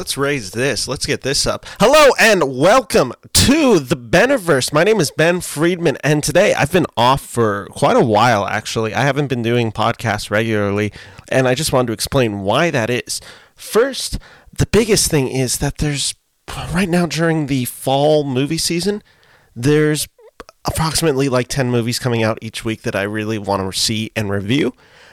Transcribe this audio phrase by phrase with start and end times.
[0.00, 0.88] let's raise this.
[0.88, 1.66] Let's get this up.
[1.78, 4.72] Hello and welcome to the Beniverse.
[4.72, 8.94] My name is Ben Friedman, and today I've been off for quite a while, actually.
[8.94, 10.90] I haven't been doing podcasts regularly,
[11.30, 13.20] and I just wanted to explain why that is.
[13.54, 14.18] First,
[14.50, 16.14] the biggest thing is that there's
[16.72, 19.02] right now during the fall movie season,
[19.54, 20.08] there's
[20.64, 24.30] approximately like 10 movies coming out each week that I really want to see and
[24.30, 24.72] review.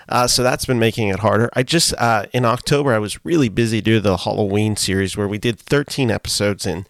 [0.10, 1.50] Uh, so that's been making it harder.
[1.54, 5.38] I just, uh, in October, I was really busy doing the Halloween series where we
[5.38, 6.86] did 13 episodes in,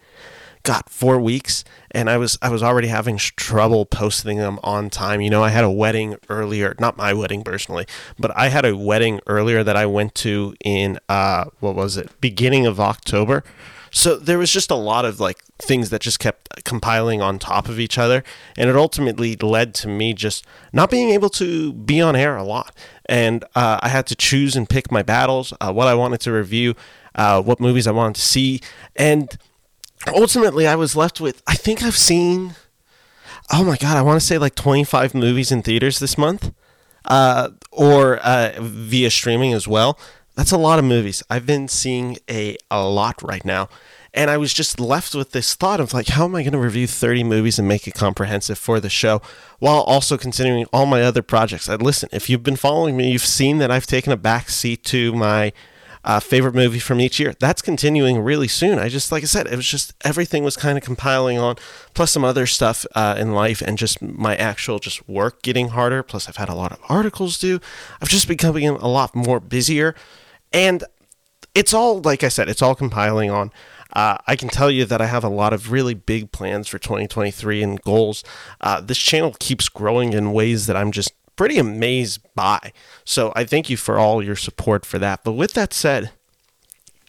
[0.62, 1.64] got four weeks.
[1.90, 5.20] And I was, I was already having trouble posting them on time.
[5.20, 7.86] You know, I had a wedding earlier, not my wedding personally,
[8.18, 12.20] but I had a wedding earlier that I went to in, uh, what was it,
[12.20, 13.42] beginning of October.
[13.90, 17.68] So there was just a lot of like things that just kept compiling on top
[17.68, 18.22] of each other,
[18.56, 22.44] and it ultimately led to me just not being able to be on air a
[22.44, 22.74] lot.
[23.08, 26.32] And uh, I had to choose and pick my battles, uh, what I wanted to
[26.32, 26.74] review,
[27.14, 28.60] uh, what movies I wanted to see,
[28.96, 29.36] and
[30.14, 32.54] ultimately I was left with I think I've seen,
[33.52, 36.52] oh my god, I want to say like 25 movies in theaters this month,
[37.06, 39.98] uh, or uh, via streaming as well.
[40.36, 41.22] That's a lot of movies.
[41.28, 43.68] I've been seeing a, a lot right now.
[44.14, 46.58] And I was just left with this thought of like, how am I going to
[46.58, 49.20] review 30 movies and make it comprehensive for the show
[49.58, 51.68] while also continuing all my other projects?
[51.68, 54.84] And listen, if you've been following me, you've seen that I've taken a back seat
[54.84, 55.52] to my
[56.04, 57.34] uh, favorite movie from each year.
[57.38, 58.78] That's continuing really soon.
[58.78, 61.56] I just, like I said, it was just everything was kind of compiling on,
[61.92, 66.02] plus some other stuff uh, in life, and just my actual just work getting harder.
[66.02, 67.60] Plus, I've had a lot of articles due.
[68.00, 69.94] I've just becoming a lot more busier.
[70.52, 70.82] And
[71.54, 73.50] it's all, like I said, it's all compiling on.
[73.92, 76.78] Uh, I can tell you that I have a lot of really big plans for
[76.78, 78.22] 2023 and goals.
[78.60, 82.72] Uh, this channel keeps growing in ways that I'm just pretty amazed by.
[83.04, 85.24] So I thank you for all your support for that.
[85.24, 86.10] But with that said,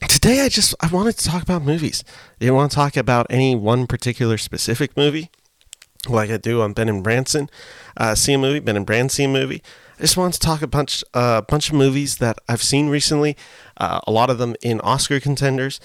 [0.07, 2.03] today I just I wanted to talk about movies.
[2.07, 5.29] I didn't want to talk about any one particular specific movie
[6.07, 7.49] like I do on Ben and Branson.
[7.97, 9.61] Uh, see a movie, Ben and Branson see a movie.
[9.97, 12.87] I just wanted to talk a bunch, a uh, bunch of movies that I've seen
[12.87, 13.35] recently.
[13.75, 15.81] Uh, a lot of them in Oscar contenders,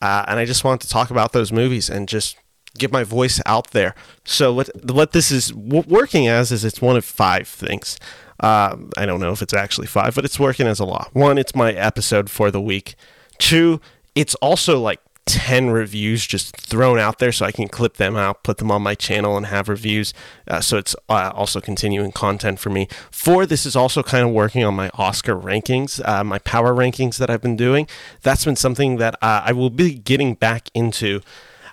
[0.00, 2.36] uh, and I just wanted to talk about those movies and just
[2.76, 3.94] get my voice out there.
[4.24, 7.98] So what what this is working as is it's one of five things.
[8.40, 11.10] Uh, I don't know if it's actually five, but it's working as a lot.
[11.12, 12.94] One, it's my episode for the week.
[13.38, 13.80] Two,
[14.14, 18.42] it's also like 10 reviews just thrown out there so I can clip them out,
[18.42, 20.14] put them on my channel, and have reviews.
[20.46, 22.88] Uh, so it's uh, also continuing content for me.
[23.10, 27.18] Four, this is also kind of working on my Oscar rankings, uh, my power rankings
[27.18, 27.86] that I've been doing.
[28.22, 31.20] That's been something that uh, I will be getting back into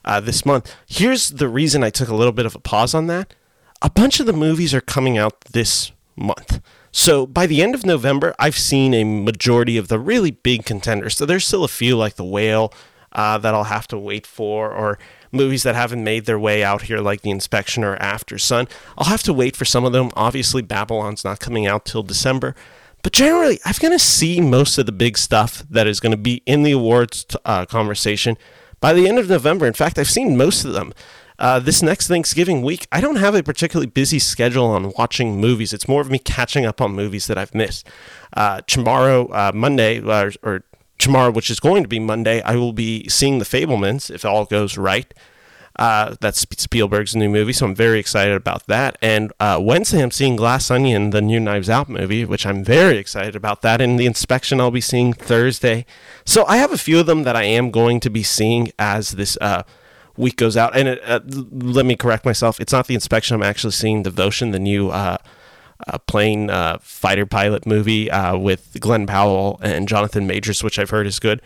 [0.03, 0.75] uh, this month.
[0.85, 3.33] Here's the reason I took a little bit of a pause on that.
[3.81, 6.61] A bunch of the movies are coming out this month.
[6.91, 11.17] So by the end of November, I've seen a majority of the really big contenders.
[11.17, 12.71] So there's still a few like The Whale,
[13.15, 14.99] uh, that I'll have to wait for, or
[15.31, 18.69] movies that haven't made their way out here, like The Inspection or Aftersun.
[18.97, 20.11] I'll have to wait for some of them.
[20.15, 22.55] Obviously, Babylon's not coming out till December.
[23.01, 26.17] But generally, I'm going to see most of the big stuff that is going to
[26.17, 28.37] be in the awards uh, conversation
[28.81, 29.65] by the end of November.
[29.65, 30.93] In fact, I've seen most of them.
[31.37, 35.73] Uh, this next Thanksgiving week, I don't have a particularly busy schedule on watching movies.
[35.73, 37.87] It's more of me catching up on movies that I've missed.
[38.33, 40.63] Uh, tomorrow, uh, Monday, or, or
[40.97, 44.45] tomorrow, which is going to be Monday, I will be seeing The Fabelmans if all
[44.45, 45.13] goes right.
[45.77, 48.97] Uh, that's Spielberg's new movie, so I'm very excited about that.
[49.01, 52.97] And uh, Wednesday, I'm seeing Glass Onion, the new Knives Out movie, which I'm very
[52.97, 53.81] excited about that.
[53.81, 55.85] And the inspection I'll be seeing Thursday.
[56.23, 59.11] So I have a few of them that I am going to be seeing as
[59.11, 59.63] this uh,
[60.15, 60.77] week goes out.
[60.77, 61.19] And it, uh,
[61.51, 63.35] let me correct myself: it's not the inspection.
[63.35, 64.91] I'm actually seeing Devotion, the new
[65.87, 70.89] uh, plane uh, fighter pilot movie uh, with Glen Powell and Jonathan Majors, which I've
[70.89, 71.41] heard is good.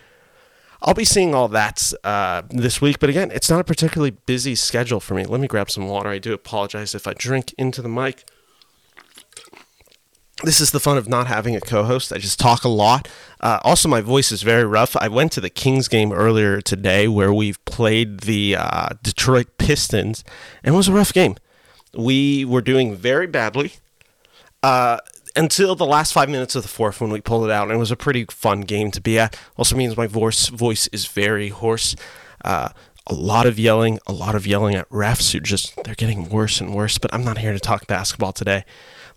[0.82, 4.56] I'll be seeing all that uh, this week, but again, it's not a particularly busy
[4.56, 5.26] schedule for me.
[5.26, 6.10] Let me grab some water.
[6.10, 8.30] I do apologize if I drink into the mic.
[10.44, 12.14] This is the fun of not having a co host.
[12.14, 13.10] I just talk a lot.
[13.42, 14.96] Uh, also, my voice is very rough.
[14.96, 20.24] I went to the Kings game earlier today where we've played the uh, Detroit Pistons,
[20.64, 21.36] and it was a rough game.
[21.94, 23.74] We were doing very badly
[24.64, 24.98] uh,
[25.36, 27.78] until the last five minutes of the fourth when we pulled it out, and it
[27.78, 29.40] was a pretty fun game to be at.
[29.58, 31.96] Also means my voice voice is very hoarse.
[32.44, 32.70] Uh,
[33.08, 36.62] a lot of yelling, a lot of yelling at refs who just they're getting worse
[36.62, 36.98] and worse.
[36.98, 38.66] But I'm not here to talk basketball today.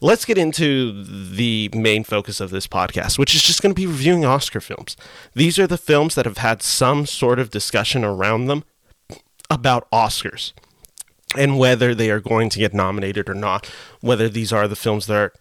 [0.00, 3.86] Let's get into the main focus of this podcast, which is just going to be
[3.86, 4.96] reviewing Oscar films.
[5.34, 8.64] These are the films that have had some sort of discussion around them
[9.48, 10.52] about Oscars
[11.36, 13.66] and whether they are going to get nominated or not,
[14.00, 15.32] whether these are the films that are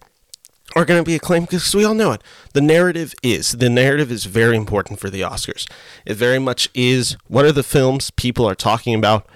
[0.74, 2.22] are going to be acclaimed because we all know it.
[2.54, 5.70] The narrative is the narrative is very important for the Oscars.
[6.06, 9.26] It very much is what are the films people are talking about?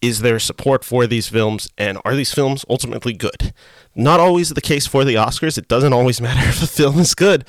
[0.00, 3.52] Is there support for these films and are these films ultimately good?
[3.94, 5.56] Not always the case for the Oscars.
[5.56, 7.44] It doesn't always matter if a film is good.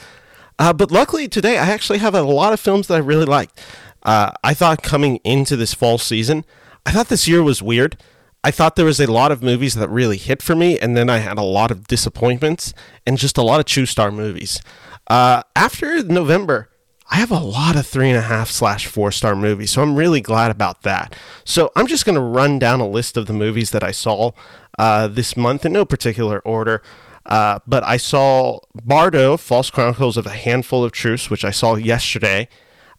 [0.58, 3.62] Uh, but luckily today I actually have a lot of films that I really liked.
[4.04, 6.46] Uh, I thought coming into this fall season,
[6.86, 7.98] I thought this year was weird.
[8.46, 11.10] I thought there was a lot of movies that really hit for me, and then
[11.10, 14.62] I had a lot of disappointments and just a lot of two star movies.
[15.08, 16.70] Uh, after November,
[17.10, 19.96] I have a lot of three and a half slash four star movies, so I'm
[19.96, 21.16] really glad about that.
[21.44, 24.34] So I'm just going to run down a list of the movies that I saw
[24.78, 26.84] uh, this month in no particular order.
[27.26, 31.78] Uh, but I saw Bardo, False Chronicles of a Handful of Truths, which I saw
[31.78, 32.48] yesterday.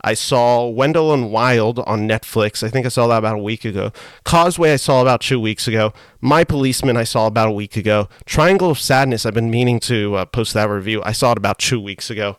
[0.02, 2.62] I saw Wendell and Wild on Netflix.
[2.62, 3.92] I think I saw that about a week ago.
[4.24, 5.92] Causeway, I saw about two weeks ago.
[6.20, 8.08] My Policeman, I saw about a week ago.
[8.24, 11.02] Triangle of Sadness, I've been meaning to uh, post that review.
[11.04, 12.36] I saw it about two weeks ago.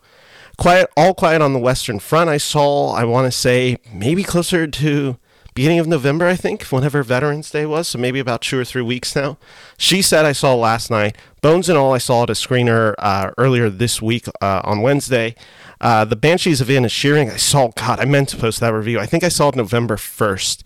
[0.57, 4.65] Quiet, All Quiet on the Western Front, I saw, I want to say, maybe closer
[4.65, 5.17] to
[5.57, 8.83] beginning of November, I think, whenever Veterans Day was, so maybe about two or three
[8.83, 9.39] weeks now.
[9.75, 11.17] She said I saw last night.
[11.41, 15.33] Bones and All, I saw at a screener uh, earlier this week uh, on Wednesday.
[15.81, 18.99] Uh, the Banshees of Inisherin, I saw, God, I meant to post that review.
[18.99, 20.61] I think I saw it November 1st.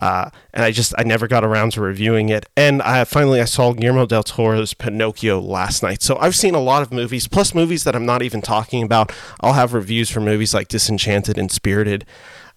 [0.00, 2.46] Uh, and I just, I never got around to reviewing it.
[2.56, 6.02] And I, finally, I saw Guillermo del Toro's Pinocchio last night.
[6.02, 9.12] So I've seen a lot of movies, plus movies that I'm not even talking about.
[9.40, 12.04] I'll have reviews for movies like Disenchanted and Spirited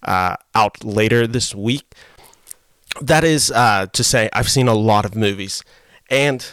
[0.06, 1.84] uh, out later this week.
[3.00, 5.62] That is uh, to say, I've seen a lot of movies.
[6.08, 6.46] And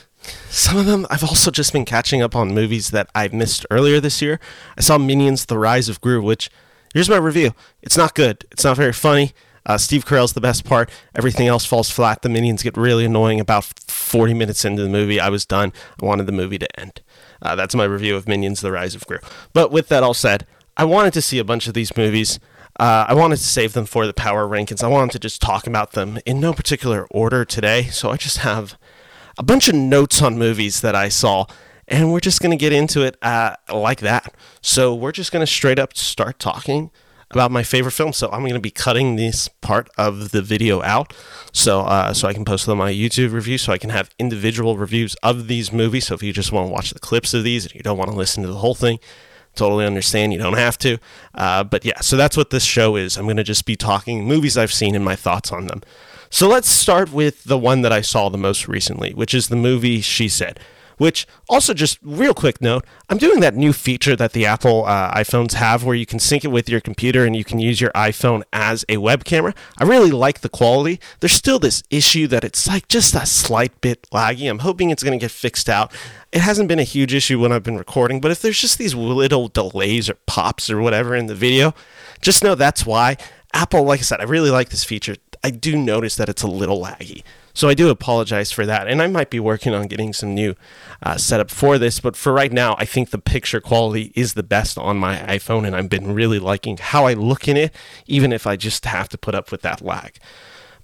[0.49, 3.99] some of them, I've also just been catching up on movies that I've missed earlier
[3.99, 4.39] this year.
[4.77, 6.49] I saw Minions: The Rise of Gru, which
[6.93, 7.51] here's my review.
[7.81, 8.45] It's not good.
[8.51, 9.33] It's not very funny.
[9.65, 10.89] Uh, Steve Carell's the best part.
[11.15, 12.21] Everything else falls flat.
[12.21, 13.39] The minions get really annoying.
[13.39, 15.71] About 40 minutes into the movie, I was done.
[16.01, 17.01] I wanted the movie to end.
[17.41, 19.19] Uh, that's my review of Minions: The Rise of Gru.
[19.53, 20.45] But with that all said,
[20.75, 22.39] I wanted to see a bunch of these movies.
[22.79, 24.83] Uh, I wanted to save them for the power rankings.
[24.83, 27.83] I wanted to just talk about them in no particular order today.
[27.83, 28.77] So I just have
[29.37, 31.45] a bunch of notes on movies that I saw,
[31.87, 34.33] and we're just going to get into it uh, like that.
[34.61, 36.91] So we're just going to straight up start talking
[37.29, 38.17] about my favorite films.
[38.17, 41.13] So I'm going to be cutting this part of the video out,
[41.51, 44.11] so uh, so I can post them on my YouTube review, so I can have
[44.19, 46.07] individual reviews of these movies.
[46.07, 48.11] So if you just want to watch the clips of these and you don't want
[48.11, 48.99] to listen to the whole thing,
[49.55, 50.33] totally understand.
[50.33, 50.97] You don't have to.
[51.33, 53.17] Uh, but yeah, so that's what this show is.
[53.17, 55.81] I'm going to just be talking movies I've seen and my thoughts on them.
[56.29, 59.55] So let's start with the one that I saw the most recently, which is the
[59.55, 60.59] movie She Said.
[60.97, 65.13] Which also, just real quick note, I'm doing that new feature that the Apple uh,
[65.13, 67.91] iPhones have where you can sync it with your computer and you can use your
[67.91, 69.53] iPhone as a web camera.
[69.77, 70.99] I really like the quality.
[71.19, 74.49] There's still this issue that it's like just a slight bit laggy.
[74.49, 75.91] I'm hoping it's going to get fixed out.
[76.31, 78.95] It hasn't been a huge issue when I've been recording, but if there's just these
[78.95, 81.73] little delays or pops or whatever in the video,
[82.21, 83.17] just know that's why.
[83.53, 85.15] Apple, like I said, I really like this feature.
[85.43, 87.23] I do notice that it's a little laggy.
[87.53, 88.87] So I do apologize for that.
[88.87, 90.55] And I might be working on getting some new
[91.01, 91.99] uh, setup for this.
[91.99, 95.65] But for right now, I think the picture quality is the best on my iPhone.
[95.65, 97.73] And I've been really liking how I look in it,
[98.07, 100.17] even if I just have to put up with that lag.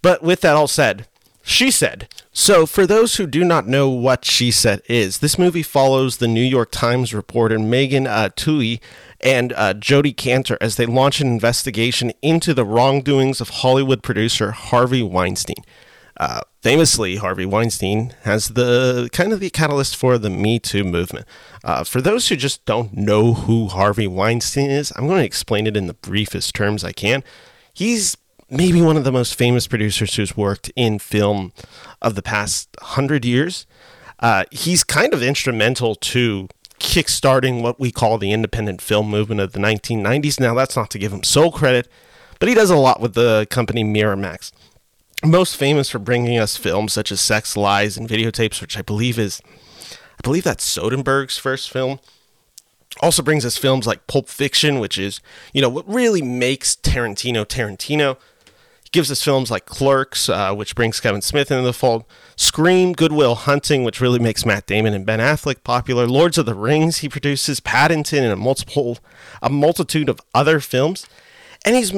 [0.01, 1.07] But with that all said,
[1.49, 2.07] she said.
[2.31, 6.27] So, for those who do not know what She Said is, this movie follows the
[6.27, 8.79] New York Times reporter Megan uh, Twohey
[9.19, 14.51] and uh, Jodi Kantor as they launch an investigation into the wrongdoings of Hollywood producer
[14.51, 15.63] Harvey Weinstein.
[16.19, 21.25] Uh, famously, Harvey Weinstein has the kind of the catalyst for the Me Too movement.
[21.63, 25.65] Uh, for those who just don't know who Harvey Weinstein is, I'm going to explain
[25.65, 27.23] it in the briefest terms I can.
[27.73, 28.17] He's
[28.49, 31.53] maybe one of the most famous producers who's worked in film
[32.01, 33.65] of the past hundred years.
[34.19, 36.49] Uh, he's kind of instrumental to
[36.79, 40.39] kickstarting what we call the independent film movement of the 1990s.
[40.39, 41.87] Now, that's not to give him sole credit,
[42.39, 44.51] but he does a lot with the company Miramax.
[45.23, 49.19] Most famous for bringing us films such as Sex, Lies, and Videotapes, which I believe
[49.19, 49.41] is,
[49.91, 51.99] I believe that's Soderbergh's first film.
[53.01, 55.19] Also brings us films like Pulp Fiction, which is,
[55.53, 58.17] you know, what really makes Tarantino Tarantino.
[58.83, 62.05] He gives us films like Clerks, uh, which brings Kevin Smith into the fold,
[62.37, 66.45] Scream, Good Will Hunting, which really makes Matt Damon and Ben Affleck popular, Lords of
[66.45, 68.99] the Rings, he produces Paddington and a multiple,
[69.41, 71.05] a multitude of other films,
[71.65, 71.93] and he's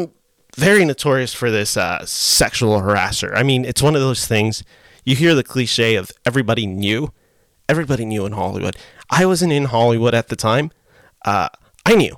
[0.56, 3.32] very notorious for this uh, sexual harasser.
[3.36, 4.64] I mean, it's one of those things.
[5.04, 7.12] You hear the cliche of everybody knew,
[7.68, 8.76] everybody knew in Hollywood.
[9.10, 10.72] I wasn't in Hollywood at the time.
[11.24, 11.50] Uh,
[11.86, 12.18] I knew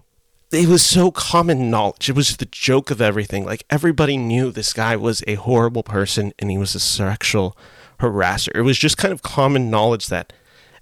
[0.54, 2.10] it was so common knowledge.
[2.10, 3.46] It was the joke of everything.
[3.46, 7.58] Like everybody knew this guy was a horrible person and he was a sexual
[8.00, 8.52] harasser.
[8.56, 10.32] It was just kind of common knowledge that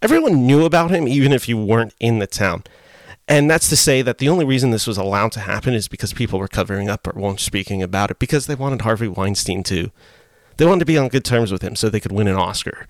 [0.02, 2.64] everyone knew about him, even if you weren't in the town.
[3.28, 6.14] And that's to say that the only reason this was allowed to happen is because
[6.14, 9.92] people were covering up or weren't speaking about it because they wanted Harvey Weinstein to.
[10.58, 12.88] They wanted to be on good terms with him so they could win an Oscar.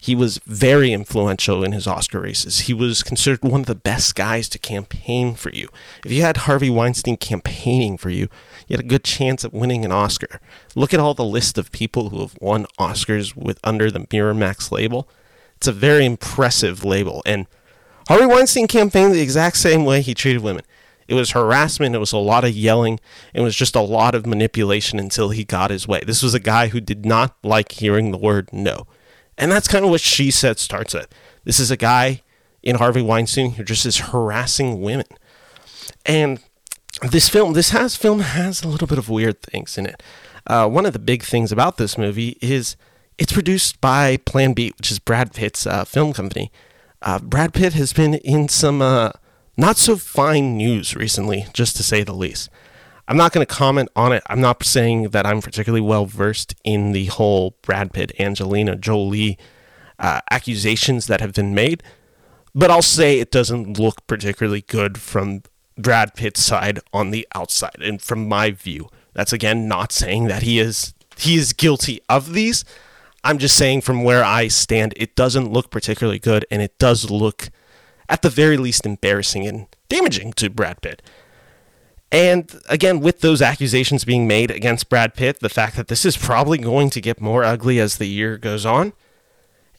[0.00, 2.60] He was very influential in his Oscar races.
[2.60, 5.70] He was considered one of the best guys to campaign for you.
[6.04, 8.28] If you had Harvey Weinstein campaigning for you,
[8.68, 10.40] you had a good chance at winning an Oscar.
[10.74, 14.70] Look at all the list of people who have won Oscars with under the Miramax
[14.70, 15.08] label.
[15.56, 17.22] It's a very impressive label.
[17.24, 17.46] And
[18.08, 20.64] Harvey Weinstein campaigned the exact same way he treated women.
[21.06, 22.98] It was harassment, it was a lot of yelling,
[23.34, 26.00] it was just a lot of manipulation until he got his way.
[26.06, 28.86] This was a guy who did not like hearing the word no.
[29.36, 31.12] And that's kind of what she said starts at.
[31.44, 32.22] This is a guy
[32.62, 35.06] in Harvey Weinstein who just is harassing women.
[36.06, 36.40] And
[37.02, 40.02] this film, this has film has a little bit of weird things in it.
[40.46, 42.76] Uh, one of the big things about this movie is
[43.18, 46.50] it's produced by Plan B, which is Brad Pitt's uh, film company.
[47.04, 49.10] Uh, Brad Pitt has been in some uh,
[49.58, 52.48] not so fine news recently, just to say the least.
[53.06, 54.22] I'm not going to comment on it.
[54.28, 59.36] I'm not saying that I'm particularly well versed in the whole Brad Pitt, Angelina Jolie
[59.98, 61.82] uh, accusations that have been made,
[62.54, 65.42] but I'll say it doesn't look particularly good from
[65.76, 68.88] Brad Pitt's side on the outside, and from my view.
[69.12, 72.64] That's again not saying that he is he is guilty of these.
[73.24, 77.10] I'm just saying from where I stand, it doesn't look particularly good, and it does
[77.10, 77.48] look,
[78.08, 81.00] at the very least, embarrassing and damaging to Brad Pitt.
[82.12, 86.16] And again, with those accusations being made against Brad Pitt, the fact that this is
[86.16, 88.92] probably going to get more ugly as the year goes on,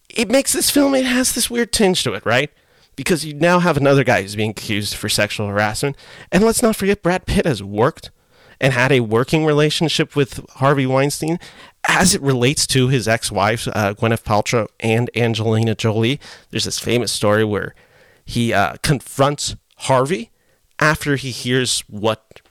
[0.10, 2.52] it makes this film, it has this weird tinge to it, right?
[2.96, 5.96] Because you now have another guy who's being accused for sexual harassment.
[6.32, 8.10] And let's not forget, Brad Pitt has worked
[8.60, 11.40] and had a working relationship with Harvey Weinstein
[11.88, 16.20] as it relates to his ex wives, uh, Gwyneth Paltrow and Angelina Jolie.
[16.50, 17.76] There's this famous story where
[18.24, 20.32] he uh, confronts Harvey
[20.80, 22.42] after he hears what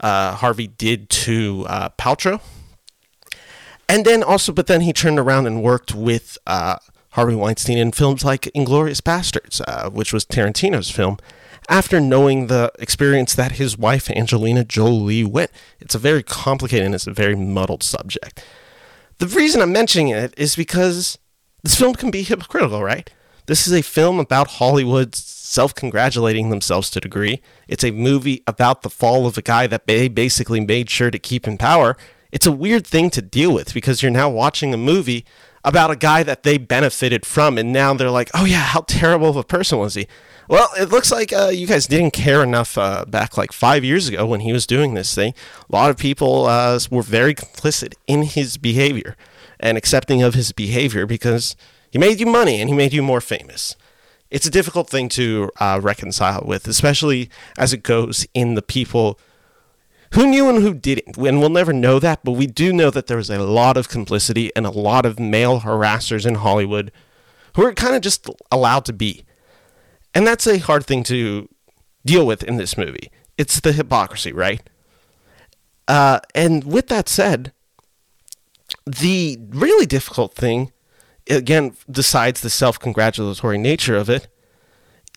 [0.00, 2.40] uh, Harvey did to uh, Paltrow.
[3.88, 6.76] And then also, but then he turned around and worked with uh,
[7.10, 11.18] Harvey Weinstein in films like Inglourious Basterds, uh, which was Tarantino's film,
[11.68, 15.50] after knowing the experience that his wife, Angelina Jolie, went.
[15.80, 18.44] It's a very complicated and it's a very muddled subject.
[19.18, 21.18] The reason I'm mentioning it is because
[21.62, 23.08] this film can be hypocritical, right?
[23.46, 27.40] This is a film about Hollywood's self congratulating themselves to a degree.
[27.68, 31.18] It's a movie about the fall of a guy that they basically made sure to
[31.18, 31.96] keep in power.
[32.32, 35.24] It's a weird thing to deal with because you're now watching a movie
[35.64, 39.28] about a guy that they benefited from, and now they're like, oh yeah, how terrible
[39.28, 40.06] of a person was he?
[40.46, 44.08] Well, it looks like uh, you guys didn't care enough uh, back like five years
[44.08, 45.32] ago when he was doing this thing.
[45.70, 49.16] A lot of people uh, were very complicit in his behavior
[49.58, 51.56] and accepting of his behavior because
[51.90, 53.76] he made you money and he made you more famous.
[54.30, 59.18] It's a difficult thing to uh, reconcile with, especially as it goes in the people
[60.12, 61.16] who knew and who didn't.
[61.16, 63.88] And we'll never know that, but we do know that there was a lot of
[63.88, 66.92] complicity and a lot of male harassers in Hollywood
[67.56, 69.24] who are kind of just allowed to be.
[70.14, 71.48] And that's a hard thing to
[72.04, 73.10] deal with in this movie.
[73.36, 74.62] It's the hypocrisy, right?
[75.88, 77.52] Uh, and with that said,
[78.86, 80.72] the really difficult thing
[81.28, 84.28] again, decides the self congratulatory nature of it,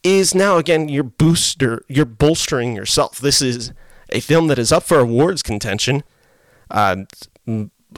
[0.03, 3.19] is now again you're booster, you're bolstering yourself.
[3.19, 3.73] This is
[4.11, 6.03] a film that is up for awards contention.
[6.69, 6.97] Uh,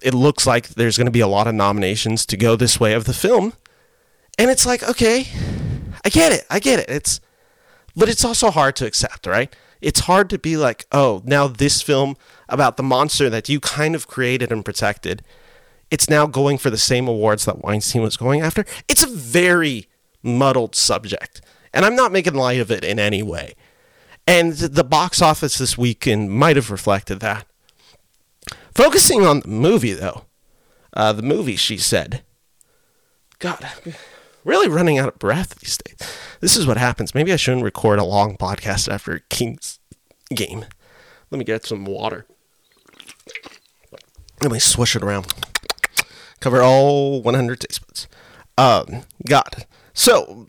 [0.02, 2.94] it looks like there's going to be a lot of nominations to go this way
[2.94, 3.54] of the film,
[4.38, 5.28] and it's like, okay,
[6.04, 6.90] I get it, I get it.
[6.90, 7.20] It's,
[7.96, 9.54] but it's also hard to accept, right?
[9.82, 12.16] It's hard to be like, oh, now this film
[12.48, 15.24] about the monster that you kind of created and protected
[15.92, 18.66] it's now going for the same awards that Weinstein was going after.
[18.88, 19.88] It's a very
[20.22, 21.42] muddled subject,
[21.74, 23.56] and I'm not making light of it in any way.
[24.28, 27.48] And the box office this weekend might have reflected that.
[28.76, 30.26] Focusing on the movie, though,
[30.94, 32.22] uh, the movie, she said,
[33.40, 33.68] God,
[34.44, 35.98] really running out of breath these days.
[36.40, 37.16] This is what happens.
[37.16, 39.80] Maybe I shouldn't record a long podcast after King's
[40.34, 40.66] game.
[41.32, 42.26] Let me get some water.
[44.42, 45.34] Let me swish it around
[46.40, 48.08] cover all 100 taste buds.
[48.58, 49.66] Um, God.
[49.94, 50.48] So,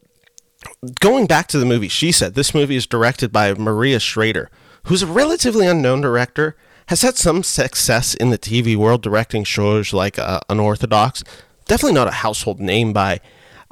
[1.00, 4.50] going back to the movie, she said this movie is directed by Maria Schrader,
[4.84, 6.56] who's a relatively unknown director,
[6.88, 11.22] has had some success in the TV world directing shows like uh, Unorthodox.
[11.66, 13.20] Definitely not a household name by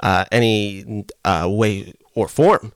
[0.01, 2.73] uh, any uh, way or form.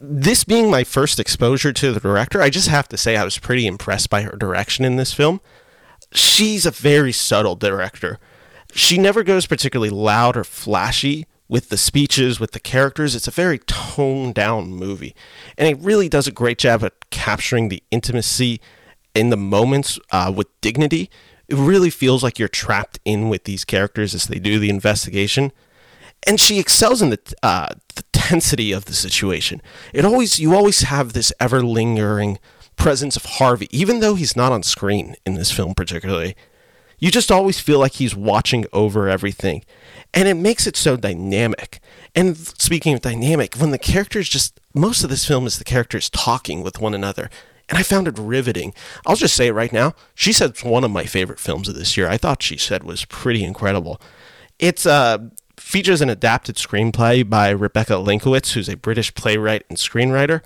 [0.00, 3.38] This being my first exposure to the director, I just have to say I was
[3.38, 5.40] pretty impressed by her direction in this film.
[6.12, 8.18] She's a very subtle director
[8.74, 13.14] she never goes particularly loud or flashy with the speeches, with the characters.
[13.14, 15.14] It's a very toned down movie.
[15.58, 18.60] And it really does a great job at capturing the intimacy
[19.14, 21.10] in the moments uh, with dignity.
[21.48, 25.52] It really feels like you're trapped in with these characters as they do the investigation.
[26.26, 29.60] And she excels in the, uh, the tensity of the situation.
[29.92, 32.38] It always you always have this ever lingering
[32.76, 36.36] presence of Harvey, even though he's not on screen in this film particularly.
[36.98, 39.64] You just always feel like he's watching over everything.
[40.14, 41.80] And it makes it so dynamic.
[42.14, 46.08] And speaking of dynamic, when the characters just, most of this film is the characters
[46.08, 47.28] talking with one another.
[47.68, 48.72] And I found it riveting.
[49.04, 49.94] I'll just say it right now.
[50.14, 52.08] She said it's one of my favorite films of this year.
[52.08, 54.00] I thought she said was pretty incredible.
[54.60, 55.18] It's uh,
[55.62, 60.42] features an adapted screenplay by Rebecca Lenkiewicz, who's a British playwright and screenwriter.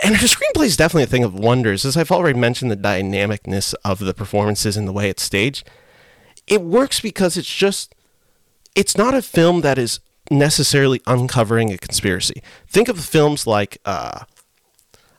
[0.00, 1.84] And her screenplay is definitely a thing of wonders.
[1.84, 5.66] As I've already mentioned, the dynamicness of the performances and the way it's staged.
[6.46, 7.94] It works because it's just,
[8.74, 10.00] it's not a film that is
[10.30, 12.42] necessarily uncovering a conspiracy.
[12.66, 14.24] Think of films like uh,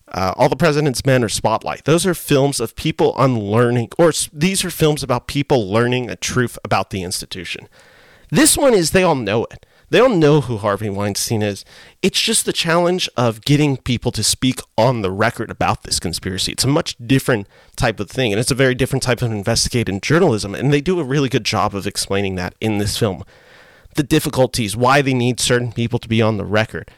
[0.09, 1.85] uh, All the President's Men or Spotlight.
[1.85, 6.59] Those are films of people unlearning, or these are films about people learning a truth
[6.63, 7.69] about the institution.
[8.35, 9.65] This one is they all know it.
[9.91, 11.63] They don't know who Harvey Weinstein is.
[12.01, 16.51] It's just the challenge of getting people to speak on the record about this conspiracy.
[16.51, 20.01] It's a much different type of thing, and it's a very different type of investigative
[20.01, 23.23] journalism, and they do a really good job of explaining that in this film.
[23.95, 26.91] The difficulties, why they need certain people to be on the record.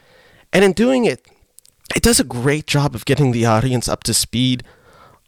[0.52, 1.24] And in doing it,
[1.94, 4.64] it does a great job of getting the audience up to speed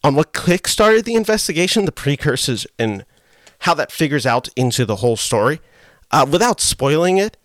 [0.02, 3.04] on what kickstarted the investigation, the precursors, and
[3.60, 5.60] how that figures out into the whole story.
[6.10, 7.36] Uh, without spoiling it,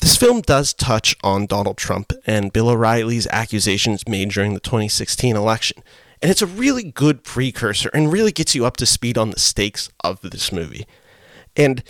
[0.00, 5.36] this film does touch on Donald Trump and Bill O'Reilly's accusations made during the 2016
[5.36, 5.82] election.
[6.20, 9.38] And it's a really good precursor and really gets you up to speed on the
[9.38, 10.86] stakes of this movie.
[11.56, 11.82] And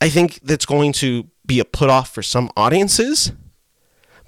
[0.00, 3.32] I think that's going to be a put off for some audiences,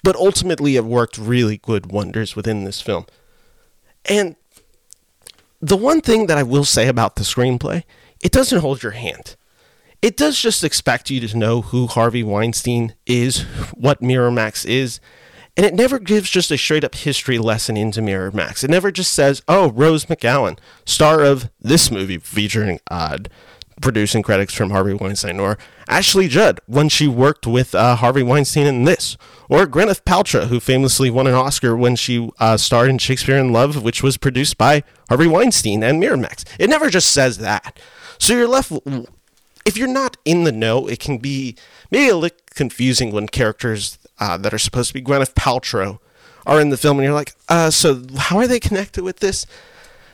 [0.02, 3.06] but ultimately it worked really good wonders within this film.
[4.08, 4.36] And
[5.60, 7.82] the one thing that I will say about the screenplay,
[8.20, 9.36] it doesn't hold your hand
[10.02, 13.42] it does just expect you to know who Harvey Weinstein is,
[13.74, 15.00] what Miramax is,
[15.56, 18.62] and it never gives just a straight up history lesson into Miramax.
[18.62, 23.28] It never just says, oh, Rose McGowan, star of this movie featuring odd
[23.80, 28.66] producing credits from Harvey Weinstein, or Ashley Judd when she worked with uh, Harvey Weinstein
[28.66, 29.16] in this,
[29.48, 33.52] or Gwyneth Paltrow, who famously won an Oscar when she uh, starred in Shakespeare in
[33.52, 36.44] Love, which was produced by Harvey Weinstein and Miramax.
[36.58, 37.78] It never just says that.
[38.18, 38.72] So you're left
[39.68, 41.54] if you're not in the know, it can be
[41.90, 45.98] maybe a little confusing when characters uh, that are supposed to be Gwyneth Paltrow
[46.46, 49.44] are in the film, and you're like, uh, so how are they connected with this?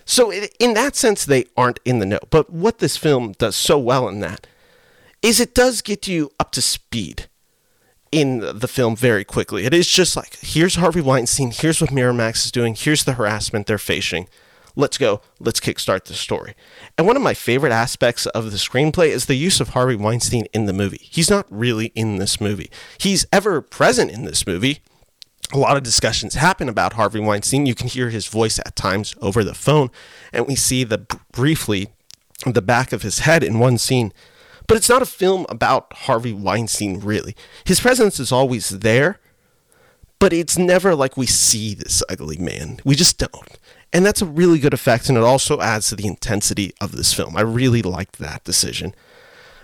[0.04, 2.18] So in that sense, they aren't in the know.
[2.30, 4.48] But what this film does so well in that
[5.22, 7.28] is it does get you up to speed
[8.10, 9.66] in the film very quickly.
[9.66, 13.68] It is just like, here's Harvey Weinstein, here's what Miramax is doing, here's the harassment
[13.68, 14.26] they're facing
[14.76, 16.54] let's go, let's kickstart the story.
[16.96, 20.46] And one of my favorite aspects of the screenplay is the use of Harvey Weinstein
[20.52, 21.00] in the movie.
[21.02, 24.80] He's not really in this movie, he's ever present in this movie.
[25.52, 27.66] A lot of discussions happen about Harvey Weinstein.
[27.66, 29.90] You can hear his voice at times over the phone,
[30.32, 31.88] and we see the briefly
[32.46, 34.12] the back of his head in one scene.
[34.66, 37.36] But it's not a film about Harvey Weinstein, really.
[37.64, 39.20] His presence is always there,
[40.18, 42.80] but it's never like we see this ugly man.
[42.84, 43.58] We just don't.
[43.94, 47.14] And that's a really good effect, and it also adds to the intensity of this
[47.14, 47.36] film.
[47.36, 48.92] I really liked that decision.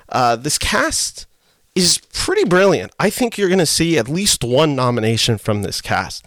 [0.09, 1.27] Uh, this cast
[1.75, 2.93] is pretty brilliant.
[3.01, 6.25] I think you're going to see at least one nomination from this cast.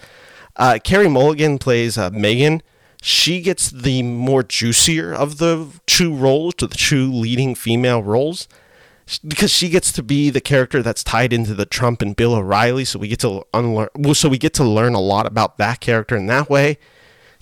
[0.58, 2.62] Uh, Carey Mulligan plays uh, Megan.
[3.02, 8.50] She gets the more juicier of the two roles, to the two leading female roles,
[9.26, 12.84] because she gets to be the character that's tied into the Trump and Bill O'Reilly.
[12.84, 13.90] So we get to unlearn.
[13.96, 16.78] Well, so we get to learn a lot about that character in that way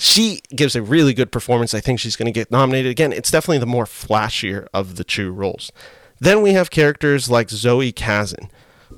[0.02, 1.76] she gives a really good performance.
[1.76, 3.14] I think she's going to get nominated again.
[3.14, 5.72] It's definitely the more flashier of the two roles.
[6.20, 8.50] Then we have characters like Zoe Kazan,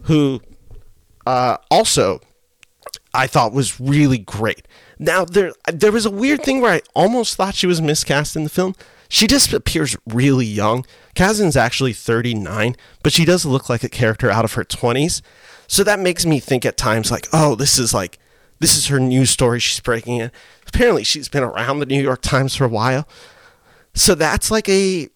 [0.03, 0.41] who
[1.25, 2.21] uh, also
[3.13, 4.65] I thought was really great.
[4.97, 8.45] Now there there was a weird thing where I almost thought she was miscast in
[8.45, 8.73] the film.
[9.09, 10.85] She just appears really young.
[11.15, 15.21] Kazan's actually 39, but she does look like a character out of her 20s.
[15.67, 18.19] So that makes me think at times like, oh, this is like
[18.63, 20.31] this is her news story she's breaking in
[20.73, 23.07] apparently she's been around the New York Times for a while.
[23.93, 25.07] So that's like a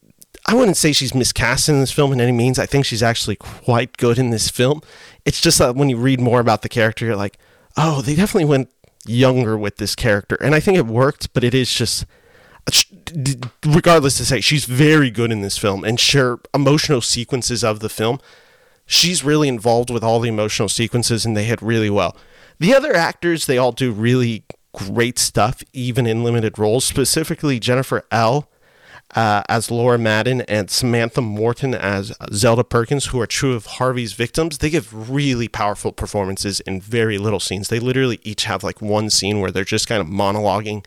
[0.46, 2.58] I wouldn't say she's miscast in this film in any means.
[2.58, 4.82] I think she's actually quite good in this film.
[5.26, 7.38] It's just that when you read more about the character, you're like,
[7.76, 8.70] oh, they definitely went
[9.06, 10.38] younger with this character.
[10.40, 12.06] And I think it worked, but it is just,
[13.66, 15.84] regardless to say, she's very good in this film.
[15.84, 18.22] And sure, emotional sequences of the film,
[18.86, 22.16] she's really involved with all the emotional sequences and they hit really well.
[22.60, 24.44] The other actors, they all do really
[24.74, 28.48] great stuff, even in limited roles, specifically Jennifer Ehle
[29.16, 34.14] uh, as Laura Madden and Samantha Morton as Zelda Perkins, who are true of Harvey's
[34.14, 34.58] victims.
[34.58, 37.70] They give really powerful performances in very little scenes.
[37.70, 40.86] They literally each have like one scene where they're just kind of monologuing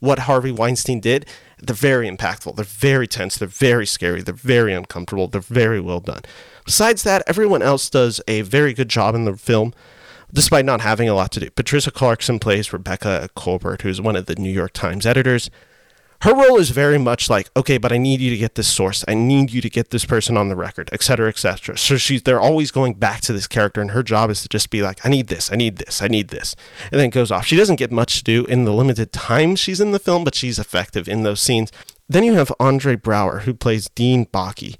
[0.00, 1.26] what Harvey Weinstein did.
[1.58, 2.56] They're very impactful.
[2.56, 3.38] They're very tense.
[3.38, 4.20] They're very scary.
[4.20, 5.28] They're very uncomfortable.
[5.28, 6.20] They're very well done.
[6.66, 9.72] Besides that, everyone else does a very good job in the film
[10.34, 11.50] despite not having a lot to do.
[11.50, 15.48] Patricia Clarkson plays Rebecca Colbert, who's one of the New York Times editors.
[16.22, 19.04] Her role is very much like okay but i need you to get this source.
[19.06, 22.40] I need you to get this person on the record etc etc so she's they're
[22.40, 25.10] always going back to this character and her job is to just be like i
[25.10, 26.56] need this i need this i need this.
[26.90, 27.44] And then goes off.
[27.44, 30.34] She doesn't get much to do in the limited time she's in the film but
[30.34, 31.70] she's effective in those scenes.
[32.08, 34.76] Then you have andre braugher who plays dean Baquet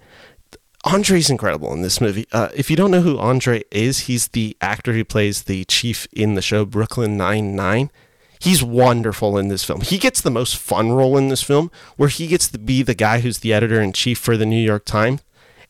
[0.84, 2.26] Andre's incredible in this movie.
[2.30, 6.06] Uh, if you don't know who Andre is, he's the actor who plays the chief
[6.12, 7.90] in the show Brooklyn Nine Nine.
[8.38, 9.80] He's wonderful in this film.
[9.80, 12.94] He gets the most fun role in this film where he gets to be the
[12.94, 15.22] guy who's the editor in chief for the New York Times.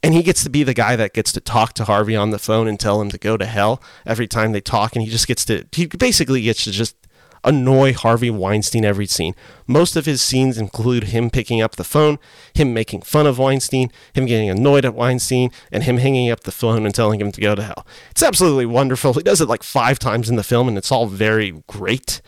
[0.02, 2.38] And he gets to be the guy that gets to talk to Harvey on the
[2.38, 4.96] phone and tell him to go to hell every time they talk.
[4.96, 6.96] And he just gets to, he basically gets to just
[7.44, 9.34] annoy Harvey Weinstein every scene.
[9.66, 12.18] Most of his scenes include him picking up the phone,
[12.54, 16.52] him making fun of Weinstein, him getting annoyed at Weinstein, and him hanging up the
[16.52, 17.86] phone and telling him to go to hell.
[18.10, 19.12] It's absolutely wonderful.
[19.12, 22.20] He does it like five times in the film, and it's all very great.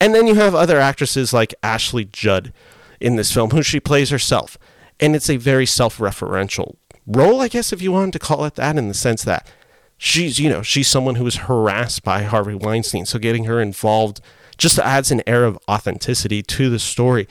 [0.00, 2.52] And then you have other actresses like Ashley Judd
[3.00, 4.58] in this film, who she plays herself.
[5.00, 8.54] And it's a very self referential role, I guess, if you wanted to call it
[8.54, 9.50] that, in the sense that
[9.96, 13.06] she's, you know, she's someone who was harassed by Harvey Weinstein.
[13.06, 14.20] So getting her involved
[14.56, 17.28] just adds an air of authenticity to the story.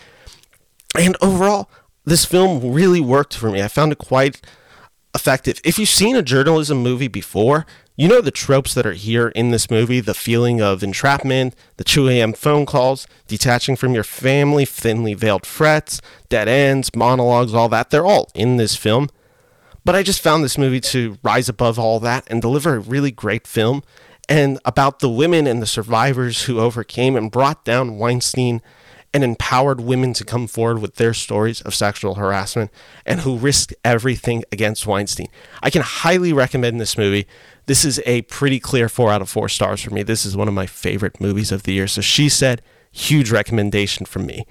[0.97, 1.69] And overall,
[2.05, 3.61] this film really worked for me.
[3.61, 4.41] I found it quite
[5.15, 5.59] effective.
[5.63, 9.51] If you've seen a journalism movie before, you know the tropes that are here in
[9.51, 12.33] this movie the feeling of entrapment, the 2 a.m.
[12.33, 17.91] phone calls, detaching from your family, thinly veiled frets, dead ends, monologues, all that.
[17.91, 19.09] They're all in this film.
[19.85, 23.11] But I just found this movie to rise above all that and deliver a really
[23.11, 23.83] great film
[24.29, 28.61] and about the women and the survivors who overcame and brought down Weinstein
[29.13, 32.71] and empowered women to come forward with their stories of sexual harassment
[33.05, 35.27] and who risked everything against Weinstein.
[35.61, 37.27] I can highly recommend this movie.
[37.67, 40.01] This is a pretty clear four out of four stars for me.
[40.01, 41.87] This is one of my favorite movies of the year.
[41.87, 44.45] So she said, huge recommendation from me.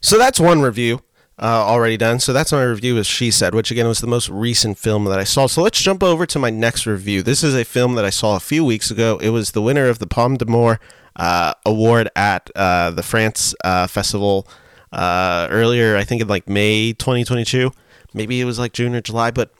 [0.00, 1.00] So that's one review
[1.42, 2.20] uh, already done.
[2.20, 5.18] So that's my review of She Said, which again was the most recent film that
[5.18, 5.46] I saw.
[5.48, 7.22] So let's jump over to my next review.
[7.22, 9.18] This is a film that I saw a few weeks ago.
[9.20, 10.78] It was the winner of the Palme d'Amour
[11.16, 14.46] uh, award at uh, the France uh, Festival
[14.92, 17.72] uh, earlier, I think in like May 2022.
[18.14, 19.52] Maybe it was like June or July, but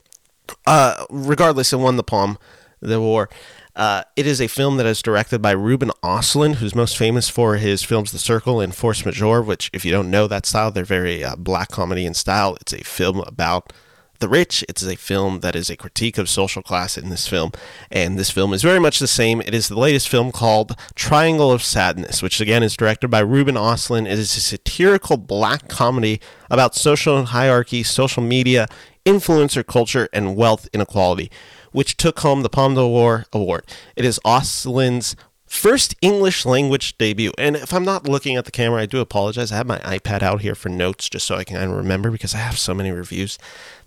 [0.66, 2.38] uh, regardless, it won the Palme
[2.80, 3.28] d'Amour.
[3.74, 7.56] Uh, it is a film that is directed by Ruben Östlund, who's most famous for
[7.56, 10.84] his films The Circle and Force Majeure, which, if you don't know that style, they're
[10.84, 12.56] very uh, black comedy in style.
[12.60, 13.72] It's a film about
[14.18, 14.62] the Rich.
[14.68, 17.50] It's a film that is a critique of social class in this film,
[17.90, 19.40] and this film is very much the same.
[19.40, 23.56] It is the latest film called Triangle of Sadness, which again is directed by Ruben
[23.56, 24.06] Östlund.
[24.06, 28.68] It is a satirical black comedy about social hierarchy, social media,
[29.04, 31.30] influencer culture, and wealth inequality,
[31.72, 33.66] which took home the Palme d'Or award.
[33.96, 35.16] It is Östlund's
[35.52, 37.32] first English language debut.
[37.36, 39.52] And if I'm not looking at the camera, I do apologize.
[39.52, 42.38] I have my iPad out here for notes just so I can remember because I
[42.38, 43.38] have so many reviews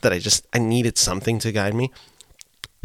[0.02, 1.92] that I just I needed something to guide me.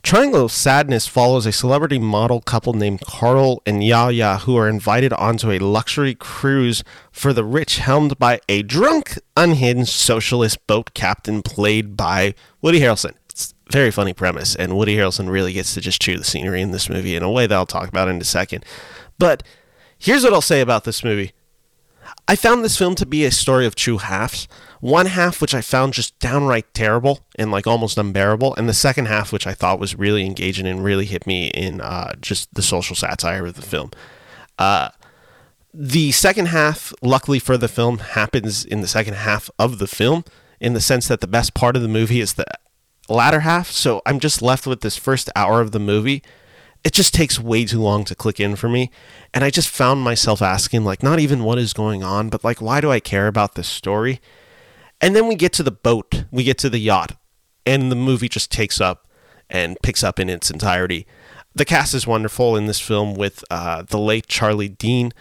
[0.03, 5.13] Triangle of Sadness follows a celebrity model couple named Carl and Yaya who are invited
[5.13, 6.83] onto a luxury cruise
[7.13, 13.13] for the rich helmed by a drunk, unhinged socialist boat captain played by Woody Harrelson
[13.71, 16.89] very funny premise, and Woody Harrelson really gets to just chew the scenery in this
[16.89, 18.65] movie in a way that I'll talk about in a second.
[19.19, 19.43] But
[19.99, 21.33] here's what I'll say about this movie.
[22.27, 24.49] I found this film to be a story of two halves.
[24.81, 29.07] One half, which I found just downright terrible and like almost unbearable, and the second
[29.07, 32.63] half, which I thought was really engaging and really hit me in uh, just the
[32.63, 33.91] social satire of the film.
[34.59, 34.89] Uh,
[35.73, 40.25] the second half, luckily for the film, happens in the second half of the film
[40.61, 42.47] in the sense that the best part of the movie is the
[43.11, 43.71] latter half.
[43.71, 46.23] So I'm just left with this first hour of the movie.
[46.83, 48.91] It just takes way too long to click in for me.
[49.35, 52.63] And I just found myself asking, like, not even what is going on, but like,
[52.63, 54.21] why do I care about this story?
[55.01, 57.17] And then we get to the boat, we get to the yacht,
[57.67, 59.07] and the movie just takes up
[59.49, 61.07] and picks up in its entirety.
[61.55, 65.13] The cast is wonderful in this film with uh, the late Charlbi Dean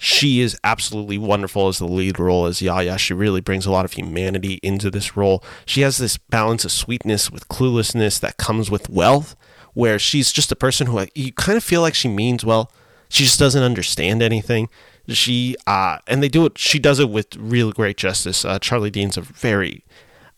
[0.00, 2.96] she is absolutely wonderful as the lead role as Yaya.
[2.96, 5.42] She really brings a lot of humanity into this role.
[5.66, 9.34] She has this balance of sweetness with cluelessness that comes with wealth,
[9.74, 12.70] where she's just a person who you kind of feel like she means well.
[13.08, 14.68] She just doesn't understand anything.
[15.08, 16.58] She uh, and they do it.
[16.58, 18.44] She does it with real great justice.
[18.44, 19.84] Uh, Charlbi Dean's a very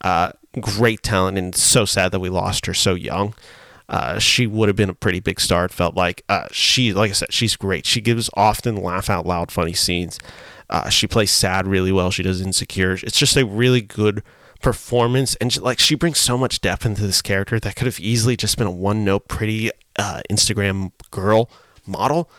[0.00, 3.34] uh, great talent, and so sad that we lost her so young.
[3.90, 5.64] Uh, she would have been a pretty big star.
[5.64, 7.84] It felt like uh, she, like I said, she's great.
[7.84, 10.18] She gives often laugh out loud funny scenes.
[10.70, 12.12] Uh, she plays sad really well.
[12.12, 12.92] She does insecure.
[12.92, 14.22] It's just a really good
[14.62, 18.36] performance, and like she brings so much depth into this character that could have easily
[18.36, 21.50] just been a one note pretty uh, Instagram girl
[21.84, 22.30] model.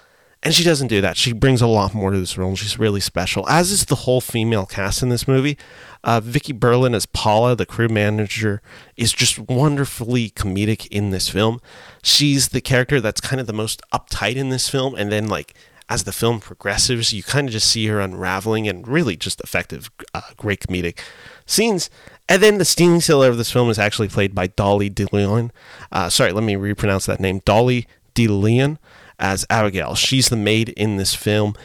[0.43, 1.17] And she doesn't do that.
[1.17, 2.49] She brings a lot more to this role.
[2.49, 5.58] And she's really special, as is the whole female cast in this movie.
[6.04, 8.62] Uh, Vicki Berlin as Paula, the crew manager,
[8.97, 11.62] is just wonderfully comedic in this film.
[12.01, 15.54] She's the character that's kind of the most uptight in this film, and then like
[15.91, 19.91] as the film progresses, you kind of just see her unraveling and really just effective,
[20.13, 20.97] uh, great comedic
[21.45, 21.89] scenes.
[22.30, 25.51] And then the stealing sailor of this film is actually played by Dolly DeLeon.
[25.91, 27.41] Uh, sorry, let me repronounce that name.
[27.43, 28.77] Dolly DeLeon
[29.21, 29.95] as Abigail.
[29.95, 31.55] She's the maid in this film.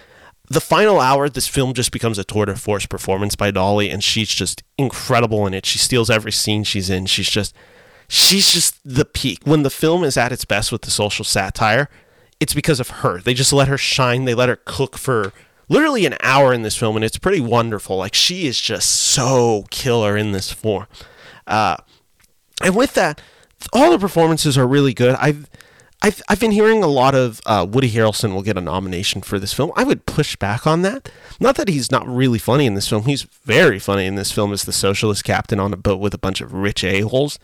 [0.48, 4.04] The final hour, this film just becomes a tour de force performance by Dolly, and
[4.04, 5.66] she's just incredible in it.
[5.66, 7.06] She steals every scene she's in.
[7.06, 7.54] She's just,
[8.06, 9.40] she's just the peak.
[9.42, 11.88] When the film is at its best with the social satire,
[12.38, 13.20] it's because of her.
[13.20, 14.24] They just let her shine.
[14.24, 15.32] They let her cook for
[15.68, 17.96] literally an hour in this film, and it's pretty wonderful.
[17.96, 20.86] Like she is just so killer in this form.
[21.46, 21.76] Uh,
[22.62, 23.20] and with that,
[23.72, 25.16] all the performances are really good.
[25.16, 25.48] I've
[26.02, 29.38] I've, I've been hearing a lot of uh, Woody Harrelson will get a nomination for
[29.38, 29.72] this film.
[29.76, 31.10] I would push back on that.
[31.40, 33.04] Not that he's not really funny in this film.
[33.04, 36.18] He's very funny in this film as the socialist captain on a boat with a
[36.18, 37.38] bunch of rich a-holes.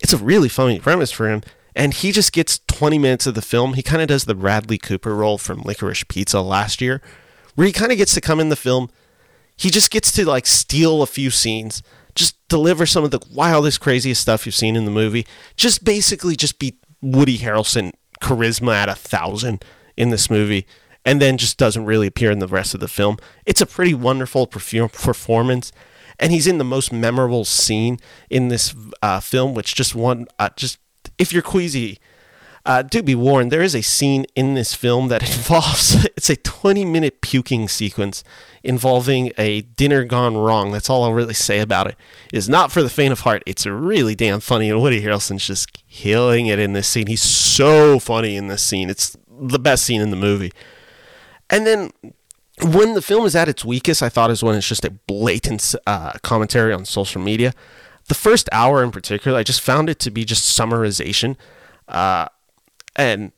[0.00, 1.42] It's a really funny premise for him.
[1.74, 3.74] And he just gets 20 minutes of the film.
[3.74, 7.02] He kind of does the Bradley Cooper role from Licorice Pizza last year,
[7.54, 8.88] where he kind of gets to come in the film.
[9.56, 11.82] He just gets to like steal a few scenes,
[12.14, 15.26] just deliver some of the wildest, craziest stuff you've seen in the movie.
[15.56, 16.78] Just basically just be
[17.12, 19.64] Woody Harrelson charisma at a thousand
[19.96, 20.66] in this movie
[21.04, 23.16] and then just doesn't really appear in the rest of the film.
[23.46, 25.72] It's a pretty wonderful performance,
[26.18, 30.50] and he's in the most memorable scene in this uh, film, which just one uh,
[30.56, 30.78] just
[31.16, 31.98] if you're queasy.
[32.66, 36.34] Uh, do be warned, there is a scene in this film that involves, it's a
[36.34, 38.24] 20 minute puking sequence
[38.64, 40.72] involving a dinner gone wrong.
[40.72, 41.96] That's all I'll really say about it.
[42.32, 43.44] It's not for the faint of heart.
[43.46, 47.06] It's really damn funny, and Woody Harrelson's just killing it in this scene.
[47.06, 48.90] He's so funny in this scene.
[48.90, 50.52] It's the best scene in the movie.
[51.48, 51.92] And then
[52.62, 55.76] when the film is at its weakest, I thought is when it's just a blatant
[55.86, 57.52] uh, commentary on social media.
[58.08, 61.36] The first hour in particular, I just found it to be just summarization.
[61.86, 62.26] Uh,
[62.96, 63.32] and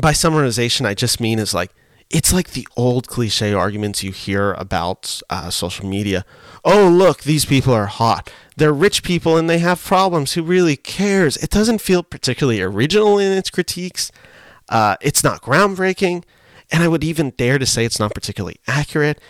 [0.00, 1.72] by summarization, I just mean is like
[2.10, 6.24] it's like the old cliche arguments you hear about uh, social media.
[6.64, 8.32] Oh, look, these people are hot.
[8.56, 10.32] They're rich people and they have problems.
[10.32, 11.36] Who really cares?
[11.36, 14.10] It doesn't feel particularly original in its critiques.
[14.70, 16.24] Uh, it's not groundbreaking,
[16.70, 19.20] and I would even dare to say it's not particularly accurate.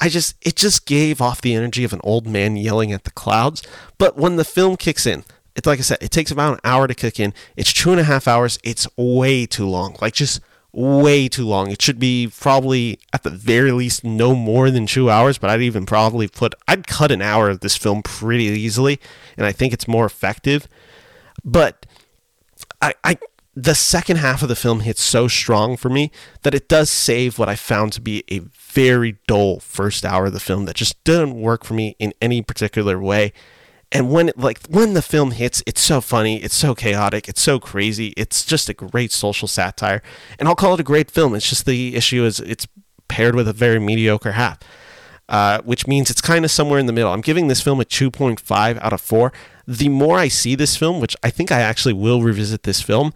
[0.00, 3.10] I just it just gave off the energy of an old man yelling at the
[3.10, 3.62] clouds.
[3.96, 5.24] But when the film kicks in,
[5.58, 7.34] it's like I said, it takes about an hour to cook in.
[7.56, 8.60] It's two and a half hours.
[8.62, 9.96] It's way too long.
[10.00, 10.40] Like just
[10.72, 11.72] way too long.
[11.72, 15.60] It should be probably at the very least no more than two hours, but I'd
[15.60, 19.00] even probably put I'd cut an hour of this film pretty easily,
[19.36, 20.68] and I think it's more effective.
[21.44, 21.86] But
[22.80, 23.18] I, I
[23.56, 27.36] the second half of the film hits so strong for me that it does save
[27.36, 31.02] what I found to be a very dull first hour of the film that just
[31.02, 33.32] didn't work for me in any particular way
[33.90, 37.40] and when it, like when the film hits it's so funny it's so chaotic it's
[37.40, 40.02] so crazy it's just a great social satire.
[40.38, 41.34] And i'll call it a great film.
[41.34, 42.66] It's just the issue is it's
[43.08, 44.58] paired with a very mediocre half
[45.28, 47.12] uh, which means it's kind of somewhere in the middle.
[47.12, 49.32] I'm giving this film a 2.5 out of 4
[49.66, 53.12] the more i see this film which i think i actually will revisit this film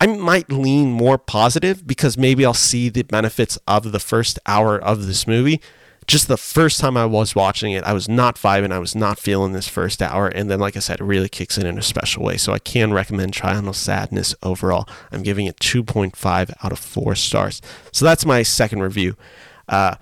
[0.00, 4.78] I might lean more positive because maybe I'll see the benefits of the first hour
[4.78, 5.60] of this movie
[6.08, 8.72] just the first time I was watching it, I was not vibing.
[8.72, 10.26] I was not feeling this first hour.
[10.26, 12.38] And then, like I said, it really kicks in in a special way.
[12.38, 14.88] So I can recommend Triangle Sadness overall.
[15.12, 17.60] I'm giving it 2.5 out of 4 stars.
[17.92, 19.16] So that's my second review.
[19.68, 19.96] Uh,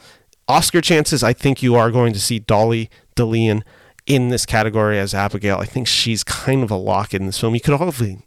[0.47, 3.62] Oscar chances, I think you are going to see Dolly DeLeon
[4.07, 5.59] in this category as Abigail.
[5.59, 7.55] I think she's kind of a lock in this film.
[7.55, 8.21] You could probably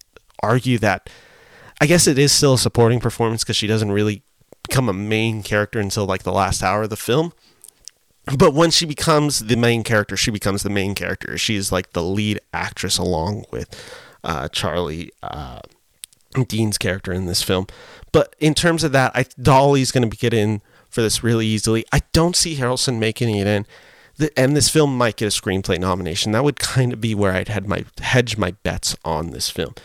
[0.44, 1.10] argue that,
[1.80, 4.22] I guess it is still a supporting performance because she doesn't really
[4.68, 7.32] become a main character until like the last hour of the film
[8.38, 11.38] but when she becomes the main character, she becomes the main character.
[11.38, 13.70] She's like the lead actress along with
[14.24, 15.62] uh, Charlbi uh,
[16.48, 17.68] Dean's character in this film.
[18.12, 21.86] But in terms of that, I, Dolly's going to get in for this really easily.
[21.92, 23.66] I don't see Harrelson making it in.
[24.18, 26.32] The, and this film might get a screenplay nomination.
[26.34, 29.76] That would kind of be where I'd had my hedge my bets on this film.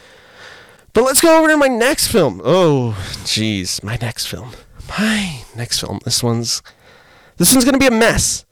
[0.93, 2.41] But let's go over to my next film.
[2.45, 4.53] Oh, jeez, my next film.
[4.99, 6.01] My next film.
[6.05, 6.63] This one's
[7.37, 8.45] this one's gonna be a mess.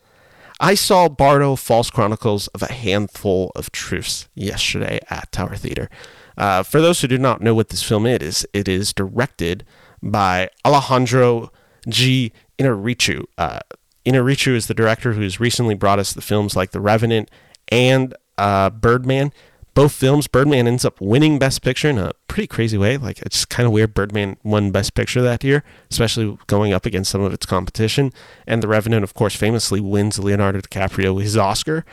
[0.61, 5.91] I saw Bardo False Chronicles of a Handful of Truths yesterday at Tower Theater.
[6.37, 9.65] Uh, for those who do not know what this film is, it is directed
[10.03, 11.51] by Alejandro
[11.89, 12.33] G.
[12.59, 13.25] Inarritu.
[13.37, 13.61] Uh,
[14.07, 17.31] Inarritu is the director who's recently brought us the films like The Revenant
[17.69, 19.33] and uh, Birdman.
[19.75, 22.99] Both films, Birdman ends up winning Best Picture in a pretty crazy way.
[22.99, 23.95] Like it's kind of weird.
[23.95, 28.13] Birdman won Best Picture that year, especially going up against some of its competition.
[28.47, 31.85] And The Revenant, of course, famously wins Leonardo DiCaprio his Oscar.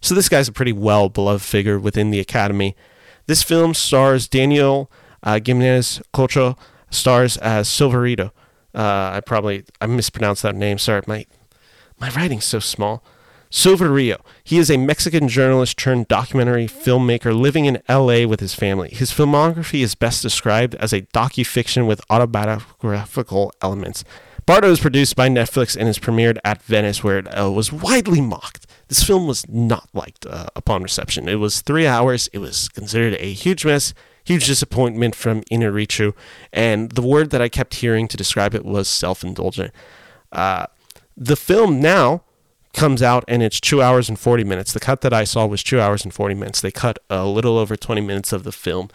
[0.00, 2.74] So this guy's a pretty well beloved figure within the Academy.
[3.26, 4.90] This film stars Daniel
[5.22, 6.56] uh, Gimenez Cacho,
[6.90, 8.30] stars as Silverito.
[8.74, 10.78] Uh, I probably I mispronounced that name.
[10.78, 11.26] Sorry, my
[11.98, 13.02] my writing's so small.
[13.50, 14.20] Silverio.
[14.44, 18.90] He is a Mexican journalist turned documentary filmmaker living in LA with his family.
[18.90, 24.04] His filmography is best described as a docu-fiction with autobiographical elements.
[24.44, 28.20] Bardo is produced by Netflix and is premiered at Venice, where it uh, was widely
[28.20, 28.66] mocked.
[28.88, 31.28] This film was not liked uh, upon reception.
[31.28, 32.28] It was three hours.
[32.32, 33.92] It was considered a huge mess,
[34.24, 36.14] huge disappointment from Inarritu,
[36.50, 39.70] and the word that I kept hearing to describe it was self-indulgent.
[40.32, 40.66] Uh,
[41.14, 42.22] the film now
[42.78, 44.72] comes out and it's two hours and 40 minutes.
[44.72, 46.60] The cut that I saw was two hours and 40 minutes.
[46.60, 48.88] They cut a little over 20 minutes of the film,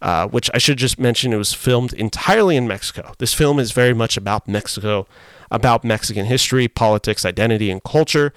[0.00, 3.12] uh, which I should just mention it was filmed entirely in Mexico.
[3.18, 5.06] This film is very much about Mexico,
[5.50, 8.32] about Mexican history, politics, identity, and culture.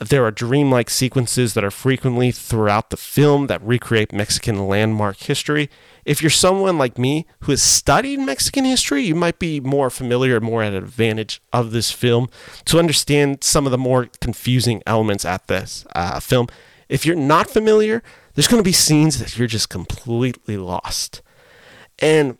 [0.00, 5.68] There are dreamlike sequences that are frequently throughout the film that recreate Mexican landmark history.
[6.04, 10.40] If you're someone like me who has studied Mexican history, you might be more familiar,
[10.40, 12.28] more at an advantage of this film
[12.66, 16.46] to understand some of the more confusing elements at this uh, film.
[16.88, 18.02] If you're not familiar,
[18.34, 21.22] there's going to be scenes that you're just completely lost.
[21.98, 22.38] And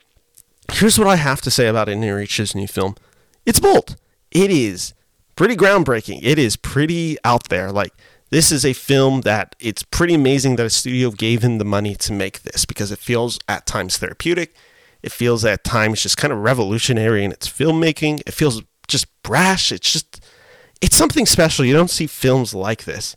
[0.75, 2.95] here's what I have to say about Inarritu's new film
[3.45, 3.97] it's bold.
[4.31, 4.95] It is
[5.39, 6.19] pretty groundbreaking.
[6.21, 7.71] It is pretty out there.
[7.71, 7.93] Like
[8.31, 11.95] this is a film that it's pretty amazing that a studio gave him the money
[11.95, 14.57] to make this because it feels at times therapeutic.
[15.01, 18.21] It feels at times just kind of revolutionary in its filmmaking.
[18.27, 19.71] It feels just brash.
[19.71, 20.21] It's just
[20.81, 21.65] it's something special.
[21.65, 23.15] You don't see films like this.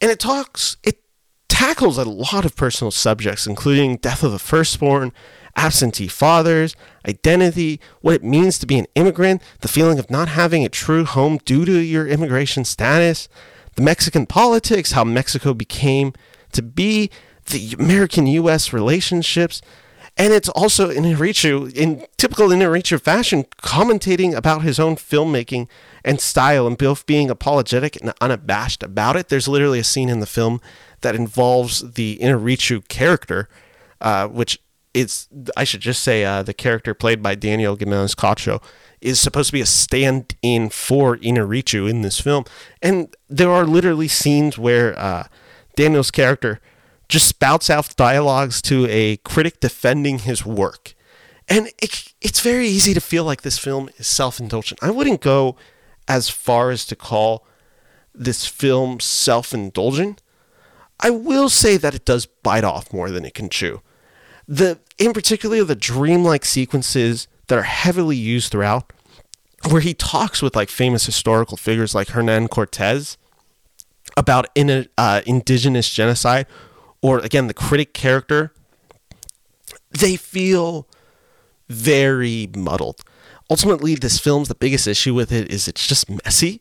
[0.00, 1.02] And it talks it
[1.48, 5.12] tackles a lot of personal subjects including death of the firstborn,
[5.60, 6.74] absentee fathers,
[7.06, 11.04] identity, what it means to be an immigrant, the feeling of not having a true
[11.04, 13.28] home due to your immigration status,
[13.76, 16.14] the Mexican politics, how Mexico became
[16.52, 17.10] to be,
[17.46, 19.60] the American US relationships.
[20.16, 25.68] And it's also Inarritu, in typical Inarritu fashion, commentating about his own filmmaking
[26.04, 29.28] and style and both being apologetic and unabashed about it.
[29.28, 30.60] There's literally a scene in the film
[31.02, 33.48] that involves the Inarritu character,
[34.00, 34.58] uh, which
[34.94, 38.62] it's I should just say uh, the character played by Daniel Gimenez Cacho
[39.00, 42.44] is supposed to be a stand-in for Inarritu in this film,
[42.82, 45.26] and there are literally scenes where uh,
[45.76, 46.60] Daniel's character
[47.08, 50.94] just spouts out dialogues to a critic defending his work,
[51.48, 54.82] and it, it's very easy to feel like this film is self-indulgent.
[54.82, 55.56] I wouldn't go
[56.06, 57.46] as far as to call
[58.14, 60.20] this film self-indulgent.
[60.98, 63.80] I will say that it does bite off more than it can chew
[64.50, 68.92] the in particular the dreamlike sequences that are heavily used throughout
[69.70, 73.16] where he talks with like famous historical figures like Hernan Cortez
[74.16, 76.46] about in uh, indigenous genocide
[77.00, 78.52] or again the critic character
[79.92, 80.88] they feel
[81.68, 83.02] very muddled.
[83.48, 86.60] Ultimately this film's the biggest issue with it is it's just messy.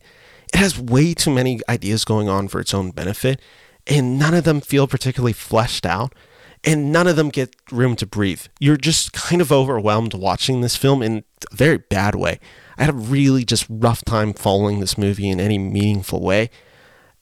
[0.54, 3.42] It has way too many ideas going on for its own benefit
[3.88, 6.14] and none of them feel particularly fleshed out
[6.64, 8.44] and none of them get room to breathe.
[8.60, 12.40] You're just kind of overwhelmed watching this film in a very bad way.
[12.78, 16.50] I had a really just rough time following this movie in any meaningful way.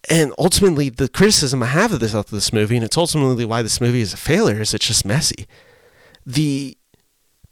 [0.10, 3.62] And ultimately, the criticism I have of this of this movie, and it's ultimately why
[3.62, 5.48] this movie is a failure, is it's just messy.
[6.26, 6.78] The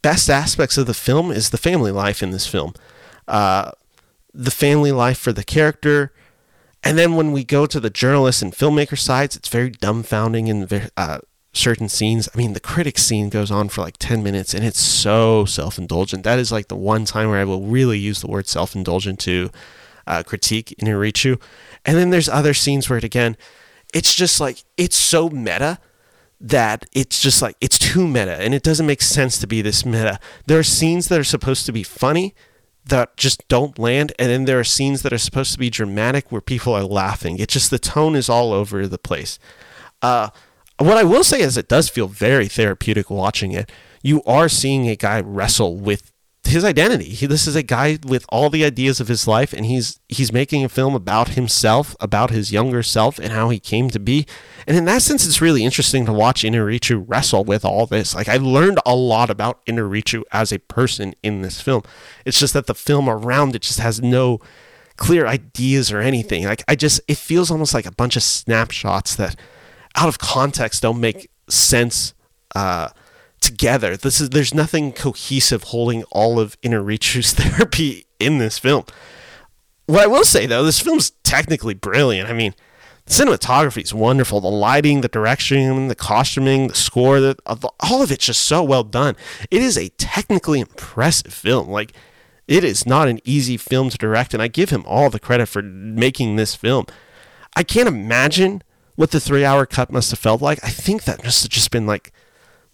[0.02, 2.74] best aspects of the film is the family life in this film,
[3.28, 3.72] uh,
[4.34, 6.14] the family life for the character,
[6.86, 10.92] and then when we go to the journalist and filmmaker sides, it's very dumbfounding and
[10.96, 11.18] uh,
[11.56, 12.28] certain scenes.
[12.34, 15.78] I mean, the critic scene goes on for like 10 minutes and it's so self
[15.78, 16.24] indulgent.
[16.24, 19.20] That is like the one time where I will really use the word self indulgent
[19.22, 19.50] to
[20.06, 21.42] uh, critique Inarritu.
[21.86, 23.38] And then there's other scenes where it again,
[23.94, 25.80] it's just like, it's so meta
[26.42, 29.86] that it's just like, it's too meta and it doesn't make sense to be this
[29.86, 30.20] meta.
[30.48, 32.36] There are scenes that are supposed to be funny
[32.88, 34.14] that just don't land.
[34.20, 37.40] And then there are scenes that are supposed to be dramatic where people are laughing.
[37.40, 39.40] It's just the tone is all over the place.
[40.02, 40.30] Uh,
[40.78, 43.72] what I will say is it does feel very therapeutic watching it.
[44.04, 46.12] you are seeing a guy wrestle with
[46.48, 47.10] his identity.
[47.10, 50.32] He, this is a guy with all the ideas of his life, and he's he's
[50.32, 54.26] making a film about himself, about his younger self, and how he came to be.
[54.68, 58.14] And in that sense, it's really interesting to watch Inarritu wrestle with all this.
[58.14, 61.82] Like I learned a lot about Inarritu as a person in this film.
[62.26, 64.40] It's just that the film around it just has no
[64.98, 66.46] clear ideas or anything.
[66.46, 69.36] Like I just it feels almost like a bunch of snapshots that
[69.96, 72.14] out of context don't make sense
[72.56, 72.90] uh,
[73.42, 73.96] together.
[73.98, 78.86] This is there's nothing cohesive holding all of Inarritu's therapy in this film.
[79.86, 82.30] What I will say though, this film's technically brilliant.
[82.30, 82.56] I mean,
[83.06, 84.42] the cinematography is wonderful.
[84.42, 87.38] The lighting, the direction, the costuming, the score, the,
[87.80, 89.16] all of it's just so well done.
[89.52, 91.70] It is a technically impressive film.
[91.70, 91.94] Like
[92.48, 95.48] it is not an easy film to direct, and I give him all the credit
[95.48, 96.86] for making this film.
[97.56, 98.64] I can't imagine
[98.96, 100.64] what the three hour cut must have felt like.
[100.64, 102.12] I think that must have just been like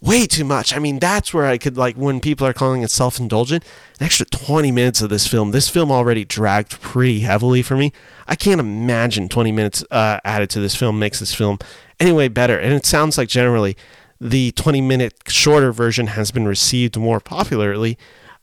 [0.02, 0.76] way too much.
[0.76, 3.64] I mean, that's where I could like when people are calling it self indulgent,
[4.00, 5.52] an extra 20 minutes of this film.
[5.52, 7.94] This film already dragged pretty heavily for me.
[8.28, 11.60] I can't imagine 20 minutes uh, added to this film makes this film
[12.00, 12.58] anyway better.
[12.58, 13.78] And it sounds like generally
[14.20, 17.98] the 20 minute shorter version has been received more popularly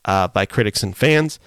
[0.04, 1.38] uh, by critics and fans.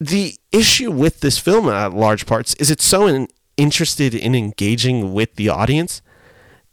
[0.00, 3.28] The issue with this film, at large parts, is it's so in,
[3.62, 6.02] interested in engaging with the audience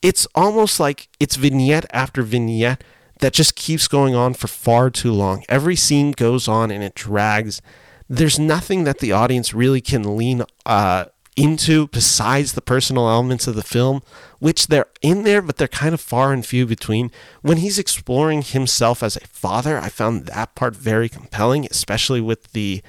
[0.01, 2.83] it's almost like it's vignette after vignette
[3.19, 5.43] that just keeps going on for far too long.
[5.49, 7.61] Every scene goes on and it drags.
[8.07, 13.55] There's nothing that the audience really can lean uh, into besides the personal elements of
[13.55, 14.01] the film,
[14.39, 17.11] which they're in there, but they're kind of far and few between.
[17.41, 22.53] When he's exploring himself as a father, I found that part very compelling, especially with
[22.53, 22.81] the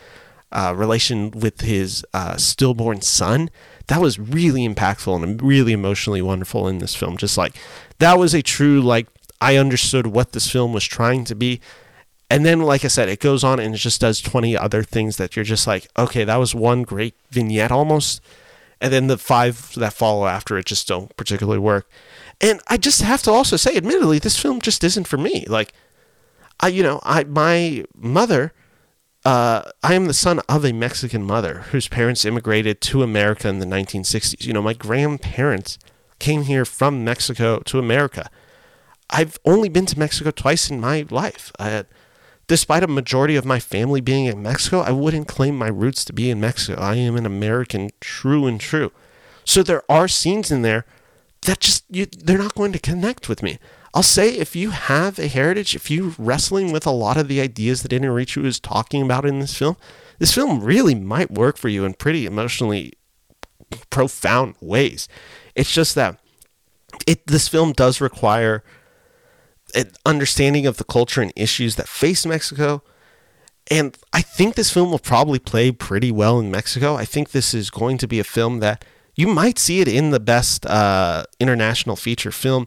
[0.52, 3.50] uh, relation with his uh, stillborn son
[3.90, 7.16] that was really impactful and really emotionally wonderful in this film.
[7.16, 7.56] Just like
[7.98, 9.08] that was a true like
[9.40, 11.60] I understood what this film was trying to be.
[12.30, 15.16] And then, like I said, it goes on and it just does 20 other things
[15.16, 18.20] that you're just like, okay, that was one great vignette almost.
[18.80, 21.90] And then the five that follow after it just don't particularly work.
[22.40, 25.44] And I just have to also say, admittedly, this film just isn't for me.
[25.48, 25.72] Like,
[26.60, 28.52] I, you know, I, my mother
[29.24, 33.58] uh, I am the son of a Mexican mother whose parents immigrated to America in
[33.58, 34.44] the 1960s.
[34.44, 35.78] You know, my grandparents
[36.18, 38.30] came here from Mexico to America.
[39.10, 41.52] I've only been to Mexico twice in my life.
[41.58, 41.84] I,
[42.46, 46.12] despite a majority of my family being in Mexico, I wouldn't claim my roots to
[46.12, 46.80] be in Mexico.
[46.80, 48.92] I am an American, true and true.
[49.44, 50.86] So there are scenes in there
[51.42, 53.58] that just you, they're not going to connect with me.
[53.92, 57.40] I'll say if you have a heritage, if you're wrestling with a lot of the
[57.40, 59.76] ideas that Inarritu is talking about in this film,
[60.18, 62.92] this film really might work for you in pretty emotionally
[63.90, 65.08] profound ways.
[65.54, 66.20] It's just that
[67.06, 68.62] it this film does require
[69.74, 72.82] an understanding of the culture and issues that face Mexico.
[73.70, 76.96] And I think this film will probably play pretty well in Mexico.
[76.96, 78.84] I think this is going to be a film that
[79.14, 82.66] you might see it in the best uh, international feature film.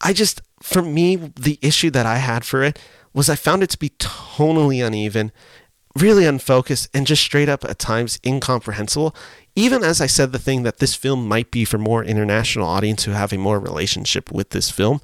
[0.00, 2.78] I just for me, the issue that I had for it
[3.12, 5.32] was I found it to be tonally uneven,
[5.96, 9.14] really unfocused, and just straight up at times incomprehensible.
[9.56, 13.04] Even as I said the thing that this film might be for more international audience
[13.04, 15.00] who have a more relationship with this film,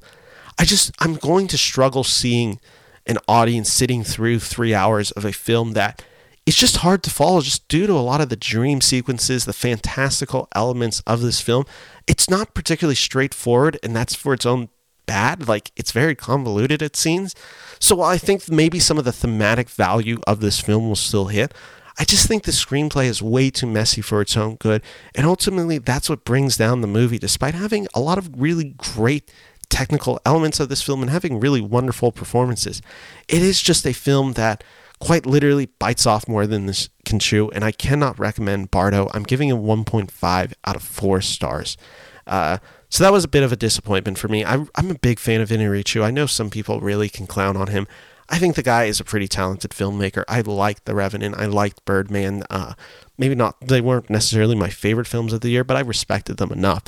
[0.59, 2.59] I just I'm going to struggle seeing
[3.05, 6.03] an audience sitting through three hours of a film that
[6.45, 9.53] it's just hard to follow just due to a lot of the dream sequences, the
[9.53, 11.65] fantastical elements of this film.
[12.07, 14.69] It's not particularly straightforward, and that's for its own
[15.05, 15.47] bad.
[15.47, 17.35] Like it's very convoluted, it seems.
[17.79, 21.27] So while I think maybe some of the thematic value of this film will still
[21.27, 21.53] hit,
[21.97, 24.81] I just think the screenplay is way too messy for its own good.
[25.13, 29.31] And ultimately, that's what brings down the movie, despite having a lot of really great
[29.69, 32.81] technical elements of this film and having really wonderful performances.
[33.27, 34.63] It is just a film that
[34.99, 39.09] quite literally bites off more than this can chew, and I cannot recommend Bardo.
[39.13, 41.77] I'm giving it 1.5 out of 4 stars.
[42.27, 42.57] Uh,
[42.95, 44.45] so that was a bit of a disappointment for me.
[44.45, 46.01] I'm, I'm a big fan of Inarritu.
[46.01, 47.87] I know some people really can clown on him.
[48.29, 50.23] I think the guy is a pretty talented filmmaker.
[50.29, 51.35] I liked The Revenant.
[51.37, 52.45] I liked Birdman.
[52.49, 52.73] Uh,
[53.17, 56.53] maybe not, they weren't necessarily my favorite films of the year, but I respected them
[56.53, 56.83] enough.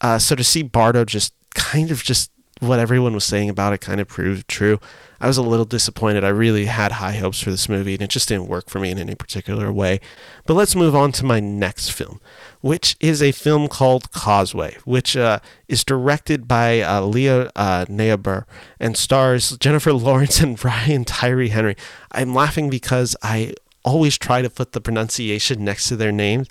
[0.00, 2.30] Uh, so to see Bardo just kind of just
[2.60, 4.80] what everyone was saying about it kind of proved true.
[5.20, 6.24] I was a little disappointed.
[6.24, 8.90] I really had high hopes for this movie, and it just didn't work for me
[8.90, 10.00] in any particular way.
[10.46, 12.20] But let's move on to my next film,
[12.62, 18.44] which is a film called Causeway, which uh, is directed by uh, Leah uh, Neubauer
[18.80, 21.76] and stars Jennifer Lawrence and Brian Tyree Henry.
[22.12, 23.54] I'm laughing because I
[23.84, 26.48] always try to put the pronunciation next to their names.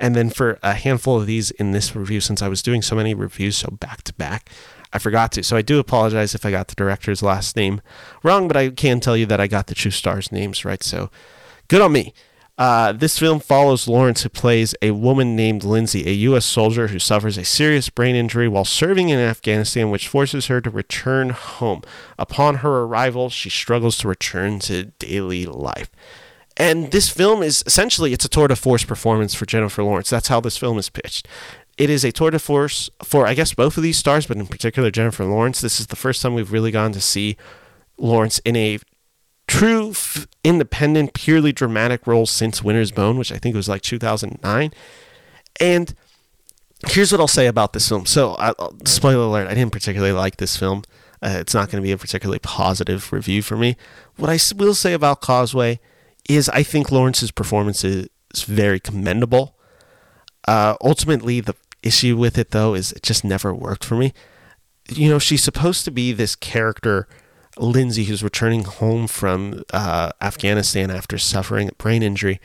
[0.00, 2.96] And then for a handful of these in this review, since I was doing so
[2.96, 4.48] many reviews so back to back,
[4.94, 5.42] I forgot to.
[5.42, 7.82] So I do apologize if I got the director's last name
[8.22, 10.82] wrong, but I can tell you that I got the two stars' names right.
[10.82, 11.10] So
[11.68, 12.14] good on me.
[12.60, 16.44] Uh, this film follows Lawrence, who plays a woman named Lindsay, a U.S.
[16.44, 20.68] soldier who suffers a serious brain injury while serving in Afghanistan, which forces her to
[20.68, 21.80] return home.
[22.18, 25.90] Upon her arrival, she struggles to return to daily life.
[26.54, 30.10] And this film is essentially it's a tour de force performance for Jennifer Lawrence.
[30.10, 31.26] That's how this film is pitched.
[31.78, 34.46] It is a tour de force for I guess both of these stars, but in
[34.46, 35.62] particular Jennifer Lawrence.
[35.62, 37.38] This is the first time we've really gone to see
[37.96, 38.80] Lawrence in a
[39.50, 44.72] true f- independent, purely dramatic role since Winter's Bone, which I think was like 2009.
[45.58, 45.94] And
[46.86, 48.06] here's what I'll say about this film.
[48.06, 50.84] So, uh, spoiler alert: I didn't particularly like this film.
[51.20, 53.76] Uh, it's not going to be a particularly positive review for me.
[54.16, 55.80] What I will say about Causeway
[56.28, 58.08] is I think Lawrence's performance is,
[58.46, 59.56] very commendable.
[60.46, 64.12] Uh, ultimately, the issue with it though is it just never worked for me.
[64.88, 67.08] You know, she's supposed to be this character
[67.58, 72.40] Lindsay, who's returning home from uh, Afghanistan after suffering a brain injury.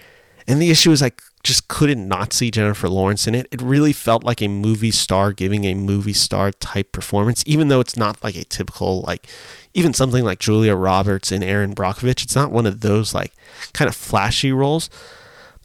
[0.47, 1.11] And the issue is, I
[1.43, 3.47] just couldn't not see Jennifer Lawrence in it.
[3.51, 7.79] It really felt like a movie star giving a movie star type performance, even though
[7.79, 9.27] it's not like a typical, like,
[9.73, 12.23] even something like Julia Roberts and Erin Brockovich.
[12.23, 13.33] It's not one of those, like,
[13.73, 14.89] kind of flashy roles.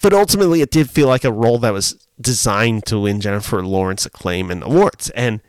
[0.03, 4.07] But ultimately, it did feel like a role that was designed to win Jennifer Lawrence
[4.07, 5.11] acclaim and awards.
[5.11, 5.41] And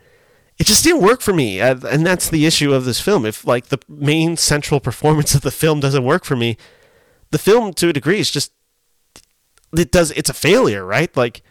[0.62, 1.60] it just didn't work for me.
[1.60, 3.26] Uh, and that's the issue of this film.
[3.26, 6.56] If like the main central performance of the film doesn't work for me
[7.32, 8.52] the film to a degree is just
[9.76, 11.14] it does it's a failure right?
[11.16, 11.42] Like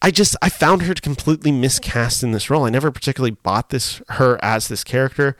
[0.00, 2.64] i just i found her to completely miscast in this role.
[2.64, 5.36] I never particularly bought this her as this character.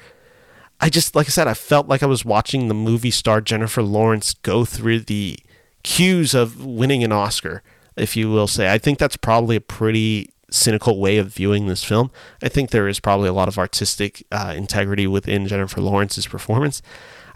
[0.81, 3.83] I just like i said i felt like i was watching the movie star jennifer
[3.83, 5.39] lawrence go through the
[5.83, 7.63] cues of winning an oscar
[7.97, 8.71] if you will say.
[8.71, 12.11] I think that's probably a pretty cynical way of viewing this film.
[12.43, 16.83] I think there is probably a lot of artistic uh, integrity within Jennifer Lawrence's performance.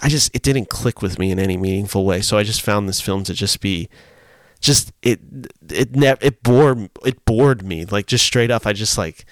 [0.03, 2.23] I just it didn't click with me in any meaningful way.
[2.23, 3.89] So I just found this film to just be
[4.61, 5.21] just it
[5.69, 8.67] it ne- it bored it bored me like just straight up.
[8.67, 9.25] I just like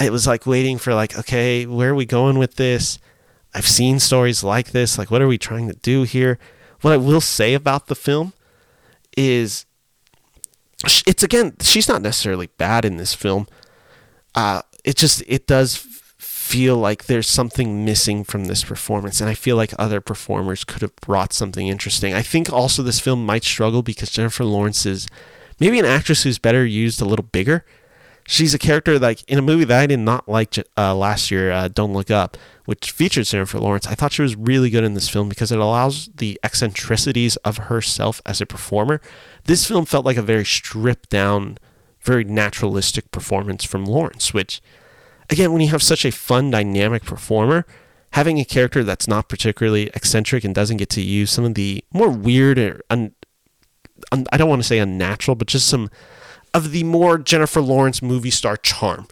[0.00, 2.98] it was like waiting for like okay where are we going with this?
[3.54, 4.98] I've seen stories like this.
[4.98, 6.38] Like what are we trying to do here?
[6.82, 8.34] What I will say about the film
[9.16, 9.64] is
[11.06, 13.46] it's again she's not necessarily bad in this film
[14.34, 15.76] uh, it just it does
[16.18, 20.82] feel like there's something missing from this performance and i feel like other performers could
[20.82, 25.08] have brought something interesting i think also this film might struggle because jennifer lawrence is
[25.58, 27.64] maybe an actress who's better used a little bigger
[28.26, 31.50] she's a character like in a movie that I did not like uh, last year,
[31.50, 33.86] uh, Don't Look Up, which featured Jennifer Lawrence.
[33.86, 37.58] I thought she was really good in this film because it allows the eccentricities of
[37.58, 39.00] herself as a performer.
[39.44, 41.58] This film felt like a very stripped down,
[42.00, 44.62] very naturalistic performance from Lawrence, which,
[45.28, 47.66] again, when you have such a fun, dynamic performer,
[48.12, 51.84] having a character that's not particularly eccentric and doesn't get to use some of the
[51.92, 53.12] more weird or un,
[54.12, 55.90] un, I don't want to say unnatural, but just some
[56.54, 59.08] of the more Jennifer Lawrence movie star charm.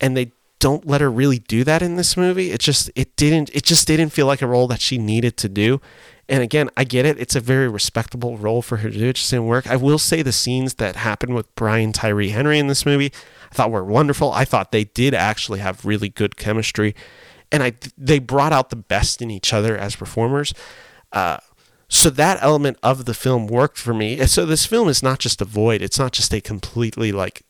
[0.00, 2.50] And they don't let her really do that in this movie.
[2.50, 5.48] It just it didn't it just didn't feel like a role that she needed to
[5.48, 5.80] do.
[6.28, 7.18] And again, I get it.
[7.18, 9.08] It's a very respectable role for her to do.
[9.08, 9.66] It just didn't work.
[9.66, 13.12] I will say the scenes that happened with Brian Tyree Henry in this movie,
[13.52, 14.32] I thought were wonderful.
[14.32, 16.94] I thought they did actually have really good chemistry,
[17.52, 20.54] and I they brought out the best in each other as performers.
[21.12, 21.38] Uh,
[21.88, 24.18] so that element of the film worked for me.
[24.18, 25.82] And so this film is not just a void.
[25.82, 27.42] It's not just a completely like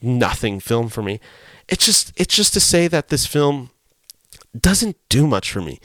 [0.00, 1.20] nothing film for me.
[1.68, 3.70] It's just it's just to say that this film
[4.58, 5.78] doesn't do much for me.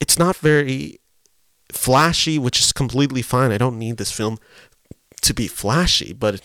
[0.00, 1.00] It's not very
[1.72, 3.52] flashy, which is completely fine.
[3.52, 4.38] I don't need this film
[5.22, 6.40] to be flashy, but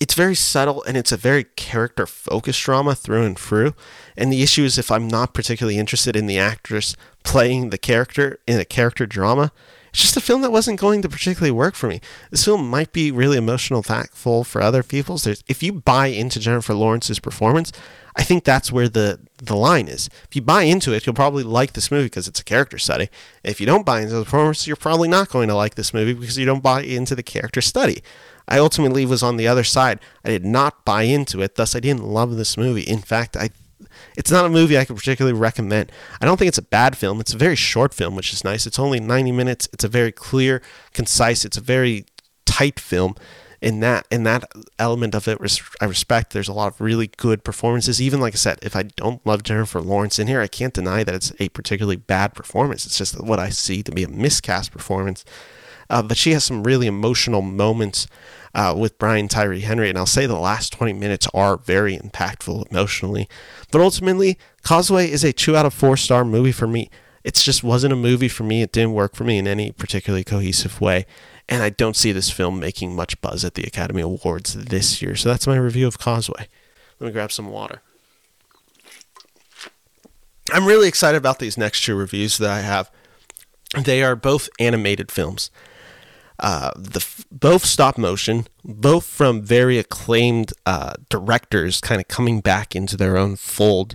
[0.00, 3.74] it's very subtle and it's a very character focused drama through and through.
[4.16, 8.38] And the issue is if I'm not particularly interested in the actress playing the character
[8.46, 9.52] in a character drama,
[9.94, 12.00] it's just a film that wasn't going to particularly work for me.
[12.32, 15.20] This film might be really emotional, tactful for other people.
[15.46, 17.70] If you buy into Jennifer Lawrence's performance,
[18.16, 20.10] I think that's where the the line is.
[20.28, 23.08] If you buy into it, you'll probably like this movie because it's a character study.
[23.44, 26.14] If you don't buy into the performance, you're probably not going to like this movie
[26.14, 28.02] because you don't buy into the character study.
[28.48, 30.00] I ultimately was on the other side.
[30.24, 32.82] I did not buy into it, thus I didn't love this movie.
[32.82, 33.50] In fact, I
[34.16, 35.90] it's not a movie I could particularly recommend.
[36.20, 37.20] I don't think it's a bad film.
[37.20, 38.66] It's a very short film, which is nice.
[38.66, 39.68] It's only 90 minutes.
[39.72, 40.62] It's a very clear,
[40.92, 42.06] concise, it's a very
[42.44, 43.16] tight film.
[43.60, 44.44] In that in that
[44.78, 45.38] element of it,
[45.80, 46.34] I respect.
[46.34, 48.00] There's a lot of really good performances.
[48.00, 51.02] Even like I said, if I don't love Jennifer Lawrence in here, I can't deny
[51.02, 52.84] that it's a particularly bad performance.
[52.84, 55.24] It's just what I see to be a miscast performance.
[55.88, 58.06] Uh, but she has some really emotional moments
[58.54, 59.88] uh, with Brian Tyree Henry.
[59.88, 63.28] And I'll say the last 20 minutes are very impactful emotionally.
[63.70, 66.90] But ultimately, Causeway is a two out of four star movie for me.
[67.24, 68.62] It just wasn't a movie for me.
[68.62, 71.06] It didn't work for me in any particularly cohesive way.
[71.48, 75.16] And I don't see this film making much buzz at the Academy Awards this year.
[75.16, 76.48] So that's my review of Causeway.
[77.00, 77.82] Let me grab some water.
[80.52, 82.90] I'm really excited about these next two reviews that I have.
[83.78, 85.50] They are both animated films.
[86.40, 92.74] Uh, the both stop motion, both from very acclaimed uh, directors, kind of coming back
[92.74, 93.94] into their own fold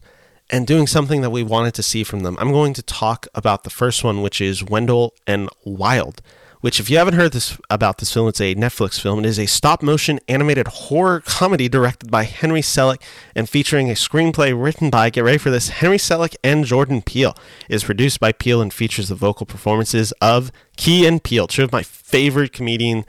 [0.49, 2.37] and doing something that we wanted to see from them.
[2.39, 6.21] I'm going to talk about the first one, which is Wendell and Wild
[6.61, 9.19] which, if you haven't heard this about this film, it's a Netflix film.
[9.19, 13.01] It is a stop motion animated horror comedy directed by Henry Selick
[13.35, 17.35] and featuring a screenplay written by, get ready for this, Henry Selick and Jordan Peele.
[17.69, 21.63] It is produced by Peele and features the vocal performances of Key and Peele, two
[21.63, 23.05] of my favorite comedian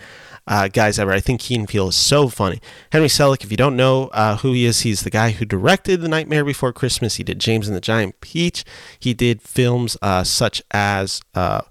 [0.46, 1.12] uh, guys ever.
[1.12, 2.60] I think Key and Peele is so funny.
[2.92, 6.00] Henry Selick, if you don't know uh, who he is, he's the guy who directed
[6.00, 7.16] The Nightmare Before Christmas.
[7.16, 8.64] He did James and the Giant Peach.
[8.98, 11.62] He did films uh, such as uh,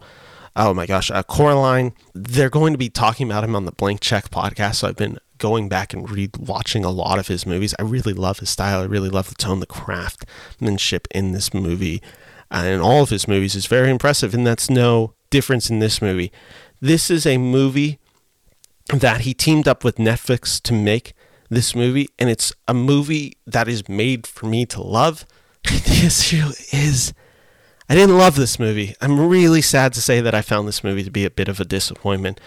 [0.56, 1.94] oh my gosh, uh, Coraline.
[2.14, 4.76] They're going to be talking about him on the Blank Check podcast.
[4.76, 7.74] So I've been going back and re watching a lot of his movies.
[7.80, 8.82] I really love his style.
[8.82, 12.02] I really love the tone, the craftsmanship in this movie.
[12.52, 14.34] Uh, all of his movies is very impressive.
[14.34, 16.32] And that's no difference in this movie.
[16.82, 18.00] This is a movie
[18.88, 21.14] that he teamed up with Netflix to make
[21.50, 22.10] this movie.
[22.18, 25.26] And it's a movie that is made for me to love.
[25.64, 27.14] the issue is
[27.90, 28.96] I didn't love this movie.
[29.02, 31.60] I'm really sad to say that I found this movie to be a bit of
[31.60, 32.40] a disappointment.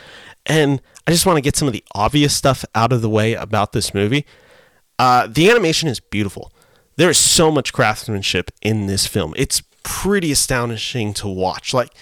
[0.47, 3.35] And I just want to get some of the obvious stuff out of the way
[3.35, 4.25] about this movie.
[5.01, 6.53] Uh, the animation is beautiful.
[6.97, 9.35] There is so much craftsmanship in this film.
[9.37, 11.75] It's pretty astonishing to watch.
[11.75, 11.93] Like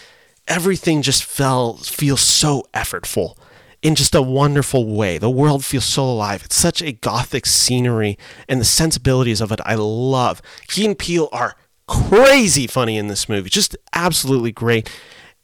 [0.46, 3.38] everything just felt feels so effortful
[3.82, 5.16] in just a wonderful way.
[5.16, 6.42] The world feels so alive.
[6.44, 8.18] It's such a gothic scenery,
[8.48, 10.42] and the sensibilities of it I love.
[10.68, 11.56] Key and Peele are
[11.90, 14.90] crazy funny in this movie, just absolutely great.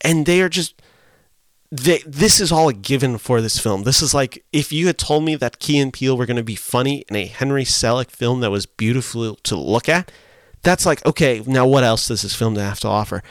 [0.01, 0.81] And they are just
[1.73, 3.83] they, this is all a given for this film.
[3.83, 6.45] This is like if you had told me that Key and Peele were going to
[6.45, 10.13] be funny in a Henry Selick film that was beautiful to look at,
[10.63, 11.43] that's like okay.
[11.47, 13.23] Now what else does this film have to offer?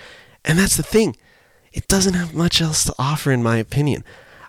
[0.44, 1.16] And that's the thing,
[1.74, 4.04] it doesn't have much else to offer, in my opinion.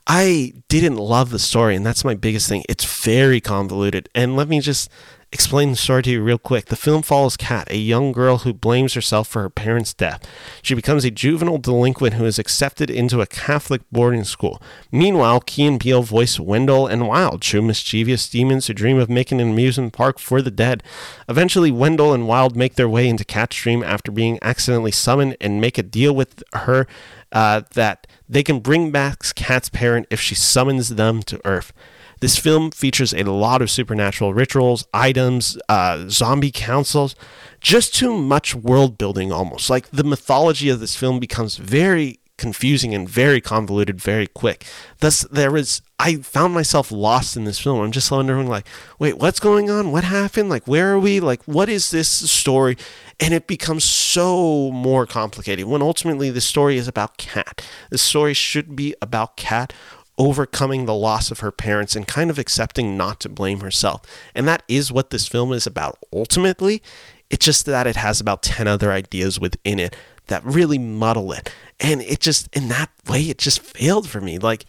[0.07, 2.65] I didn't love the story, and that's my biggest thing.
[2.69, 4.09] It's very convoluted.
[4.15, 4.91] And let me just
[5.33, 6.67] explain the story to you real quick.
[6.67, 10.27] The film follows Kat, a young girl who blames herself for her parents' death.
[10.63, 14.63] She becomes a juvenile delinquent who is accepted into a Catholic boarding school.
[14.93, 19.41] Meanwhile, Key and Peele voice Wendell and Wild, two mischievous demons who dream of making
[19.41, 20.83] an amusement park for the dead.
[21.29, 25.61] Eventually, Wendell and Wild make their way into Kat's dream after being accidentally summoned and
[25.61, 26.87] make a deal with her
[27.33, 31.73] uh, that they can bring back Kat's parent if she summons them to Earth.
[32.21, 37.15] This film features a lot of supernatural rituals, items, uh, zombie councils,
[37.61, 39.69] just too much world building almost.
[39.69, 44.65] Like the mythology of this film becomes very confusing and very convoluted very quick.
[45.01, 47.81] Thus, there is, I found myself lost in this film.
[47.81, 48.67] I'm just wondering, like,
[48.99, 49.93] wait, what's going on?
[49.93, 50.51] What happened?
[50.51, 51.19] Like, where are we?
[51.21, 52.77] Like, what is this story?
[53.19, 57.67] And it becomes so more complicated when ultimately the story is about Cat.
[57.91, 59.73] The story should be about Kat
[60.19, 64.03] overcoming the loss of her parents and kind of accepting not to blame herself.
[64.35, 66.83] And that is what this film is about ultimately.
[67.29, 69.95] It's just that it has about 10 other ideas within it
[70.29, 71.53] that really muddle it.
[71.81, 74.39] And it just, in that way, it just failed for me.
[74.39, 74.65] Like,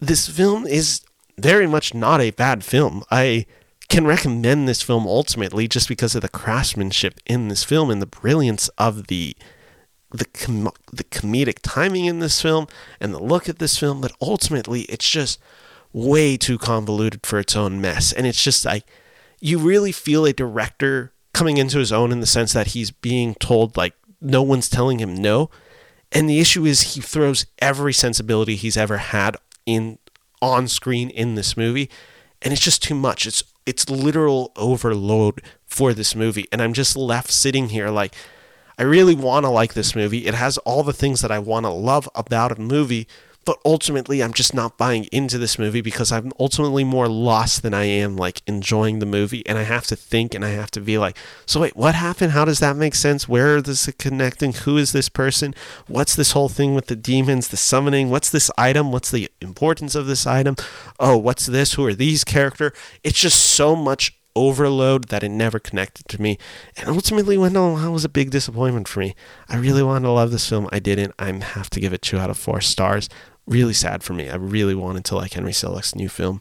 [0.00, 1.02] this film is
[1.38, 3.04] very much not a bad film.
[3.10, 3.46] I
[3.88, 8.06] can recommend this film ultimately just because of the craftsmanship in this film and the
[8.06, 9.34] brilliance of the
[10.10, 12.66] the com- the comedic timing in this film
[13.00, 15.38] and the look at this film, but ultimately it's just
[15.92, 18.12] way too convoluted for its own mess.
[18.12, 18.84] And it's just like
[19.40, 23.34] you really feel a director coming into his own in the sense that he's being
[23.36, 25.50] told like no one's telling him no.
[26.10, 29.36] And the issue is he throws every sensibility he's ever had
[29.66, 29.98] in
[30.40, 31.90] on screen in this movie
[32.40, 33.26] and it's just too much.
[33.26, 38.14] It's it's literal overload for this movie and I'm just left sitting here like
[38.78, 40.26] I really want to like this movie.
[40.26, 43.08] It has all the things that I want to love about a movie,
[43.44, 47.74] but ultimately I'm just not buying into this movie because I'm ultimately more lost than
[47.74, 50.80] I am like enjoying the movie and I have to think and I have to
[50.80, 52.32] be like, so wait, what happened?
[52.32, 53.28] How does that make sense?
[53.28, 54.52] Where is this connecting?
[54.52, 55.56] Who is this person?
[55.88, 58.10] What's this whole thing with the demons, the summoning?
[58.10, 58.92] What's this item?
[58.92, 60.54] What's the importance of this item?
[61.00, 61.72] Oh, what's this?
[61.72, 62.72] Who are these character?
[63.02, 66.38] It's just so much overload that it never connected to me.
[66.76, 69.14] And ultimately, Wendell was a big disappointment for me.
[69.48, 70.68] I really wanted to love this film.
[70.72, 71.14] I didn't.
[71.18, 73.08] I have to give it two out of four stars.
[73.48, 74.28] really sad for me.
[74.28, 76.40] I really wanted to like Henry Selick's new film.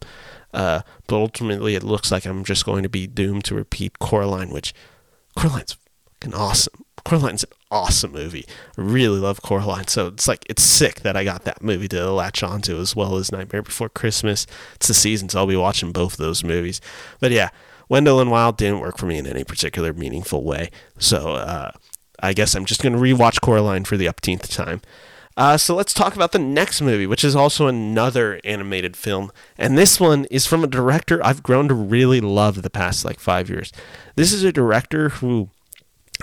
[0.53, 4.49] Uh, but ultimately, it looks like I'm just going to be doomed to repeat Coraline,
[4.49, 4.73] which
[5.37, 5.77] Coraline's
[6.21, 6.83] fucking awesome.
[7.05, 8.45] Coraline's an awesome movie.
[8.77, 9.87] I really love Coraline.
[9.87, 13.15] So it's like, it's sick that I got that movie to latch onto as well
[13.15, 14.45] as Nightmare Before Christmas.
[14.75, 16.81] It's the season, so I'll be watching both of those movies.
[17.19, 17.49] But yeah,
[17.89, 20.69] Wendell and Wild didn't work for me in any particular meaningful way.
[20.97, 21.71] So uh,
[22.21, 24.81] I guess I'm just going to rewatch Coraline for the upteenth time.
[25.37, 29.31] Uh, so let's talk about the next movie, which is also another animated film.
[29.55, 33.19] And this one is from a director I've grown to really love the past like
[33.19, 33.71] five years.
[34.15, 35.51] This is a director who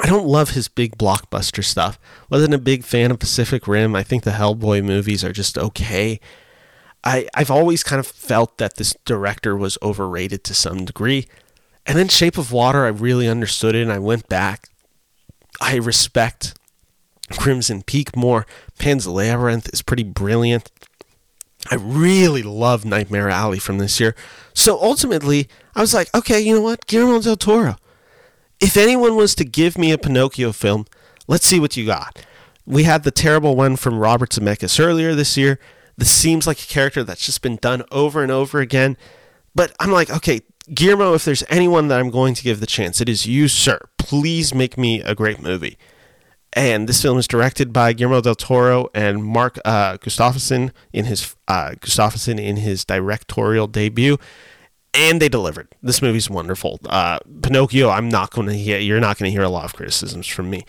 [0.02, 2.00] I don't love his big blockbuster stuff.
[2.28, 3.94] Wasn't a big fan of Pacific Rim.
[3.94, 6.18] I think the Hellboy movies are just okay.
[7.04, 11.28] I, I've always kind of felt that this director was overrated to some degree.
[11.86, 14.68] And then Shape of Water, I really understood it and I went back.
[15.60, 16.54] I respect
[17.30, 18.46] Crimson Peak more.
[18.78, 20.70] Pan's Labyrinth is pretty brilliant.
[21.70, 24.14] I really love Nightmare Alley from this year.
[24.52, 26.86] So ultimately, I was like, okay, you know what?
[26.86, 27.76] Guillermo del Toro.
[28.60, 30.86] If anyone was to give me a Pinocchio film,
[31.26, 32.24] let's see what you got.
[32.66, 35.58] We had the terrible one from Robert Zemeckis earlier this year.
[35.96, 38.96] This seems like a character that's just been done over and over again.
[39.54, 40.40] But I'm like, okay,
[40.72, 43.78] Guillermo, if there's anyone that I'm going to give the chance, it is you, sir.
[43.98, 45.76] Please make me a great movie.
[46.54, 51.34] And this film is directed by Guillermo del Toro and Mark uh, Gustafson in his
[51.48, 54.18] uh, Gustafson in his directorial debut,
[54.94, 55.68] and they delivered.
[55.82, 56.78] This movie's wonderful.
[56.86, 58.78] Uh, Pinocchio, I'm not going to hear.
[58.78, 60.64] You're not going to hear a lot of criticisms from me.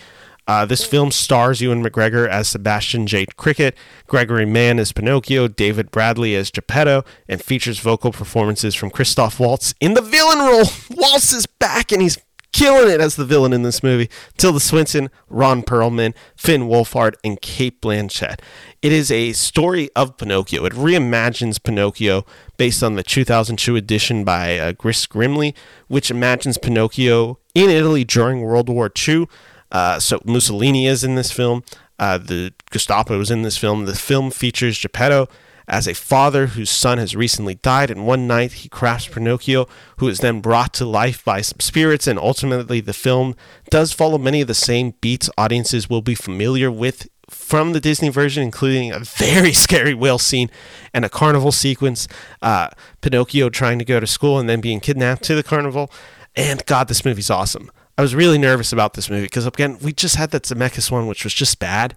[0.48, 3.26] Uh, this film stars Ewan McGregor as Sebastian J.
[3.36, 3.76] Cricket,
[4.08, 9.74] Gregory Mann as Pinocchio, David Bradley as Geppetto, and features vocal performances from Christoph Waltz
[9.80, 10.66] in the villain role.
[10.92, 12.18] Waltz is back and he's
[12.56, 14.10] killing it as the villain in this movie.
[14.38, 18.40] Tilda Swinton, Ron Perlman, Finn Wolfhard, and Cate Blanchett.
[18.82, 20.64] It is a story of Pinocchio.
[20.64, 22.26] It reimagines Pinocchio
[22.56, 25.54] based on the 2002 edition by uh, Gris Grimly,
[25.88, 29.28] which imagines Pinocchio in Italy during World War II.
[29.72, 31.64] Uh, so Mussolini is in this film.
[31.98, 33.86] Uh, the Gestapo is in this film.
[33.86, 35.28] The film features Geppetto
[35.68, 40.08] as a father whose son has recently died, and one night he crafts Pinocchio, who
[40.08, 43.36] is then brought to life by some spirits, and ultimately the film
[43.70, 48.10] does follow many of the same beats audiences will be familiar with from the Disney
[48.10, 50.50] version, including a very scary whale scene
[50.94, 52.08] and a carnival sequence.
[52.42, 52.70] Uh,
[53.02, 55.92] Pinocchio trying to go to school and then being kidnapped to the carnival.
[56.36, 57.72] And God, this movie's awesome.
[57.98, 61.08] I was really nervous about this movie because, again, we just had that Zemeckis one,
[61.08, 61.96] which was just bad.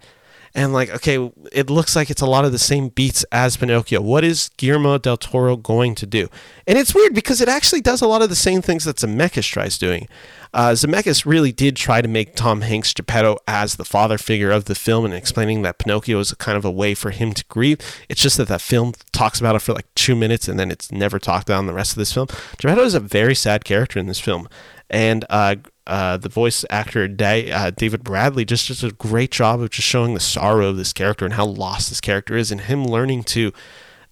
[0.55, 4.01] And like okay it looks like it's a lot of the same beats as pinocchio.
[4.01, 6.27] What is guillermo del toro going to do?
[6.65, 9.49] And it's weird because it actually does a lot of the same things that zemeckis
[9.49, 10.07] tries doing.
[10.51, 14.65] Uh, zemeckis really did try to make tom hanks geppetto as the father figure of
[14.65, 17.45] the film and explaining that pinocchio is a kind of a way for him to
[17.47, 17.77] grieve.
[18.09, 20.91] It's just that that film talks about it for like two minutes and then it's
[20.91, 22.27] never talked about in the rest of this film.
[22.57, 24.49] Geppetto is a very sad character in this film.
[24.89, 25.57] And uh,
[25.89, 30.13] uh, the voice actor uh, David Bradley just does a great job of just showing
[30.13, 33.51] the sorrow of this character and how lost this character is, and him learning to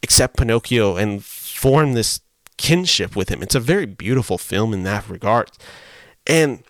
[0.01, 2.21] accept Pinocchio and form this
[2.57, 3.43] kinship with him.
[3.43, 5.51] It's a very beautiful film in that regard,
[6.25, 6.63] and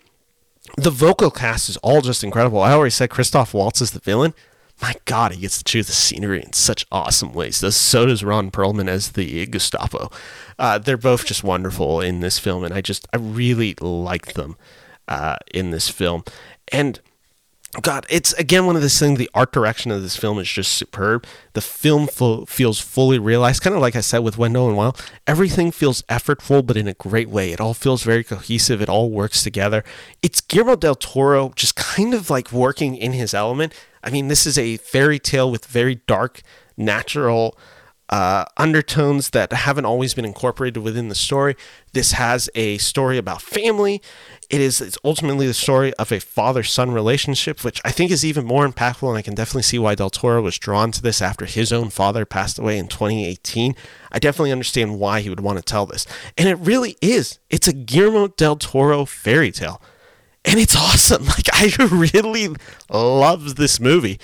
[0.76, 2.62] the vocal cast is all just incredible.
[2.62, 4.34] I already said Christoph Waltz is the villain.
[4.82, 7.56] My God, he gets to choose the scenery in such awesome ways.
[7.76, 10.12] So does Ron Perlman as the Gestapo.
[10.60, 14.58] Uh, they're both just wonderful in this film, and I just I really like them
[15.08, 16.24] uh, in this film.
[16.72, 17.00] And
[17.82, 19.20] God, it's again one of those things.
[19.20, 21.26] The art direction of this film is just superb.
[21.54, 25.04] The film fo- feels fully realized, kind of like I said with Wendell and Wild.
[25.28, 27.52] Everything feels effortful, but in a great way.
[27.52, 28.82] It all feels very cohesive.
[28.82, 29.84] It all works together.
[30.22, 33.74] It's Guillermo del Toro just kind of like working in his element.
[34.02, 36.42] I mean, this is a fairy tale with very dark,
[36.78, 37.58] natural
[38.10, 41.56] uh, undertones that haven't always been incorporated within the story.
[41.94, 44.02] This has a story about family.
[44.50, 48.24] It is it's ultimately the story of a father son relationship, which I think is
[48.24, 49.08] even more impactful.
[49.08, 51.90] And I can definitely see why Del Toro was drawn to this after his own
[51.90, 53.76] father passed away in 2018.
[54.12, 56.06] I definitely understand why he would want to tell this.
[56.38, 57.40] And it really is.
[57.50, 59.82] It's a Guillermo Del Toro fairy tale
[60.48, 61.28] and it's awesome.
[61.38, 62.50] Like I really
[62.90, 64.20] love this movie.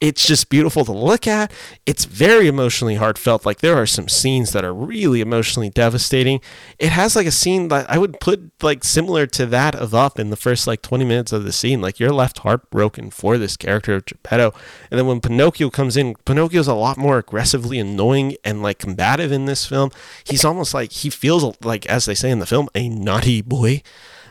[0.00, 1.52] It's just beautiful to look at.
[1.84, 3.44] It's very emotionally heartfelt.
[3.44, 6.40] Like there are some scenes that are really emotionally devastating.
[6.78, 10.18] It has like a scene that I would put like similar to that of Up
[10.18, 11.80] in the first like 20 minutes of the scene.
[11.80, 14.52] Like you're left heartbroken for this character of Geppetto.
[14.90, 19.32] And then when Pinocchio comes in, Pinocchio's a lot more aggressively annoying and like combative
[19.32, 19.90] in this film.
[20.24, 23.82] He's almost like he feels like as they say in the film, a naughty boy.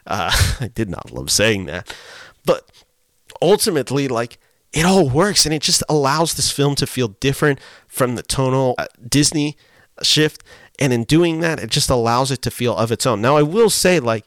[0.06, 1.94] Uh, I did not love saying that.
[2.46, 2.70] But
[3.42, 4.38] ultimately, like,
[4.72, 8.76] it all works and it just allows this film to feel different, from the tonal
[8.78, 9.56] uh, Disney
[10.02, 10.44] shift.
[10.80, 13.22] And in doing that, it just allows it to feel of its own.
[13.22, 14.26] Now, I will say, like,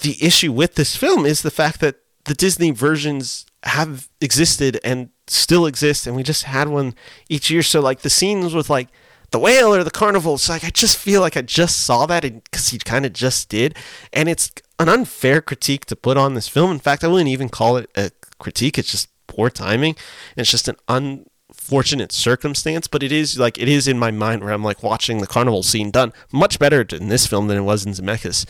[0.00, 1.96] the issue with this film is the fact that
[2.26, 6.94] the Disney versions have existed and still exist, and we just had one
[7.30, 7.62] each year.
[7.62, 8.88] So, like, the scenes with, like,
[9.30, 12.22] the whale or the carnival, it's like, I just feel like I just saw that
[12.22, 13.74] because he kind of just did.
[14.12, 16.70] And it's an unfair critique to put on this film.
[16.70, 19.96] In fact, I wouldn't even call it a critique, it's just poor timing.
[20.36, 24.52] It's just an unfortunate circumstance, but it is like it is in my mind where
[24.52, 27.84] I'm like watching the carnival scene done much better in this film than it was
[27.84, 28.46] in Zemeckis,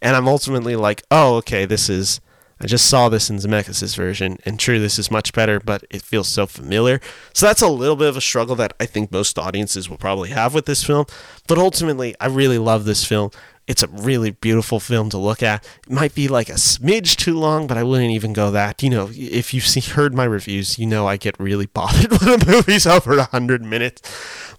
[0.00, 2.20] and I'm ultimately like, oh, okay, this is.
[2.58, 6.00] I just saw this in Zemeckis' version, and true, this is much better, but it
[6.00, 7.02] feels so familiar.
[7.34, 10.30] So that's a little bit of a struggle that I think most audiences will probably
[10.30, 11.04] have with this film.
[11.46, 13.30] But ultimately, I really love this film.
[13.66, 15.64] It's a really beautiful film to look at.
[15.86, 18.82] It might be like a smidge too long, but I wouldn't even go that.
[18.82, 22.40] You know, if you've seen, heard my reviews, you know I get really bothered when
[22.42, 24.02] a movie's over 100 minutes.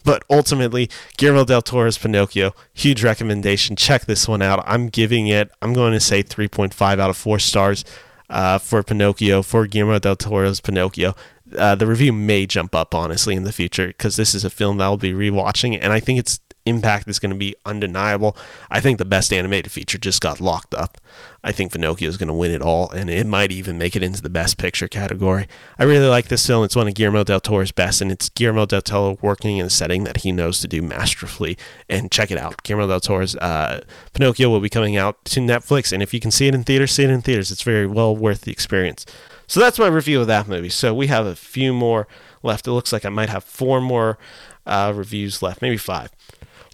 [0.03, 3.75] But ultimately, Guillermo del Toro's Pinocchio, huge recommendation.
[3.75, 4.63] Check this one out.
[4.65, 7.85] I'm giving it, I'm going to say 3.5 out of 4 stars
[8.29, 11.15] uh, for Pinocchio, for Guillermo del Toro's Pinocchio.
[11.57, 14.77] Uh, the review may jump up honestly in the future because this is a film
[14.77, 18.35] that I'll be rewatching, and I think it's impact is going to be undeniable.
[18.69, 20.97] I think the best animated feature just got locked up.
[21.43, 24.03] I think Pinocchio is going to win it all, and it might even make it
[24.03, 25.47] into the best picture category.
[25.79, 26.63] I really like this film.
[26.63, 29.69] It's one of Guillermo del Toro's best, and it's Guillermo del Toro working in a
[29.69, 31.57] setting that he knows to do masterfully.
[31.87, 32.63] And check it out.
[32.63, 33.81] Guillermo del Toro's uh,
[34.13, 36.91] Pinocchio will be coming out to Netflix, and if you can see it in theaters,
[36.91, 37.51] see it in theaters.
[37.51, 39.05] It's very well worth the experience.
[39.47, 40.69] So that's my review of that movie.
[40.69, 42.07] So we have a few more
[42.43, 42.67] left.
[42.67, 44.17] It looks like I might have four more
[44.65, 46.11] uh, reviews left, maybe five.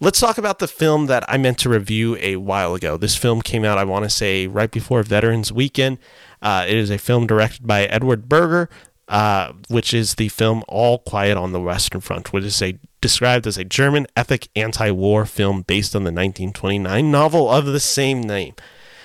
[0.03, 2.97] Let's talk about the film that I meant to review a while ago.
[2.97, 5.97] This film came out, I want to say, right before Veterans Weekend.
[6.41, 8.69] Uh, it is a film directed by Edward Berger,
[9.07, 13.47] uh, which is the film All Quiet on the Western Front, which is a, described
[13.47, 18.55] as a German epic anti-war film based on the 1929 novel of the same name.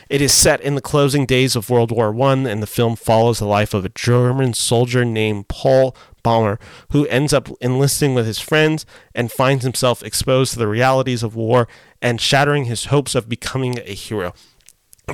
[0.08, 3.38] It is set in the closing days of World War I, and the film follows
[3.38, 6.58] the life of a German soldier named Paul Baumer,
[6.92, 11.36] who ends up enlisting with his friends and finds himself exposed to the realities of
[11.36, 11.68] war
[12.00, 14.32] and shattering his hopes of becoming a hero.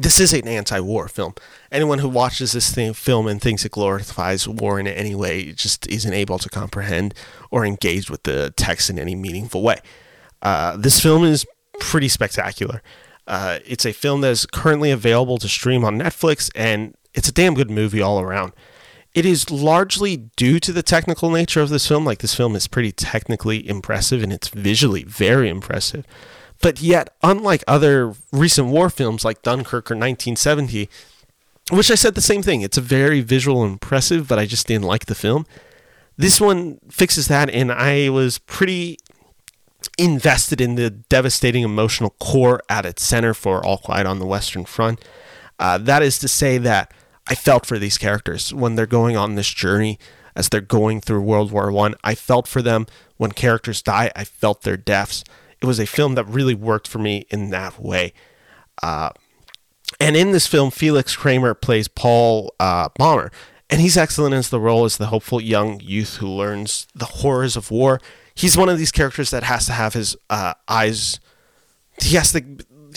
[0.00, 1.34] This is an anti war film.
[1.70, 5.86] Anyone who watches this thing, film and thinks it glorifies war in any way just
[5.86, 7.14] isn't able to comprehend
[7.50, 9.80] or engage with the text in any meaningful way.
[10.42, 11.46] Uh, this film is
[11.78, 12.82] pretty spectacular.
[13.26, 17.32] Uh, it's a film that is currently available to stream on Netflix, and it's a
[17.32, 18.52] damn good movie all around
[19.14, 22.04] it is largely due to the technical nature of this film.
[22.04, 26.04] Like, this film is pretty technically impressive and it's visually very impressive.
[26.60, 30.88] But yet, unlike other recent war films like Dunkirk or 1917,
[31.70, 34.84] which I said the same thing, it's a very visual impressive, but I just didn't
[34.84, 35.46] like the film.
[36.16, 38.98] This one fixes that, and I was pretty
[39.98, 44.64] invested in the devastating emotional core at its center for All Quiet on the Western
[44.64, 45.04] Front.
[45.58, 46.92] Uh, that is to say that
[47.28, 49.98] I felt for these characters when they're going on this journey
[50.34, 51.94] as they're going through World War One.
[52.02, 52.12] I.
[52.12, 52.86] I felt for them
[53.16, 54.12] when characters die.
[54.14, 55.24] I felt their deaths.
[55.60, 58.12] It was a film that really worked for me in that way.
[58.82, 59.10] Uh,
[59.98, 63.32] and in this film, Felix Kammerer plays Paul uh, Baumer,
[63.68, 67.56] and he's excellent as the role as the hopeful young youth who learns the horrors
[67.56, 68.00] of war.
[68.34, 71.20] He's one of these characters that has to have his uh, eyes.
[72.00, 72.42] He has to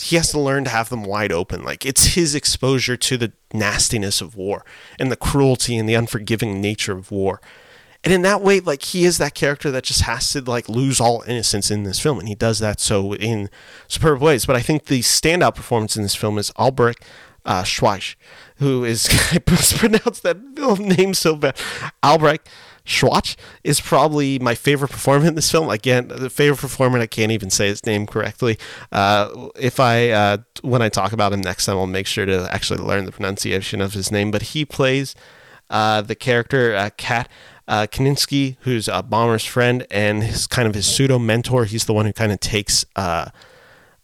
[0.02, 1.64] he has to learn to have them wide open.
[1.64, 4.64] Like it's his exposure to the nastiness of war
[4.98, 7.40] and the cruelty and the unforgiving nature of war.
[8.04, 11.00] And in that way, like he is that character that just has to like lose
[11.00, 13.50] all innocence in this film, and he does that so in
[13.88, 14.46] superb ways.
[14.46, 17.04] But I think the standout performance in this film is Albrecht
[17.44, 18.14] uh, Schweich,
[18.56, 20.38] who is I mispronounced that
[20.78, 21.56] name so bad.
[22.02, 22.48] Albrecht
[22.88, 25.68] Schwach is probably my favorite performer in this film.
[25.68, 28.58] Again, the favorite performer, I can't even say his name correctly.
[28.90, 32.48] Uh, if I, uh, when I talk about him next time, I'll make sure to
[32.52, 34.30] actually learn the pronunciation of his name.
[34.30, 35.14] But he plays
[35.68, 37.28] uh, the character uh, Kat
[37.68, 41.66] uh, Kaninsky, who's a Baumer's friend and his kind of his pseudo mentor.
[41.66, 42.86] He's the one who kind of takes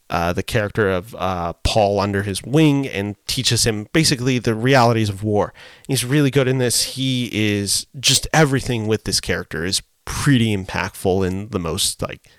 [0.09, 5.09] uh, the character of uh, Paul under his wing and teaches him basically the realities
[5.09, 5.53] of war.
[5.87, 6.95] He's really good in this.
[6.95, 12.29] He is just everything with this character is pretty impactful in the most like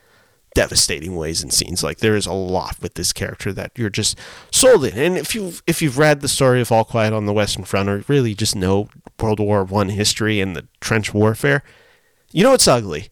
[0.54, 1.82] devastating ways and scenes.
[1.82, 4.18] Like there is a lot with this character that you're just
[4.50, 4.96] sold in.
[4.96, 7.88] And if you if you've read the story of All Quiet on the Western Front
[7.88, 8.88] or really just know
[9.20, 11.62] World War One history and the trench warfare,
[12.32, 13.08] you know it's ugly,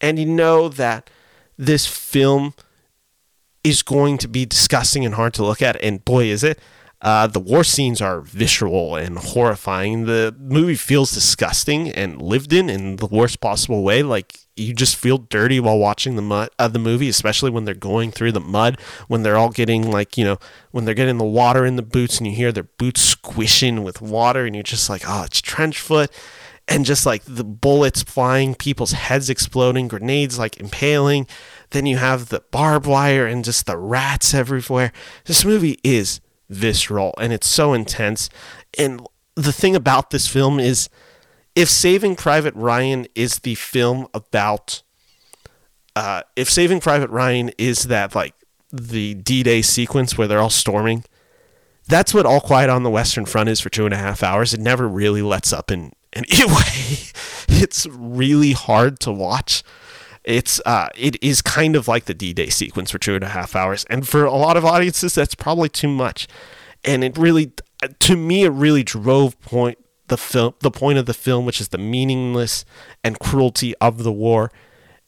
[0.00, 1.10] and you know that
[1.58, 2.54] this film
[3.66, 5.76] is going to be disgusting and hard to look at.
[5.82, 6.60] And boy, is it.
[7.02, 10.06] Uh, the war scenes are visceral and horrifying.
[10.06, 14.02] The movie feels disgusting and lived in in the worst possible way.
[14.02, 17.66] Like you just feel dirty while watching the mud of uh, the movie, especially when
[17.66, 20.38] they're going through the mud, when they're all getting like you know
[20.70, 24.00] when they're getting the water in the boots and you hear their boots squishing with
[24.00, 26.10] water and you're just like oh it's trench foot
[26.68, 31.26] and just like the bullets flying, people's heads exploding, grenades like impaling.
[31.70, 34.92] Then you have the barbed wire and just the rats everywhere.
[35.26, 38.28] This movie is visceral and it's so intense.
[38.78, 40.88] And the thing about this film is
[41.54, 44.82] if Saving Private Ryan is the film about
[45.94, 48.34] uh, if Saving Private Ryan is that like
[48.70, 51.04] the D-Day sequence where they're all storming,
[51.88, 54.52] that's what All Quiet on the Western Front is for two and a half hours.
[54.52, 56.98] It never really lets up in any way.
[57.48, 59.62] It's really hard to watch.
[60.24, 63.54] It's uh, it is kind of like the D-Day sequence for two and a half
[63.54, 66.26] hours, and for a lot of audiences, that's probably too much.
[66.84, 67.52] And it really,
[68.00, 71.68] to me, it really drove point the film, the point of the film, which is
[71.68, 72.64] the meaningless
[73.04, 74.50] and cruelty of the war,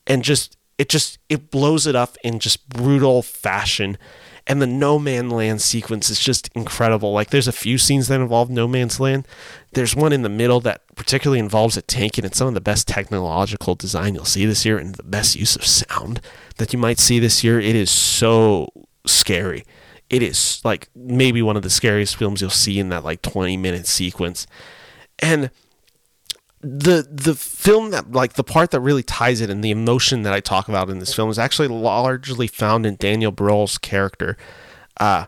[0.07, 3.99] and just it just it blows it up in just brutal fashion
[4.49, 7.13] and the no man land sequence is just incredible.
[7.13, 9.29] Like there's a few scenes that involve no man's land.
[9.73, 12.61] There's one in the middle that particularly involves a tank and it's some of the
[12.61, 16.23] best technological design you'll see this year and the best use of sound
[16.57, 17.61] that you might see this year.
[17.61, 18.73] It is so
[19.07, 19.65] scary.
[20.09, 23.59] It is like maybe one of the scariest films you'll see in that like 20
[23.59, 24.47] minute sequence.
[25.19, 25.51] And
[26.61, 30.33] the the film that like the part that really ties it and the emotion that
[30.33, 34.37] I talk about in this film is actually largely found in Daniel Bruhl's character.
[34.99, 35.27] Uh,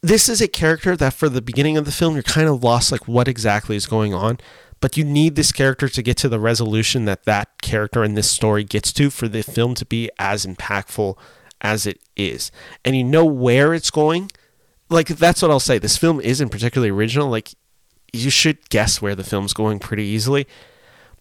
[0.00, 2.90] this is a character that for the beginning of the film you're kind of lost
[2.90, 4.38] like what exactly is going on,
[4.80, 8.30] but you need this character to get to the resolution that that character in this
[8.30, 11.18] story gets to for the film to be as impactful
[11.60, 12.50] as it is.
[12.82, 14.30] And you know where it's going.
[14.88, 15.78] Like that's what I'll say.
[15.78, 17.28] This film isn't particularly original.
[17.28, 17.50] Like
[18.12, 20.46] you should guess where the film's going pretty easily.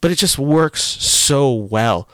[0.01, 2.07] But it just works so well.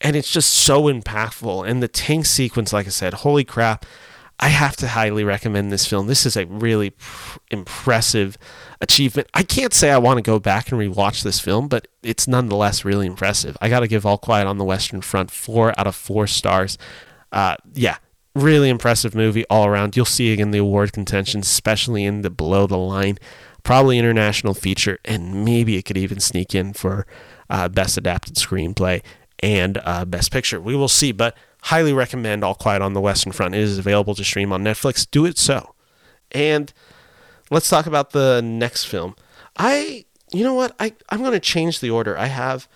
[0.00, 1.68] And it's just so impactful.
[1.68, 3.84] And the tank sequence, like I said, holy crap.
[4.42, 6.06] I have to highly recommend this film.
[6.06, 8.38] This is a really pr- impressive
[8.80, 9.28] achievement.
[9.34, 12.82] I can't say I want to go back and rewatch this film, but it's nonetheless
[12.82, 13.58] really impressive.
[13.60, 16.78] I got to give All Quiet on the Western Front four out of four stars.
[17.30, 17.98] Uh, yeah,
[18.34, 19.94] really impressive movie all around.
[19.94, 23.18] You'll see it in the award contention, especially in the below the line
[23.62, 27.06] probably international feature, and maybe it could even sneak in for
[27.48, 29.02] uh, best adapted screenplay
[29.40, 30.60] and uh, best picture.
[30.60, 33.54] We will see, but highly recommend All Quiet on the Western Front.
[33.54, 35.06] It is available to stream on Netflix.
[35.10, 35.74] Do it so.
[36.32, 36.72] And
[37.50, 39.16] let's talk about the next film.
[39.56, 40.74] I, you know what?
[40.78, 42.16] I, I'm going to change the order.
[42.16, 42.68] I have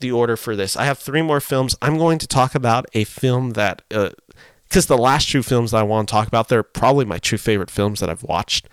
[0.00, 0.76] the order for this.
[0.76, 1.76] I have three more films.
[1.80, 5.78] I'm going to talk about a film that, because uh, the last two films that
[5.78, 8.68] I want to talk about, they're probably my two favorite films that I've watched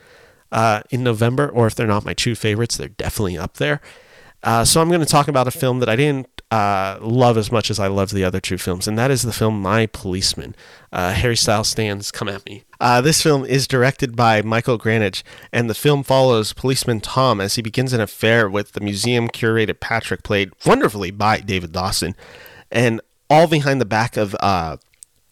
[0.54, 3.82] uh, in November, or if they're not my two favorites, they're definitely up there.
[4.44, 7.52] Uh, so I'm going to talk about a film that I didn't uh, love as
[7.52, 10.54] much as I loved the other two films, and that is the film My Policeman.
[10.92, 12.64] Uh, Harry Styles stands, come at me.
[12.80, 17.56] Uh, this film is directed by Michael Grandage, and the film follows policeman Tom as
[17.56, 22.14] he begins an affair with the museum curator Patrick, played wonderfully by David Dawson,
[22.70, 24.78] and all behind the back of uh,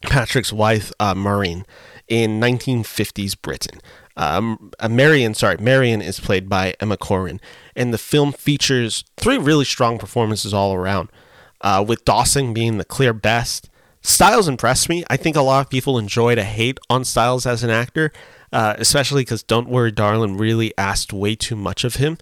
[0.00, 1.64] Patrick's wife, Maureen,
[2.08, 3.80] in 1950s Britain.
[4.16, 7.40] Um, uh, Marion, sorry, Marion is played by Emma Corrin,
[7.74, 11.10] and the film features three really strong performances all around.
[11.60, 13.70] Uh, with Dawson being the clear best.
[14.00, 15.04] Styles impressed me.
[15.08, 18.12] I think a lot of people enjoy to hate on Styles as an actor,
[18.52, 22.18] uh, especially because Don't Worry, Darling really asked way too much of him.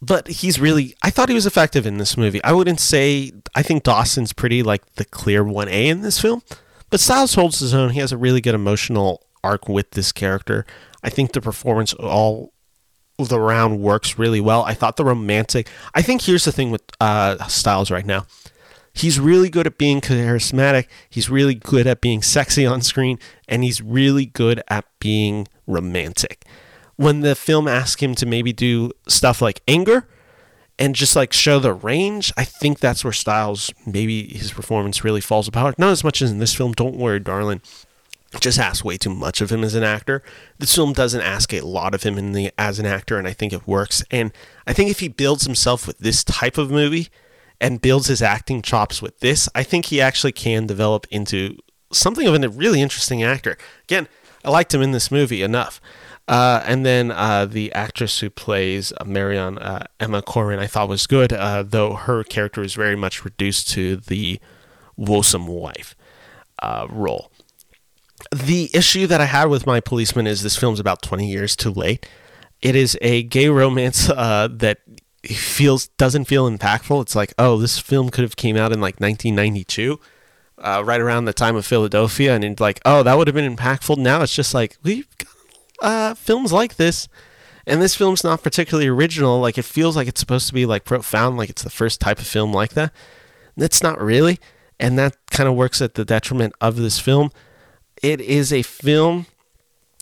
[0.00, 2.42] But he's really, I thought he was effective in this movie.
[2.44, 6.42] I wouldn't say, I think Dawson's pretty like the clear 1A in this film,
[6.90, 7.90] but Styles holds his own.
[7.90, 10.64] He has a really good emotional arc with this character.
[11.02, 12.52] I think the performance all
[13.18, 14.62] the round works really well.
[14.62, 15.68] I thought the romantic.
[15.94, 18.26] I think here's the thing with uh, Styles right now.
[18.92, 20.86] He's really good at being charismatic.
[21.08, 26.44] He's really good at being sexy on screen, and he's really good at being romantic.
[26.96, 30.08] When the film asks him to maybe do stuff like anger
[30.78, 35.20] and just like show the range, I think that's where Styles maybe his performance really
[35.20, 35.78] falls apart.
[35.78, 36.72] Not as much as in this film.
[36.72, 37.62] Don't worry, darling
[38.38, 40.22] just asks way too much of him as an actor.
[40.58, 43.32] This film doesn't ask a lot of him in the as an actor, and I
[43.32, 44.04] think it works.
[44.10, 44.32] And
[44.66, 47.08] I think if he builds himself with this type of movie
[47.60, 51.56] and builds his acting chops with this, I think he actually can develop into
[51.92, 53.58] something of a really interesting actor.
[53.84, 54.06] Again,
[54.44, 55.80] I liked him in this movie enough.
[56.28, 60.88] Uh, and then uh, the actress who plays uh, Marion uh, Emma Corrin, I thought
[60.88, 64.38] was good, uh, though her character is very much reduced to the
[64.96, 65.96] woesome wife
[66.62, 67.29] uh, role.
[68.30, 71.70] The issue that I had with my policeman is this film's about 20 years too
[71.70, 72.06] late.
[72.62, 74.78] It is a gay romance uh, that
[75.24, 77.02] feels doesn't feel impactful.
[77.02, 79.98] It's like, oh, this film could have came out in like 1992,
[80.58, 83.56] uh, right around the time of Philadelphia, and it's like, oh, that would have been
[83.56, 83.96] impactful.
[83.98, 85.28] Now it's just like we've got
[85.82, 87.08] uh, films like this,
[87.66, 89.40] and this film's not particularly original.
[89.40, 92.18] Like it feels like it's supposed to be like profound, like it's the first type
[92.18, 92.92] of film like that.
[93.56, 94.38] It's not really,
[94.78, 97.30] and that kind of works at the detriment of this film.
[98.02, 99.26] It is a film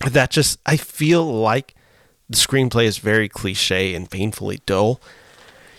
[0.06, 1.74] that just I feel like
[2.28, 5.00] the screenplay is very cliche and painfully dull.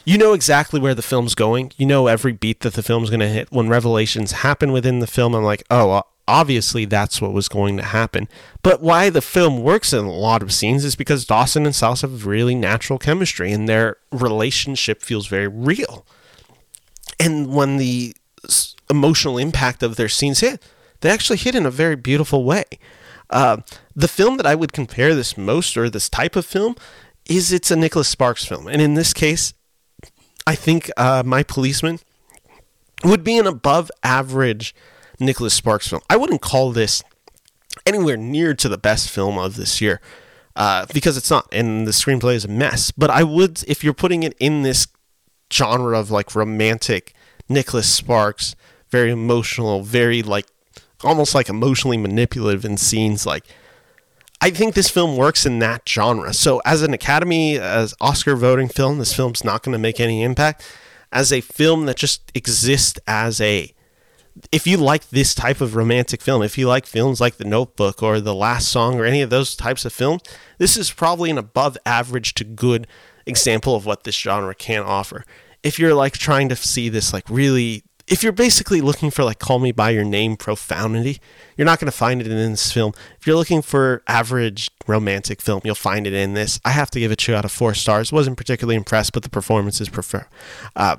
[0.03, 1.72] You know exactly where the film's going.
[1.78, 3.51] You know every beat that the film's going to hit.
[3.51, 7.84] When revelations happen within the film, I'm like, oh, obviously that's what was going to
[7.84, 8.28] happen.
[8.63, 12.01] But why the film works in a lot of scenes is because Dawson and South
[12.01, 16.05] have really natural chemistry and their relationship feels very real.
[17.20, 18.15] And when the
[18.89, 20.63] emotional impact of their scenes hit,
[21.02, 22.66] they actually hit in a very beautiful way.
[23.30, 23.58] Uh,
[23.95, 26.76] the film that I would compare this most, or this type of film,
[27.30, 29.54] is it's a Nicholas Sparks film, and in this case,
[30.47, 32.00] I think uh, My Policeman
[33.04, 34.74] would be an above average
[35.20, 36.02] Nicholas Sparks film.
[36.10, 37.04] I wouldn't call this
[37.86, 40.02] anywhere near to the best film of this year
[40.56, 42.91] uh, because it's not, and the screenplay is a mess.
[42.91, 44.88] But I would, if you're putting it in this
[45.52, 47.14] genre of like romantic
[47.47, 48.56] Nicholas Sparks,
[48.89, 50.47] very emotional, very like
[51.04, 53.45] almost like emotionally manipulative in scenes like
[54.41, 56.34] I think this film works in that genre.
[56.34, 60.24] So as an Academy as Oscar voting film, this film's not going to make any
[60.24, 60.66] impact.
[61.12, 63.74] As a film that just exists as a
[64.54, 68.02] if you like this type of romantic film, if you like films like The Notebook
[68.02, 70.22] or The Last Song or any of those types of films,
[70.58, 72.88] this is probably an above average to good
[73.26, 75.26] example of what this genre can offer.
[75.62, 79.39] If you're like trying to see this like really if you're basically looking for like
[79.39, 81.22] call me by your name profundity,
[81.55, 82.93] you're not going to find it in this film.
[83.20, 86.60] If you're looking for average romantic film, you'll find it in this.
[86.66, 88.12] I have to give it two out of four stars.
[88.12, 90.28] Wasn't particularly impressed, but the performances prefer.
[90.76, 90.97] Uh,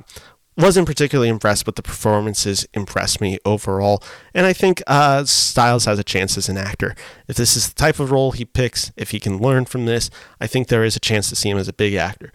[0.56, 4.02] wasn't particularly impressed, but the performances impressed me overall.
[4.32, 6.94] And I think uh, Styles has a chance as an actor.
[7.26, 10.10] If this is the type of role he picks, if he can learn from this,
[10.40, 12.32] I think there is a chance to see him as a big actor.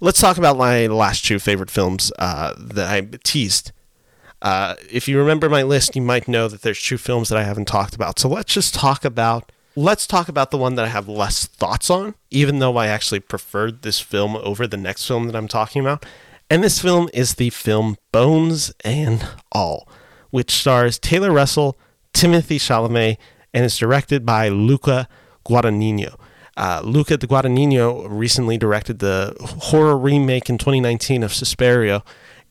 [0.00, 3.72] Let's talk about my last two favorite films uh, that I teased
[4.42, 7.44] uh, if you remember my list, you might know that there's two films that I
[7.44, 8.18] haven't talked about.
[8.18, 11.88] So let's just talk about let's talk about the one that I have less thoughts
[11.88, 15.80] on, even though I actually preferred this film over the next film that I'm talking
[15.80, 16.04] about.
[16.50, 19.88] And this film is the film Bones and All,
[20.30, 21.78] which stars Taylor Russell,
[22.12, 23.18] Timothée Chalamet,
[23.52, 25.08] and is directed by Luca
[25.46, 26.18] Guadagnino.
[26.56, 32.02] Uh, Luca Guadagnino recently directed the horror remake in 2019 of Suspiria,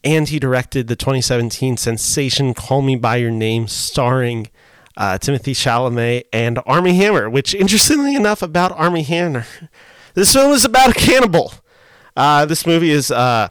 [0.04, 4.50] and he directed the 2017 sensation Call Me By Your Name, starring
[4.96, 9.46] uh, Timothée Chalamet and Armie Hammer, which, interestingly enough, about Armie Hammer,
[10.14, 11.54] this film is about a cannibal.
[12.16, 13.12] Uh, this movie is.
[13.12, 13.50] Uh,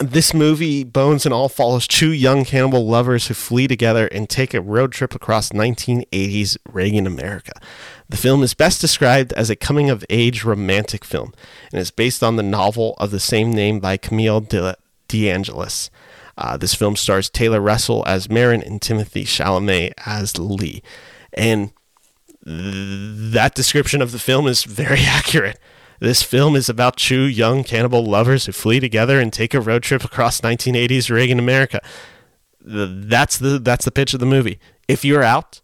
[0.00, 4.52] this movie, Bones and All, follows two young cannibal lovers who flee together and take
[4.52, 7.52] a road trip across 1980s Reagan America.
[8.08, 11.32] The film is best described as a coming of age romantic film
[11.70, 14.76] and is based on the novel of the same name by Camille de
[15.14, 15.90] DeAngelis.
[16.36, 20.82] Uh, this film stars Taylor Russell as Marin and Timothée Chalamet as Lee.
[21.32, 21.70] And
[22.44, 25.58] th- that description of the film is very accurate.
[26.00, 29.84] This film is about two young cannibal lovers who flee together and take a road
[29.84, 31.80] trip across 1980s Reagan America.
[32.60, 34.58] That's the that's the pitch of the movie.
[34.88, 35.60] If you're out,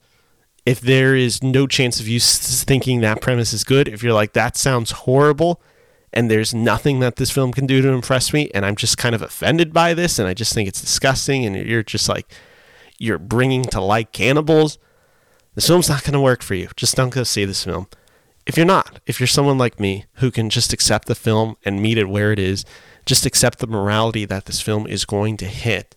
[0.65, 4.35] if there is no chance of you thinking that premise is good, if you're like
[4.35, 5.61] that sounds horrible,
[6.13, 9.15] and there's nothing that this film can do to impress me and i'm just kind
[9.15, 12.33] of offended by this and i just think it's disgusting and you're just like
[13.01, 14.79] you're bringing to light cannibals.
[15.55, 16.69] This film's not going to work for you.
[16.77, 17.89] Just don't go see this film.
[18.47, 21.83] If you're not if you're someone like me who can just accept the film and
[21.83, 22.65] meet it where it is
[23.07, 25.95] just accept the morality that this film is going to hit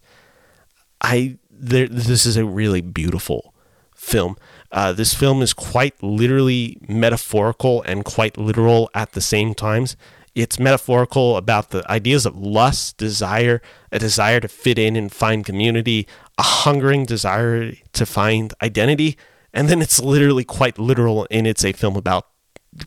[1.01, 3.53] i there, this is a really beautiful
[3.95, 4.35] film
[4.73, 9.95] uh, this film is quite literally metaphorical and quite literal at the same times.
[10.33, 15.45] It's metaphorical about the ideas of lust, desire, a desire to fit in and find
[15.45, 16.07] community,
[16.39, 19.15] a hungering desire to find identity,
[19.53, 22.25] and then it's literally quite literal and it's a film about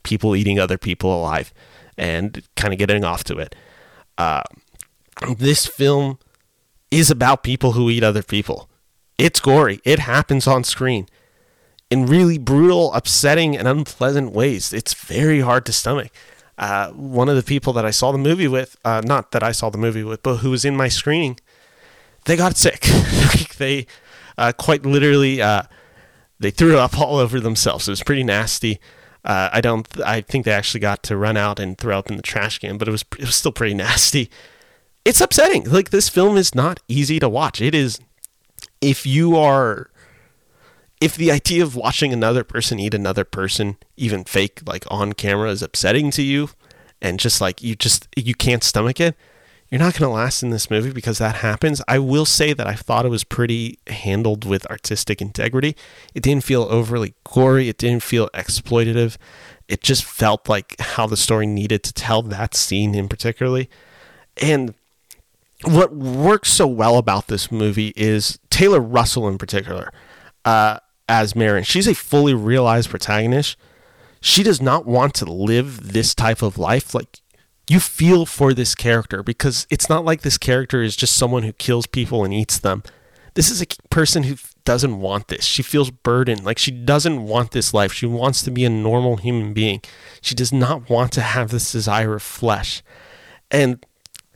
[0.03, 1.55] people eating other people alive
[1.97, 3.55] and kind of getting off to it.
[4.19, 4.43] Uh,
[5.39, 6.19] this film
[6.91, 8.69] is about people who eat other people.
[9.19, 9.81] It's gory.
[9.85, 11.07] It happens on screen
[11.91, 14.73] in really brutal, upsetting, and unpleasant ways.
[14.73, 16.11] It's very hard to stomach.
[16.59, 19.53] Uh, one of the people that I saw the movie with, uh, not that I
[19.53, 21.39] saw the movie with, but who was in my screening,
[22.25, 22.81] they got sick.
[23.59, 23.87] they
[24.39, 25.63] uh, quite literally, uh,
[26.41, 27.87] they threw up all over themselves.
[27.87, 28.81] It was pretty nasty.
[29.25, 29.89] Uh, I don't.
[30.01, 32.79] I think they actually got to run out and throw up in the trash can,
[32.79, 34.31] but it was it was still pretty nasty.
[35.05, 35.69] It's upsetting.
[35.69, 37.61] Like this film is not easy to watch.
[37.61, 37.99] It is
[38.81, 39.91] if you are
[41.01, 45.51] if the idea of watching another person eat another person, even fake like on camera
[45.51, 46.51] is upsetting to you
[47.03, 49.15] and just like you just you can't stomach it,
[49.69, 51.83] you're not going to last in this movie because that happens.
[51.89, 55.77] I will say that I thought it was pretty handled with artistic integrity.
[56.15, 59.17] It didn't feel overly gory, it didn't feel exploitative.
[59.69, 63.69] It just felt like how the story needed to tell that scene in particularly.
[64.41, 64.75] And
[65.65, 69.93] what works so well about this movie is Taylor Russell in particular.
[70.45, 71.65] Uh, as Marin.
[71.65, 73.57] She's a fully realized protagonist.
[74.21, 76.95] She does not want to live this type of life.
[76.95, 77.21] Like
[77.69, 81.53] you feel for this character because it's not like this character is just someone who
[81.53, 82.83] kills people and eats them.
[83.35, 85.45] This is a person who doesn't want this.
[85.45, 86.45] She feels burdened.
[86.45, 87.93] Like she doesn't want this life.
[87.93, 89.83] She wants to be a normal human being.
[90.21, 92.83] She does not want to have this desire of flesh.
[93.51, 93.85] And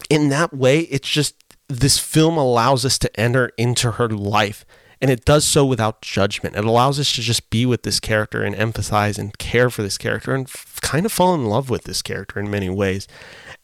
[0.08, 1.34] in that way, it's just
[1.68, 4.64] this film allows us to enter into her life
[5.00, 6.56] and it does so without judgment.
[6.56, 9.96] It allows us to just be with this character and empathize and care for this
[9.96, 13.08] character and f- kind of fall in love with this character in many ways.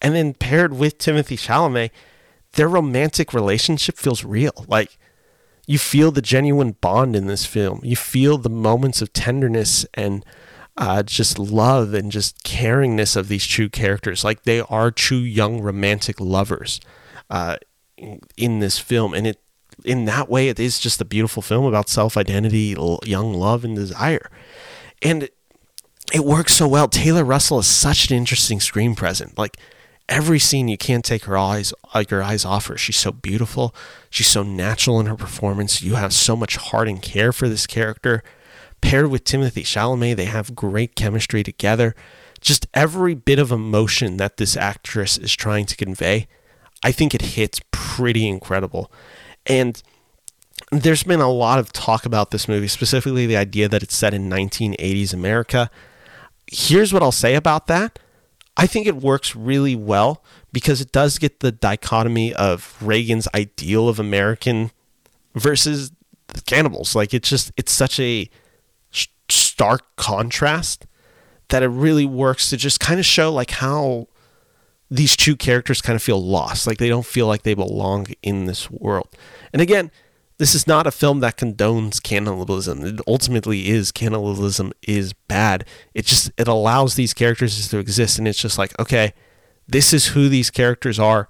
[0.00, 1.90] And then paired with Timothée Chalamet,
[2.52, 4.64] their romantic relationship feels real.
[4.66, 4.98] Like
[5.66, 7.80] you feel the genuine bond in this film.
[7.82, 10.24] You feel the moments of tenderness and
[10.76, 14.24] uh, just love and just caringness of these true characters.
[14.24, 16.80] Like they are true young romantic lovers
[17.28, 17.56] uh,
[18.36, 19.40] in this film, and it
[19.86, 23.76] in that way, it is just a beautiful film about self identity, young love, and
[23.76, 24.30] desire.
[25.00, 25.28] And
[26.12, 26.88] it works so well.
[26.88, 29.38] Taylor Russell is such an interesting screen present.
[29.38, 29.56] Like
[30.08, 32.76] every scene, you can't take her eyes like your eyes off her.
[32.76, 33.74] She's so beautiful.
[34.10, 35.82] She's so natural in her performance.
[35.82, 38.22] You have so much heart and care for this character.
[38.80, 41.94] Paired with Timothée Chalamet, they have great chemistry together.
[42.40, 46.28] Just every bit of emotion that this actress is trying to convey,
[46.82, 48.92] I think it hits pretty incredible.
[49.47, 49.82] And
[50.70, 54.14] there's been a lot of talk about this movie, specifically the idea that it's set
[54.14, 55.70] in 1980s America.
[56.51, 57.98] Here's what I'll say about that.
[58.56, 63.89] I think it works really well because it does get the dichotomy of Reagan's ideal
[63.89, 64.70] of American
[65.35, 65.93] versus
[66.28, 66.94] the cannibals.
[66.94, 68.31] Like it's just it's such a
[69.28, 70.86] stark contrast
[71.48, 74.09] that it really works to just kind of show like how
[74.90, 76.66] these two characters kind of feel lost.
[76.66, 79.08] Like they don't feel like they belong in this world.
[79.52, 79.90] And again,
[80.38, 82.84] this is not a film that condones cannibalism.
[82.84, 85.64] It ultimately is cannibalism is bad.
[85.94, 89.14] It just it allows these characters to exist and it's just like, okay,
[89.66, 91.28] this is who these characters are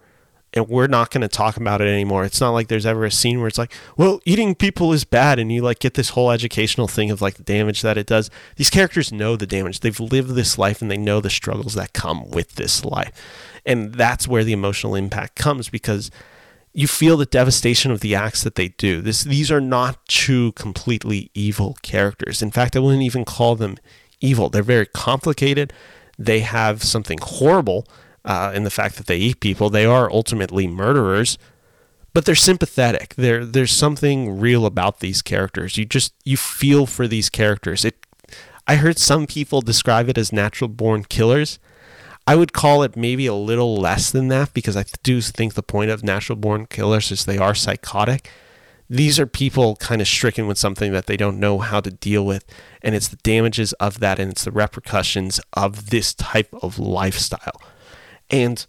[0.56, 2.24] and we're not going to talk about it anymore.
[2.24, 5.38] It's not like there's ever a scene where it's like, well, eating people is bad
[5.38, 8.30] and you like get this whole educational thing of like the damage that it does.
[8.56, 9.80] These characters know the damage.
[9.80, 13.12] They've lived this life and they know the struggles that come with this life.
[13.66, 16.10] And that's where the emotional impact comes because
[16.72, 19.02] you feel the devastation of the acts that they do.
[19.02, 22.40] This these are not two completely evil characters.
[22.40, 23.76] In fact, I wouldn't even call them
[24.22, 24.48] evil.
[24.48, 25.72] They're very complicated.
[26.18, 27.86] They have something horrible
[28.26, 29.70] uh, in the fact that they eat people.
[29.70, 31.38] They are ultimately murderers,
[32.12, 33.14] but they're sympathetic.
[33.14, 35.78] There there's something real about these characters.
[35.78, 37.84] You just you feel for these characters.
[37.84, 38.04] It
[38.66, 41.58] I heard some people describe it as natural born killers.
[42.26, 45.62] I would call it maybe a little less than that because I do think the
[45.62, 48.28] point of natural born killers is they are psychotic.
[48.90, 52.26] These are people kind of stricken with something that they don't know how to deal
[52.26, 52.44] with.
[52.82, 57.60] And it's the damages of that and it's the repercussions of this type of lifestyle.
[58.30, 58.66] And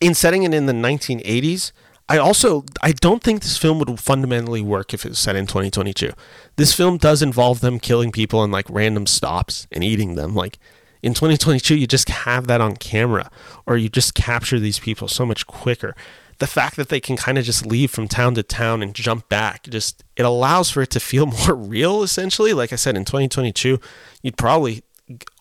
[0.00, 1.72] in setting it in the 1980s,
[2.08, 5.46] I also I don't think this film would fundamentally work if it was set in
[5.46, 6.12] 2022.
[6.56, 10.34] This film does involve them killing people in like random stops and eating them.
[10.34, 10.58] Like
[11.04, 13.30] in 2022 you just have that on camera
[13.66, 15.94] or you just capture these people so much quicker
[16.38, 19.28] the fact that they can kind of just leave from town to town and jump
[19.28, 23.04] back just it allows for it to feel more real essentially like i said in
[23.04, 23.78] 2022
[24.22, 24.82] you'd probably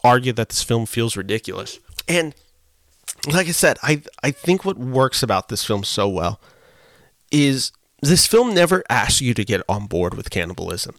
[0.04, 1.80] argue that this film feels ridiculous
[2.10, 2.36] and
[3.28, 6.42] like i said i i think what works about this film so well
[7.32, 7.72] is
[8.02, 10.96] this film never asks you to get on board with cannibalism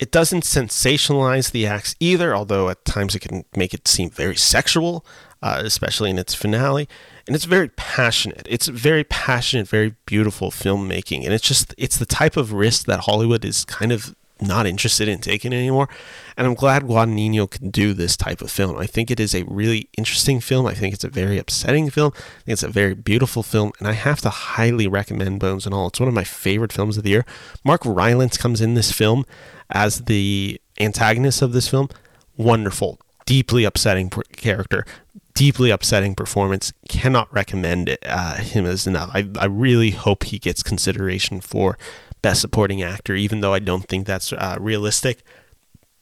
[0.00, 4.34] it doesn't sensationalize the acts either, although at times it can make it seem very
[4.34, 5.04] sexual,
[5.42, 6.88] uh, especially in its finale.
[7.26, 8.46] And it's very passionate.
[8.48, 11.24] It's very passionate, very beautiful filmmaking.
[11.24, 15.08] And it's just, it's the type of risk that Hollywood is kind of not interested
[15.08, 15.88] in taking anymore.
[16.36, 18.78] And I'm glad Guadagnino can do this type of film.
[18.78, 20.66] I think it is a really interesting film.
[20.66, 22.12] I think it's a very upsetting film.
[22.14, 23.72] I think it's a very beautiful film.
[23.78, 25.88] And I have to highly recommend Bones and All.
[25.88, 27.26] It's one of my favorite films of the year.
[27.64, 29.24] Mark Rylance comes in this film
[29.70, 31.88] as the antagonist of this film.
[32.36, 34.86] Wonderful, deeply upsetting character,
[35.34, 36.72] deeply upsetting performance.
[36.88, 39.10] Cannot recommend it, uh, him as enough.
[39.12, 41.76] I, I really hope he gets consideration for
[42.22, 45.22] Best Supporting Actor, even though I don't think that's uh, realistic.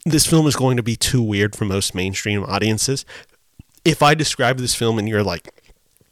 [0.04, 3.04] This film is going to be too weird for most mainstream audiences.
[3.84, 5.52] If I describe this film and you're like,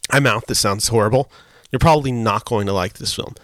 [0.09, 1.31] I'm out, this sounds horrible,
[1.71, 3.35] you're probably not going to like this film.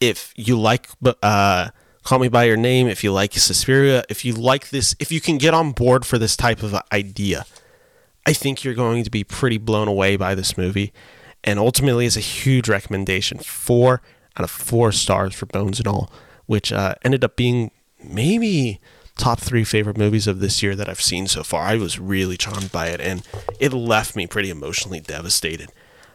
[0.00, 0.88] If you like
[1.22, 1.70] uh,
[2.02, 5.20] Call Me By Your Name, if you like Suspiria, if you like this, if you
[5.20, 7.46] can get on board for this type of idea,
[8.26, 10.92] I think you're going to be pretty blown away by this movie.
[11.44, 13.38] And ultimately, it's a huge recommendation.
[13.38, 14.00] Four
[14.36, 16.10] out of four stars for Bones and All,
[16.46, 17.70] which uh, ended up being
[18.02, 18.80] maybe
[19.18, 21.62] top three favorite movies of this year that I've seen so far.
[21.64, 23.26] I was really charmed by it, and
[23.60, 25.70] it left me pretty emotionally devastated.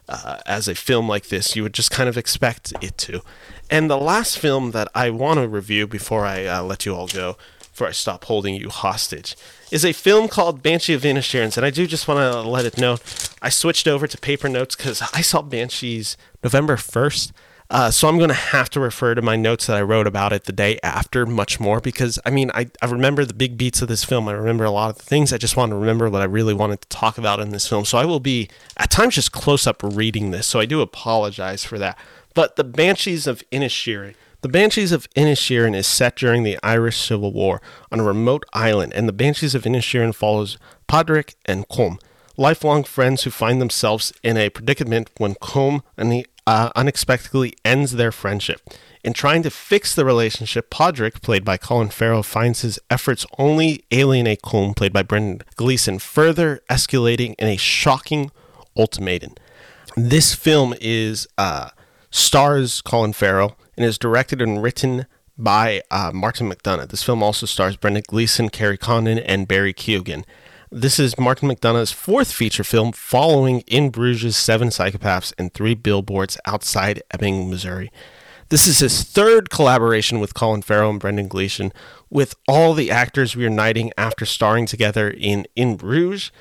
[0.10, 3.22] Uh, as a film like this, you would just kind of expect it to.
[3.70, 7.08] And the last film that I want to review before I uh, let you all
[7.08, 9.36] go, before I stop holding you hostage,
[9.70, 11.56] is a film called Banshee of Inisherin.
[11.58, 12.98] And I do just want to let it know
[13.42, 17.32] I switched over to paper notes because I saw Banshees November 1st.
[17.70, 20.32] Uh, so I'm going to have to refer to my notes that I wrote about
[20.32, 23.82] it the day after much more because I mean, I, I remember the big beats
[23.82, 24.30] of this film.
[24.30, 25.34] I remember a lot of the things.
[25.34, 27.84] I just want to remember what I really wanted to talk about in this film.
[27.84, 30.48] So I will be at times just close up reading this.
[30.48, 31.98] So I do apologize for that.
[32.34, 34.16] But the Banshees of Inisherin.
[34.42, 37.60] The Banshees of Inisherin is set during the Irish Civil War
[37.92, 42.00] on a remote island, and the Banshees of Inisherin follows Pádraic and Colm,
[42.38, 47.92] lifelong friends who find themselves in a predicament when Colm and the uh, unexpectedly ends
[47.92, 48.62] their friendship.
[49.04, 53.84] In trying to fix the relationship, Pádraic, played by Colin Farrell, finds his efforts only
[53.92, 58.32] alienate Colm, played by Brendan Gleeson, further escalating in a shocking
[58.78, 59.36] ultimatum.
[59.96, 61.70] This film is uh,
[62.10, 65.06] stars Colin Farrell and is directed and written
[65.38, 66.90] by uh, Martin McDonagh.
[66.90, 70.24] This film also stars Brendan Gleeson, Kerry Condon, and Barry Keoghan.
[70.72, 76.38] This is Martin McDonagh's fourth feature film following In Bruges, Seven Psychopaths, and Three Billboards
[76.44, 77.90] Outside Ebbing, Missouri.
[78.50, 81.72] This is his third collaboration with Colin Farrell and Brendan Gleeson,
[82.10, 86.32] with all the actors reuniting after starring together in In Bruges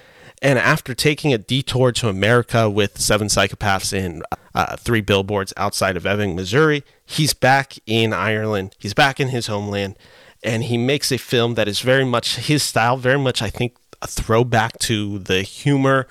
[0.42, 4.24] and after taking a detour to America with Seven Psychopaths and
[4.56, 6.82] uh, Three Billboards Outside of Ebbing, Missouri.
[7.04, 9.96] He's back in Ireland, he's back in his homeland,
[10.42, 13.76] and he makes a film that is very much his style, very much, I think,
[14.06, 16.06] throwback to the humor,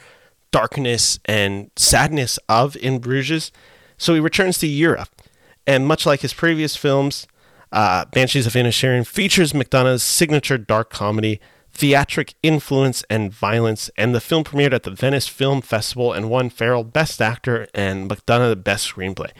[0.51, 3.51] darkness, and sadness of In Bruges.
[3.97, 5.09] So he returns to Europe.
[5.67, 7.27] And much like his previous films,
[7.71, 11.39] uh, Banshees of Inisherin features McDonagh's signature dark comedy,
[11.73, 13.89] theatric influence, and violence.
[13.97, 18.09] And the film premiered at the Venice Film Festival and won Farrell Best Actor and
[18.09, 19.31] McDonagh the Best Screenplay.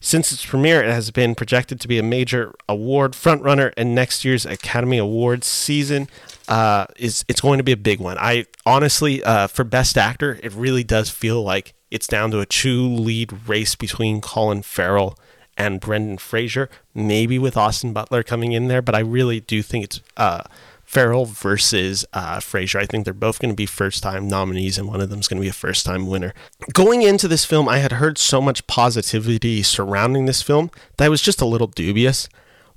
[0.00, 4.22] Since its premiere, it has been projected to be a major award frontrunner in next
[4.24, 6.08] year's Academy Awards season.
[6.46, 8.18] Uh, is it's going to be a big one.
[8.18, 12.46] I honestly, uh, for Best Actor, it really does feel like it's down to a
[12.46, 15.18] true lead race between Colin Farrell
[15.56, 18.82] and Brendan Fraser, maybe with Austin Butler coming in there.
[18.82, 20.42] But I really do think it's uh,
[20.84, 22.78] Farrell versus uh, Fraser.
[22.78, 25.28] I think they're both going to be first time nominees, and one of them is
[25.28, 26.34] going to be a first time winner.
[26.72, 31.08] Going into this film, I had heard so much positivity surrounding this film that I
[31.08, 32.28] was just a little dubious.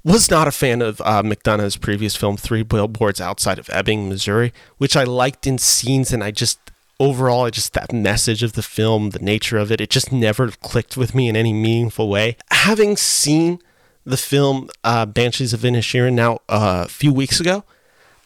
[0.08, 4.54] Was not a fan of uh, McDonagh's previous film, Three Billboards Outside of Ebbing, Missouri,
[4.78, 8.62] which I liked in scenes, and I just overall, I just that message of the
[8.62, 12.38] film, the nature of it, it just never clicked with me in any meaningful way.
[12.52, 13.60] Having seen
[14.06, 17.66] the film uh, Banshees of Inisherin now uh, a few weeks ago,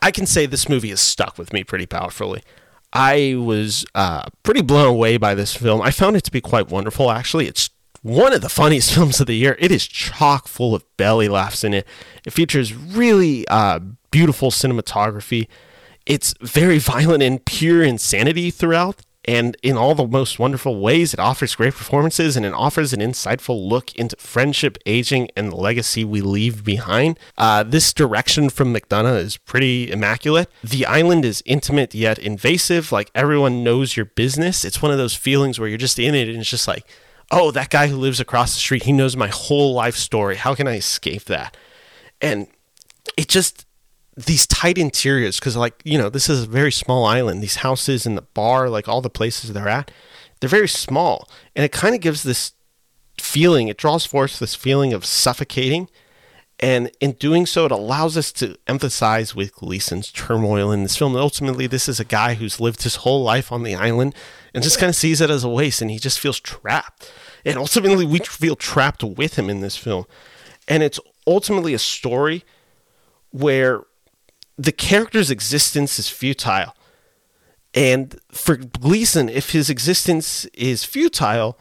[0.04, 2.44] I can say this movie has stuck with me pretty powerfully.
[2.94, 5.82] I was uh, pretty blown away by this film.
[5.82, 7.48] I found it to be quite wonderful, actually.
[7.48, 7.72] It's
[8.02, 9.56] one of the funniest films of the year.
[9.60, 11.88] It is chock full of belly laughs in it.
[12.26, 13.80] It features really uh,
[14.12, 15.48] beautiful cinematography.
[16.06, 21.14] It's very violent and pure insanity throughout and in all the most wonderful ways.
[21.14, 25.56] It offers great performances and it offers an insightful look into friendship, aging, and the
[25.56, 27.20] legacy we leave behind.
[27.38, 30.50] Uh, this direction from McDonagh is pretty immaculate.
[30.64, 34.66] The island is intimate yet invasive, like everyone knows your business.
[34.66, 36.88] It's one of those feelings where you're just in it and it's just like,
[37.32, 40.36] oh, that guy who lives across the street, he knows my whole life story.
[40.36, 41.56] How can I escape that?
[42.20, 42.48] And
[43.18, 43.66] it just
[44.16, 48.06] these tight interiors because like you know this is a very small island these houses
[48.06, 49.90] and the bar like all the places they're at
[50.40, 52.52] they're very small and it kind of gives this
[53.20, 55.90] feeling it draws forth this feeling of suffocating
[56.62, 61.14] And in doing so, it allows us to emphasize with Gleeson's turmoil in this film.
[61.14, 64.14] And ultimately, this is a guy who's lived his whole life on the island
[64.54, 67.12] and just kind of sees it as a waste and he just feels trapped.
[67.44, 70.06] And ultimately, we feel trapped with him in this film.
[70.68, 72.44] And it's ultimately a story
[73.32, 73.82] where
[74.56, 76.76] the character's existence is futile.
[77.74, 81.58] And for Gleeson, if his existence is futile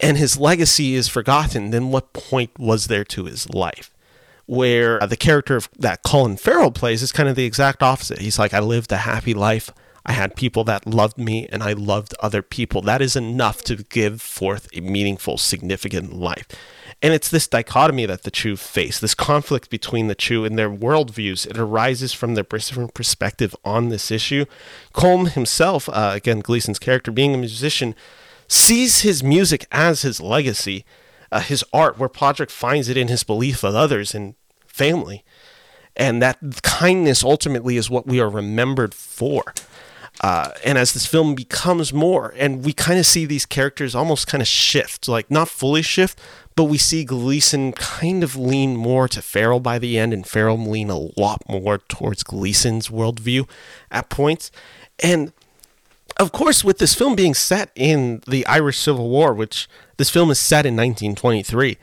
[0.00, 3.92] and his legacy is forgotten, then what point was there to his life?
[4.46, 8.20] Where the character that Colin Farrell plays is kind of the exact opposite.
[8.20, 9.72] He's like, I lived a happy life.
[10.08, 12.80] I had people that loved me and I loved other people.
[12.80, 16.46] That is enough to give forth a meaningful, significant life.
[17.02, 20.70] And it's this dichotomy that the Chew face, this conflict between the Chew and their
[20.70, 21.46] worldviews.
[21.46, 24.46] It arises from their different perspective on this issue.
[24.94, 27.94] Colm himself, uh, again, Gleeson's character, being a musician,
[28.48, 30.84] sees his music as his legacy,
[31.32, 34.34] uh, his art, where Pádraic finds it in his belief of others and
[34.66, 35.24] family.
[35.96, 39.54] And that kindness ultimately is what we are remembered for.
[40.22, 44.26] Uh, and as this film becomes more, and we kind of see these characters almost
[44.26, 46.18] kind of shift, like not fully shift,
[46.54, 50.58] but we see Gleeson kind of lean more to Farrell by the end, and Farrell
[50.58, 53.46] lean a lot more towards Gleeson's worldview
[53.90, 54.50] at points.
[55.02, 55.32] And
[56.18, 60.30] of course, with this film being set in the Irish Civil War, which this film
[60.30, 61.78] is set in 1923,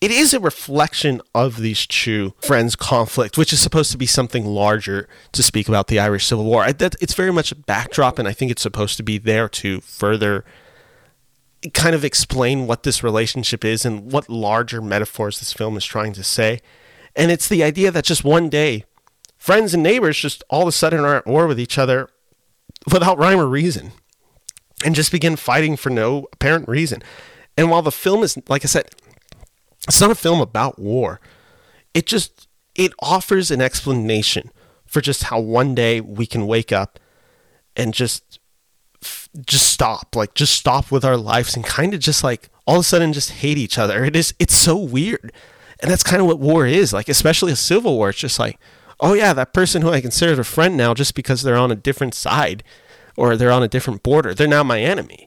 [0.00, 4.46] it is a reflection of these two friends' conflict, which is supposed to be something
[4.46, 6.64] larger to speak about the Irish Civil War.
[6.68, 10.44] It's very much a backdrop, and I think it's supposed to be there to further
[11.74, 16.12] kind of explain what this relationship is and what larger metaphors this film is trying
[16.12, 16.60] to say.
[17.16, 18.84] And it's the idea that just one day,
[19.36, 22.08] friends and neighbors just all of a sudden are at war with each other
[22.92, 23.90] without rhyme or reason
[24.84, 27.02] and just begin fighting for no apparent reason.
[27.58, 28.88] And while the film is, like I said,
[29.88, 31.20] it's not a film about war,
[31.92, 34.52] it just it offers an explanation
[34.86, 37.00] for just how one day we can wake up
[37.74, 38.38] and just
[39.44, 42.80] just stop like just stop with our lives and kind of just like all of
[42.80, 44.04] a sudden just hate each other.
[44.04, 45.32] It is it's so weird.
[45.80, 48.10] And that's kind of what war is like especially a civil war.
[48.10, 48.56] It's just like
[49.00, 51.76] oh yeah that person who i consider a friend now just because they're on a
[51.76, 52.62] different side
[53.16, 55.26] or they're on a different border they're now my enemy.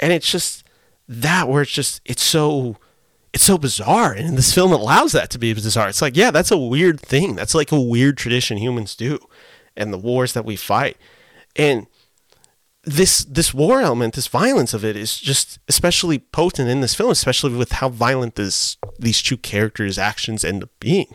[0.00, 0.64] And it's just
[1.08, 2.76] that where it's just it's so
[3.32, 6.50] it's so bizarre and this film allows that to be bizarre it's like yeah that's
[6.50, 9.18] a weird thing that's like a weird tradition humans do
[9.76, 10.96] and the wars that we fight
[11.56, 11.86] and
[12.88, 17.10] this this war element, this violence of it is just especially potent in this film,
[17.10, 21.14] especially with how violent this these two characters' actions end up being.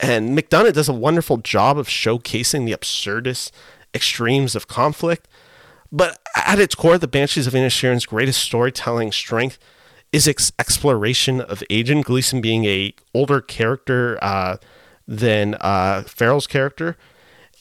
[0.00, 3.50] And McDonagh does a wonderful job of showcasing the absurdist
[3.94, 5.26] extremes of conflict.
[5.90, 9.58] But at its core, the Banshees of Inisherin's greatest storytelling strength
[10.12, 14.56] is its exploration of Agent Gleeson being a older character uh,
[15.06, 16.96] than uh, Farrell's character,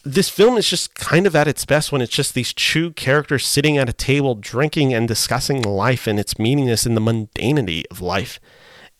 [0.04, 3.46] this film is just kind of at its best when it's just these two characters
[3.46, 8.02] sitting at a table drinking and discussing life and its meaningless and the mundanity of
[8.02, 8.40] life.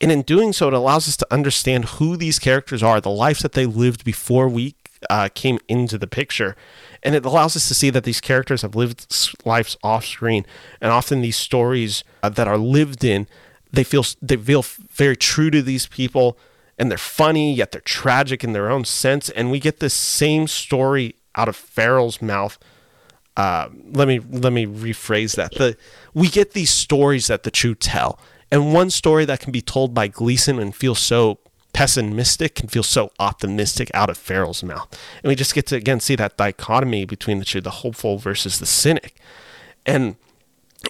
[0.00, 3.40] And in doing so, it allows us to understand who these characters are, the lives
[3.40, 4.76] that they lived before we
[5.08, 6.56] uh, came into the picture.
[7.02, 9.06] And it allows us to see that these characters have lived
[9.44, 10.44] lives off screen.
[10.80, 13.26] And often these stories uh, that are lived in,
[13.72, 16.38] they feel they feel very true to these people
[16.78, 19.28] and they're funny, yet they're tragic in their own sense.
[19.30, 22.58] And we get this same story out of Farrell's mouth.
[23.36, 25.54] Uh, let me let me rephrase that.
[25.54, 25.76] The
[26.14, 28.18] we get these stories that the true tell,
[28.50, 31.38] and one story that can be told by Gleeson and feel so
[31.78, 34.88] pessimistic can feel so optimistic out of Farrell's mouth,
[35.22, 38.58] and we just get to again see that dichotomy between the two, the hopeful versus
[38.58, 39.14] the cynic,
[39.86, 40.16] and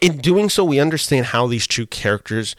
[0.00, 2.56] in doing so, we understand how these two characters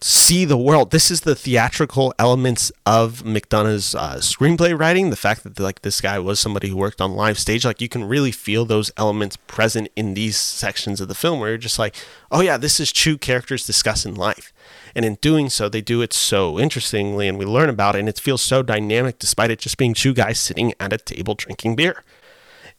[0.00, 0.90] see the world.
[0.90, 5.10] This is the theatrical elements of McDonagh's uh, screenplay writing.
[5.10, 7.90] The fact that like this guy was somebody who worked on live stage, like you
[7.90, 11.78] can really feel those elements present in these sections of the film, where you're just
[11.78, 11.94] like,
[12.30, 14.50] oh yeah, this is two characters discussing life.
[14.94, 18.08] And in doing so, they do it so interestingly, and we learn about it, and
[18.08, 21.76] it feels so dynamic, despite it just being two guys sitting at a table drinking
[21.76, 22.02] beer.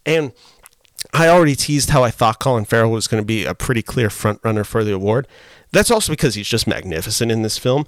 [0.05, 0.33] And
[1.13, 4.09] I already teased how I thought Colin Farrell was going to be a pretty clear
[4.09, 5.27] frontrunner for the award.
[5.71, 7.85] That's also because he's just magnificent in this film.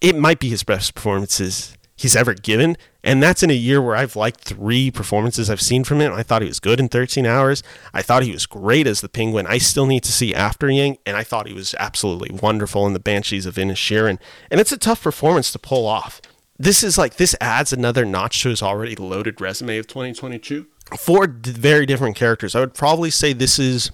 [0.00, 3.96] It might be his best performances he's ever given, and that's in a year where
[3.96, 6.12] I've liked three performances I've seen from him.
[6.12, 7.62] I thought he was good in 13 Hours.
[7.92, 9.46] I thought he was great as the Penguin.
[9.46, 12.92] I still need to see After Yang, and I thought he was absolutely wonderful in
[12.92, 14.18] the Banshees of Inisherin.
[14.50, 16.20] And it's a tough performance to pull off.
[16.58, 20.66] This is like this adds another notch to his already loaded resume of 2022.
[20.98, 22.54] Four very different characters.
[22.54, 23.90] I would probably say this is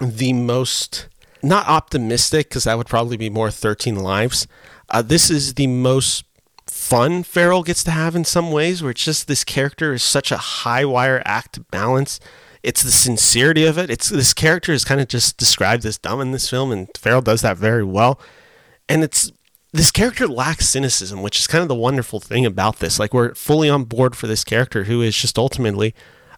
[0.00, 1.08] the most
[1.42, 4.46] not optimistic because that would probably be more 13 lives.
[4.88, 6.24] Uh, this is the most
[6.84, 10.30] fun Farrell gets to have in some ways, where it's just this character is such
[10.30, 12.20] a high wire act balance.
[12.62, 13.90] It's the sincerity of it.
[13.90, 17.22] It's this character is kind of just described as dumb in this film, and Farrell
[17.22, 18.20] does that very well.
[18.88, 19.32] And it's
[19.72, 22.98] this character lacks cynicism, which is kind of the wonderful thing about this.
[22.98, 25.94] Like we're fully on board for this character who is just ultimately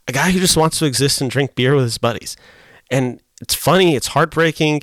[0.08, 2.36] a guy who just wants to exist and drink beer with his buddies.
[2.90, 4.82] And it's funny, it's heartbreaking,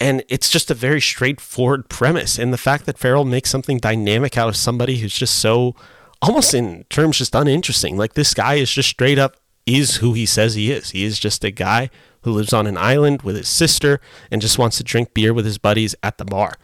[0.00, 2.38] and it's just a very straightforward premise.
[2.38, 5.76] And the fact that Farrell makes something dynamic out of somebody who's just so
[6.22, 7.96] almost in terms just uninteresting.
[7.96, 9.36] Like this guy is just straight up
[9.66, 10.90] is who he says he is.
[10.90, 11.90] He is just a guy
[12.22, 14.00] who lives on an island with his sister
[14.30, 16.54] and just wants to drink beer with his buddies at the bar.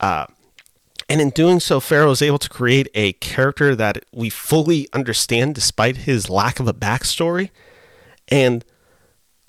[0.00, 0.26] Uh,
[1.08, 5.54] and in doing so, Farrell is able to create a character that we fully understand
[5.54, 7.50] despite his lack of a backstory.
[8.28, 8.64] And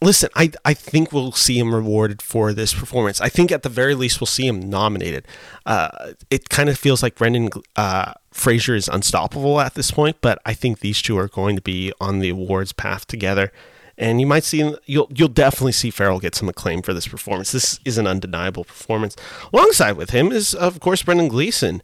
[0.04, 3.22] listen, I, I think we'll see him rewarded for this performance.
[3.22, 5.28] I think at the very least we'll see him nominated.
[5.66, 10.40] Uh, it kind of feels like Brendan uh, Fraser is unstoppable at this point, but
[10.46, 13.52] I think these two are going to be on the awards path together
[13.98, 17.52] and you might see you'll you'll definitely see Farrell get some acclaim for this performance.
[17.52, 19.16] This is an undeniable performance.
[19.54, 21.82] Alongside with him is of course Brendan Gleeson,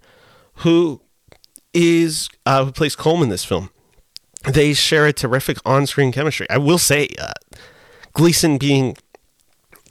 [0.55, 1.01] who
[1.73, 3.69] is uh, who plays Colm in this film.
[4.45, 6.49] They share a terrific on-screen chemistry.
[6.49, 7.09] I will say,
[8.13, 8.95] Gleeson being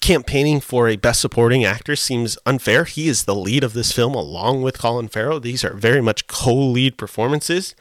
[0.01, 2.85] campaigning for a best supporting actor seems unfair.
[2.85, 5.41] He is the lead of this film along with Colin Farrell.
[5.41, 7.75] These are very much co-lead performances.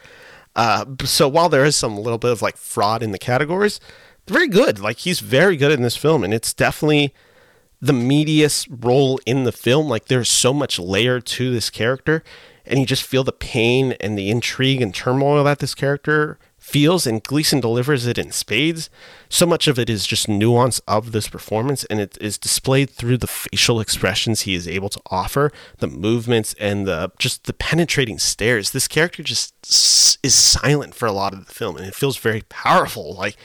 [0.55, 3.80] Uh, so while there is some little bit of like fraud in the categories,
[4.27, 4.80] very good.
[4.80, 7.14] Like he's very good in this film, and it's definitely
[7.80, 9.88] the meatiest role in the film.
[9.88, 12.23] Like there's so much layer to this character,
[12.65, 17.07] and you just feel the pain and the intrigue and turmoil that this character feels,
[17.07, 18.89] and Gleeson delivers it in spades.
[19.30, 23.18] So much of it is just nuance of this performance, and it is displayed through
[23.18, 28.19] the facial expressions he is able to offer, the movements, and the just the penetrating
[28.19, 28.72] stares.
[28.72, 29.53] This character just
[30.23, 33.15] is silent for a lot of the film, and it feels very powerful.
[33.15, 33.38] Like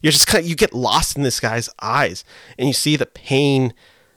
[0.00, 2.24] you're just kind of, you get lost in this guy's eyes
[2.58, 3.74] and you see the pain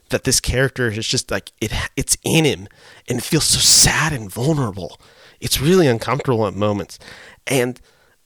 [0.10, 2.68] that this character is just like it it's in him
[3.10, 5.00] and it feels so sad and vulnerable.
[5.42, 6.98] It's really uncomfortable at moments.
[7.46, 7.82] And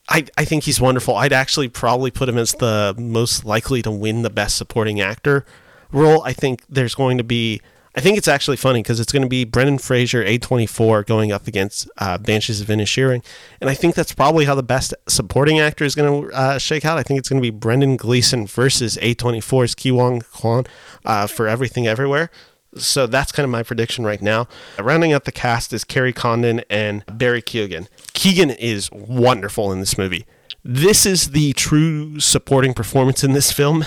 [0.10, 1.16] I, I think he's wonderful.
[1.16, 5.46] I'd actually probably put him as the most likely to win the best supporting actor
[5.92, 6.24] role.
[6.24, 7.62] I think there's going to be
[7.98, 11.48] I think it's actually funny because it's going to be Brendan Fraser, A24, going up
[11.48, 13.26] against uh, Banshees of Inisherin.
[13.60, 16.86] And I think that's probably how the best supporting actor is going to uh, shake
[16.86, 17.00] out.
[17.00, 20.66] I think it's going to be Brendan Gleeson versus A24's Ke Huy Quan
[21.06, 22.30] uh, for Everything Everywhere.
[22.76, 24.48] So that's kind of my prediction right now.
[24.80, 27.88] Rounding out the cast is Kerry Condon and Barry Keoghan.
[28.14, 30.26] Keegan is wonderful in this movie.
[30.64, 33.86] This is the true supporting performance in this film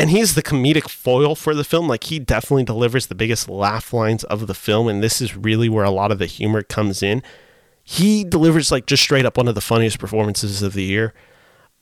[0.00, 1.86] and he's the comedic foil for the film.
[1.86, 5.68] Like he definitely delivers the biggest laugh lines of the film, and this is really
[5.68, 7.22] where a lot of the humor comes in.
[7.84, 11.12] He delivers like just straight up one of the funniest performances of the year.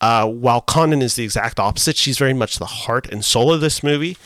[0.01, 3.61] Uh, while Condon is the exact opposite, she's very much the heart and soul of
[3.61, 4.17] this movie,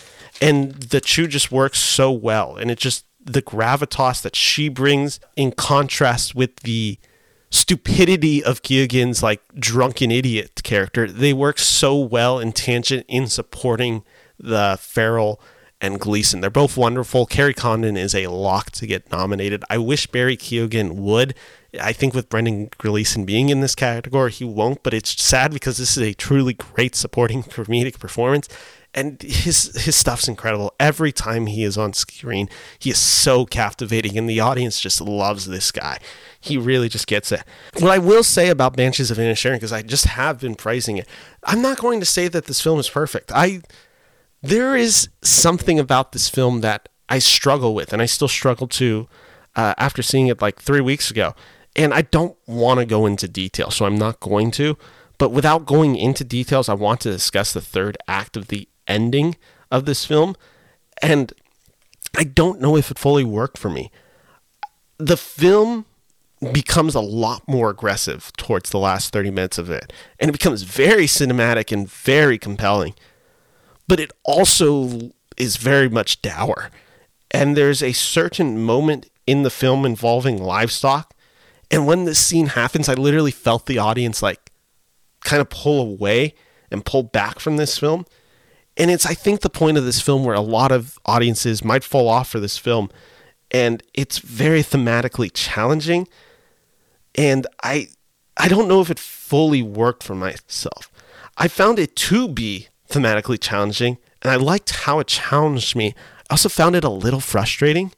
[0.41, 5.21] and the two just works so well, and it just the gravitas that she brings
[5.37, 6.99] in contrast with the
[7.51, 11.07] stupidity of Keoghan's like drunken idiot character.
[11.07, 14.03] They work so well in tangent in supporting
[14.39, 15.41] the Farrell
[15.81, 16.41] and Gleeson.
[16.41, 17.27] They're both wonderful.
[17.27, 19.65] Kerry Condon is a lock to get nominated.
[19.69, 21.35] I wish Barry Keoghan would.
[21.81, 25.79] I think with Brendan Gleeson being in this category, he won't, but it's sad because
[25.79, 28.49] this is a truly great supporting comedic performance
[28.95, 30.75] and his his stuff's incredible.
[30.79, 32.49] Every time he is on screen,
[32.79, 35.99] he is so captivating, and the audience just loves this guy.
[36.41, 37.43] He really just gets it.
[37.79, 41.09] What I will say about Banshees of Inisherin, because I just have been praising it,
[41.45, 43.33] I'm not going to say that this film is perfect.
[43.33, 43.63] I
[44.43, 49.09] there is something about this film that I struggle with, and I still struggle to
[49.57, 51.35] uh, after seeing it like three weeks ago.
[51.75, 54.77] And I don't want to go into detail, so I'm not going to.
[55.17, 59.37] But without going into details, I want to discuss the third act of the ending
[59.71, 60.37] of this film.
[61.01, 61.33] And
[62.17, 63.91] I don't know if it fully worked for me.
[64.99, 65.87] The film
[66.53, 69.93] becomes a lot more aggressive towards the last 30 minutes of it.
[70.19, 72.95] And it becomes very cinematic and very compelling.
[73.87, 76.71] But it also is very much dour.
[77.31, 81.15] And there's a certain moment in the film involving livestock.
[81.71, 84.51] And when this scene happens, I literally felt the audience like
[85.25, 86.35] kind of pull away
[86.71, 88.05] and pull back from this film
[88.77, 91.85] and it's I think the point of this film where a lot of audiences might
[91.85, 92.91] fall off for this film
[93.51, 96.09] and it's very thematically challenging
[97.15, 97.89] and I
[98.37, 100.91] I don't know if it fully worked for myself.
[101.37, 105.95] I found it to be thematically challenging and I liked how it challenged me.
[106.31, 107.93] I also found it a little frustrating.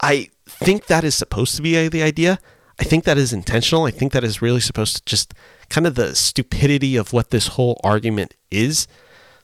[0.00, 2.38] I think that is supposed to be uh, the idea.
[2.80, 3.84] I think that is intentional.
[3.84, 5.34] I think that is really supposed to just
[5.68, 8.86] kind of the stupidity of what this whole argument is.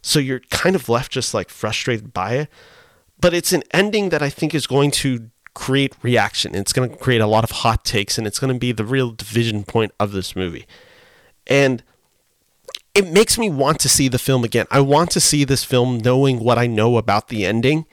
[0.07, 2.49] So you're kind of left just like frustrated by it.
[3.19, 6.55] But it's an ending that I think is going to create reaction.
[6.55, 8.85] It's going to create a lot of hot takes and it's going to be the
[8.85, 10.67] real division point of this movie.
[11.47, 11.83] And
[12.95, 14.67] it makes me want to see the film again.
[14.71, 17.87] I want to see this film knowing what I know about the ending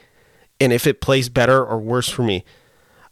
[0.59, 2.43] and if it plays better or worse for me.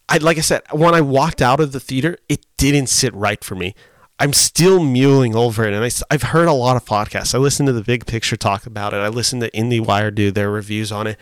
[0.09, 3.41] I like I said, when I walked out of the theater, it didn't sit right
[3.41, 3.75] for me.
[4.19, 7.33] I'm still mulling over it, and I, I've heard a lot of podcasts.
[7.33, 8.97] I listened to the Big Picture talk about it.
[8.97, 11.17] I listened to IndieWire do their reviews on it.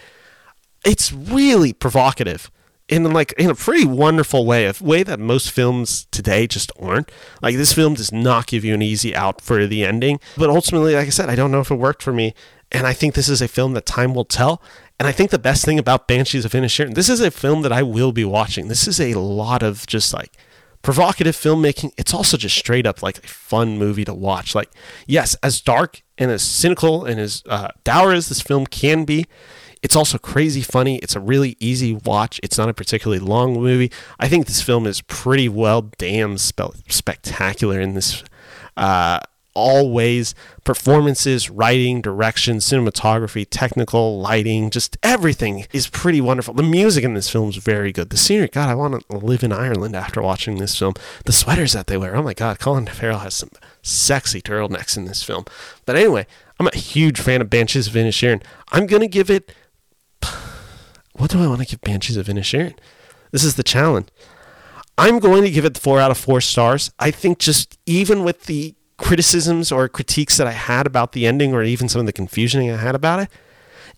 [0.83, 2.49] It's really provocative
[2.87, 7.11] in like in a pretty wonderful way, a way that most films today just aren't.
[7.41, 10.95] Like this film does not give you an easy out for the ending, but ultimately,
[10.95, 12.33] like I said, I don't know if it worked for me,
[12.71, 14.61] and I think this is a film that time will tell.
[14.99, 17.71] And I think the best thing about Banshees of Inisherin, this is a film that
[17.71, 18.67] I will be watching.
[18.67, 20.31] This is a lot of just like
[20.81, 21.91] provocative filmmaking.
[21.97, 24.55] It's also just straight up like a fun movie to watch.
[24.55, 24.69] Like,
[25.05, 29.25] yes, as dark and as cynical and as uh, dour as this film can be,
[29.81, 30.97] it's also crazy funny.
[30.97, 32.39] It's a really easy watch.
[32.43, 33.91] It's not a particularly long movie.
[34.19, 38.23] I think this film is pretty well damn spe- spectacular in this.
[38.75, 39.19] Uh,
[39.57, 46.53] all ways performances, writing, direction, cinematography, technical, lighting, just everything is pretty wonderful.
[46.53, 48.11] The music in this film is very good.
[48.11, 50.93] The scenery, God, I want to live in Ireland after watching this film.
[51.25, 53.49] The sweaters that they wear, oh my God, Colin Farrell has some
[53.81, 55.45] sexy turtlenecks in this film.
[55.87, 56.27] But anyway,
[56.59, 58.43] I'm a huge fan of Banshees of Inisherin.
[58.71, 59.51] I'm going to give it.
[61.13, 62.77] What do I want to give Banshees of Inisherin?
[63.31, 64.09] This is the challenge.
[64.99, 66.91] I'm going to give it four out of four stars.
[66.99, 71.53] I think just even with the criticisms or critiques that I had about the ending
[71.53, 73.29] or even some of the confusion I had about it,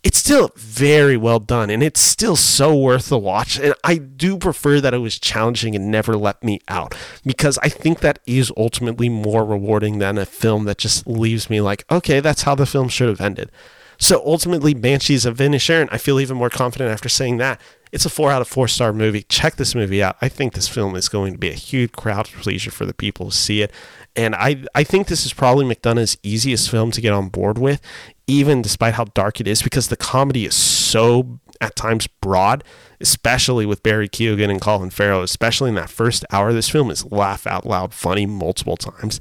[0.02, 3.58] it's still very well done and it's still so worth the watch.
[3.58, 6.94] And I do prefer that it was challenging and never let me out
[7.24, 11.60] because I think that is ultimately more rewarding than a film that just leaves me
[11.60, 13.50] like, okay, that's how the film should have ended.
[13.98, 17.60] So ultimately, Banshees of Inisherin, I feel even more confident after saying that.
[17.92, 19.24] It's a four out of four star movie.
[19.24, 20.16] Check this movie out.
[20.22, 23.26] I think this film is going to be a huge crowd pleaser for the people
[23.26, 23.70] who see it.
[24.16, 27.80] And I, I think this is probably McDonagh's easiest film to get on board with,
[28.26, 32.64] even despite how dark it is, because the comedy is so at times broad,
[33.00, 36.52] especially with Barry Keoghan and Colin Farrell, especially in that first hour.
[36.52, 39.20] This film is laugh out loud funny multiple times.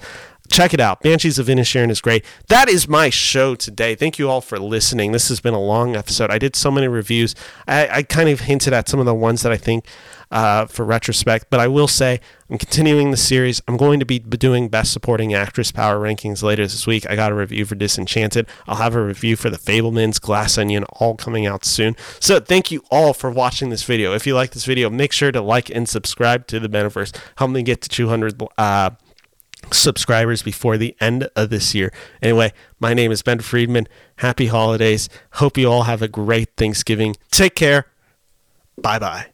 [0.52, 1.02] Check it out.
[1.02, 2.26] Banshees of Inisherin is great.
[2.48, 3.94] That is my show today.
[3.94, 5.12] Thank you all for listening.
[5.12, 6.32] This has been a long episode.
[6.32, 7.36] I did so many reviews.
[7.68, 9.86] I, I kind of hinted at some of the ones that I think
[10.32, 11.48] uh, for retrospect.
[11.50, 12.20] But I will say
[12.50, 13.62] I'm continuing the series.
[13.68, 17.10] I'm going to be doing Best Supporting Actress Power Rankings later this week.
[17.10, 18.48] I got a review for Disenchanted.
[18.68, 21.96] I'll have a review for The Fabelmans, Glass Onion, all coming out soon.
[22.20, 24.14] So thank you all for watching this video.
[24.14, 27.16] If you like this video, make sure to like and subscribe to the Beneverse.
[27.38, 28.92] Help me get to 200 uh,
[29.72, 31.92] subscribers before the end of this year.
[32.22, 33.88] Anyway, my name is Ben Friedman.
[34.18, 35.10] Happy holidays.
[35.34, 37.16] Hope you all have a great Thanksgiving.
[37.32, 37.88] Take care.
[38.82, 39.28] Bye bye.